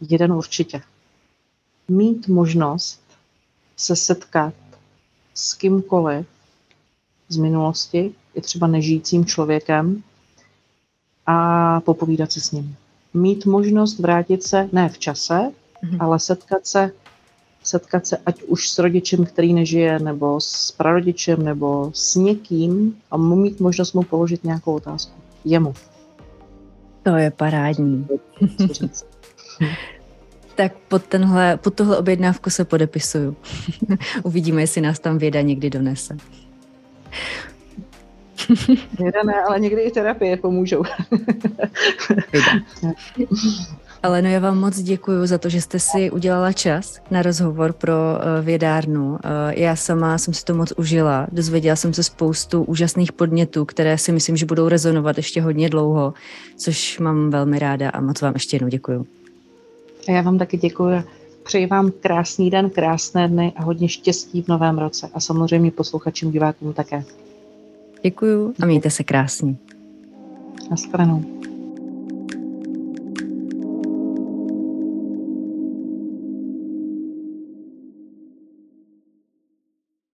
jeden 0.00 0.32
určitě. 0.32 0.80
Mít 1.88 2.28
možnost 2.28 3.00
se 3.76 3.96
setkat 3.96 4.54
s 5.34 5.54
kýmkoliv 5.54 6.26
z 7.28 7.36
minulosti, 7.36 8.14
i 8.34 8.40
třeba 8.40 8.66
nežijícím 8.66 9.24
člověkem, 9.24 10.02
a 11.26 11.80
popovídat 11.80 12.32
se 12.32 12.40
s 12.40 12.50
ním. 12.50 12.76
Mít 13.14 13.46
možnost 13.46 13.98
vrátit 13.98 14.42
se 14.42 14.68
ne 14.72 14.88
v 14.88 14.98
čase, 14.98 15.34
mm-hmm. 15.34 15.96
ale 16.00 16.18
setkat 16.18 16.66
se, 16.66 16.92
setkat 17.68 18.06
se 18.06 18.16
ať 18.26 18.42
už 18.42 18.68
s 18.68 18.78
rodičem, 18.78 19.24
který 19.24 19.52
nežije, 19.54 19.98
nebo 19.98 20.40
s 20.40 20.72
prarodičem, 20.72 21.44
nebo 21.44 21.90
s 21.94 22.14
někým 22.14 22.96
a 23.10 23.16
mít 23.16 23.60
možnost 23.60 23.92
mu 23.92 24.02
položit 24.02 24.44
nějakou 24.44 24.74
otázku. 24.74 25.12
Jemu. 25.44 25.74
To 27.02 27.16
je 27.16 27.30
parádní. 27.30 28.06
tak 30.54 30.72
pod, 30.88 31.04
tenhle, 31.04 31.56
pod 31.56 31.74
tohle 31.74 31.98
objednávku 31.98 32.50
se 32.50 32.64
podepisuju. 32.64 33.36
Uvidíme, 34.22 34.62
jestli 34.62 34.80
nás 34.80 34.98
tam 34.98 35.18
věda 35.18 35.40
někdy 35.40 35.70
donese. 35.70 36.16
Věda 38.98 39.22
ne, 39.22 39.34
ale 39.48 39.60
někdy 39.60 39.82
i 39.82 39.90
terapie 39.90 40.36
pomůžou. 40.36 40.82
Ale 44.02 44.22
no 44.22 44.28
já 44.28 44.38
vám 44.38 44.58
moc 44.58 44.78
děkuji 44.78 45.26
za 45.26 45.38
to, 45.38 45.48
že 45.48 45.60
jste 45.60 45.78
si 45.78 46.10
udělala 46.10 46.52
čas 46.52 47.00
na 47.10 47.22
rozhovor 47.22 47.72
pro 47.72 47.92
uh, 47.92 48.44
vědárnu. 48.44 49.10
Uh, 49.10 49.18
já 49.50 49.76
sama 49.76 50.18
jsem 50.18 50.34
si 50.34 50.44
to 50.44 50.54
moc 50.54 50.72
užila. 50.76 51.26
Dozvěděla 51.32 51.76
jsem 51.76 51.94
se 51.94 52.02
spoustu 52.02 52.62
úžasných 52.62 53.12
podnětů, 53.12 53.64
které 53.64 53.98
si 53.98 54.12
myslím, 54.12 54.36
že 54.36 54.46
budou 54.46 54.68
rezonovat 54.68 55.16
ještě 55.16 55.42
hodně 55.42 55.68
dlouho, 55.68 56.14
což 56.56 56.98
mám 56.98 57.30
velmi 57.30 57.58
ráda 57.58 57.90
a 57.90 58.00
moc 58.00 58.20
vám 58.20 58.34
ještě 58.34 58.56
jednou 58.56 58.68
děkuji. 58.68 59.06
A 60.08 60.12
já 60.12 60.22
vám 60.22 60.38
taky 60.38 60.56
děkuji. 60.56 61.02
Přeji 61.42 61.66
vám 61.66 61.90
krásný 62.00 62.50
den, 62.50 62.70
krásné 62.70 63.28
dny 63.28 63.52
a 63.56 63.62
hodně 63.62 63.88
štěstí 63.88 64.42
v 64.42 64.48
novém 64.48 64.78
roce. 64.78 65.08
A 65.14 65.20
samozřejmě 65.20 65.70
posluchačům, 65.70 66.32
divákům 66.32 66.72
také. 66.72 67.04
Děkuji 68.02 68.54
a 68.62 68.66
mějte 68.66 68.90
se 68.90 69.04
krásně. 69.04 69.56
Naschledanou. 70.70 71.37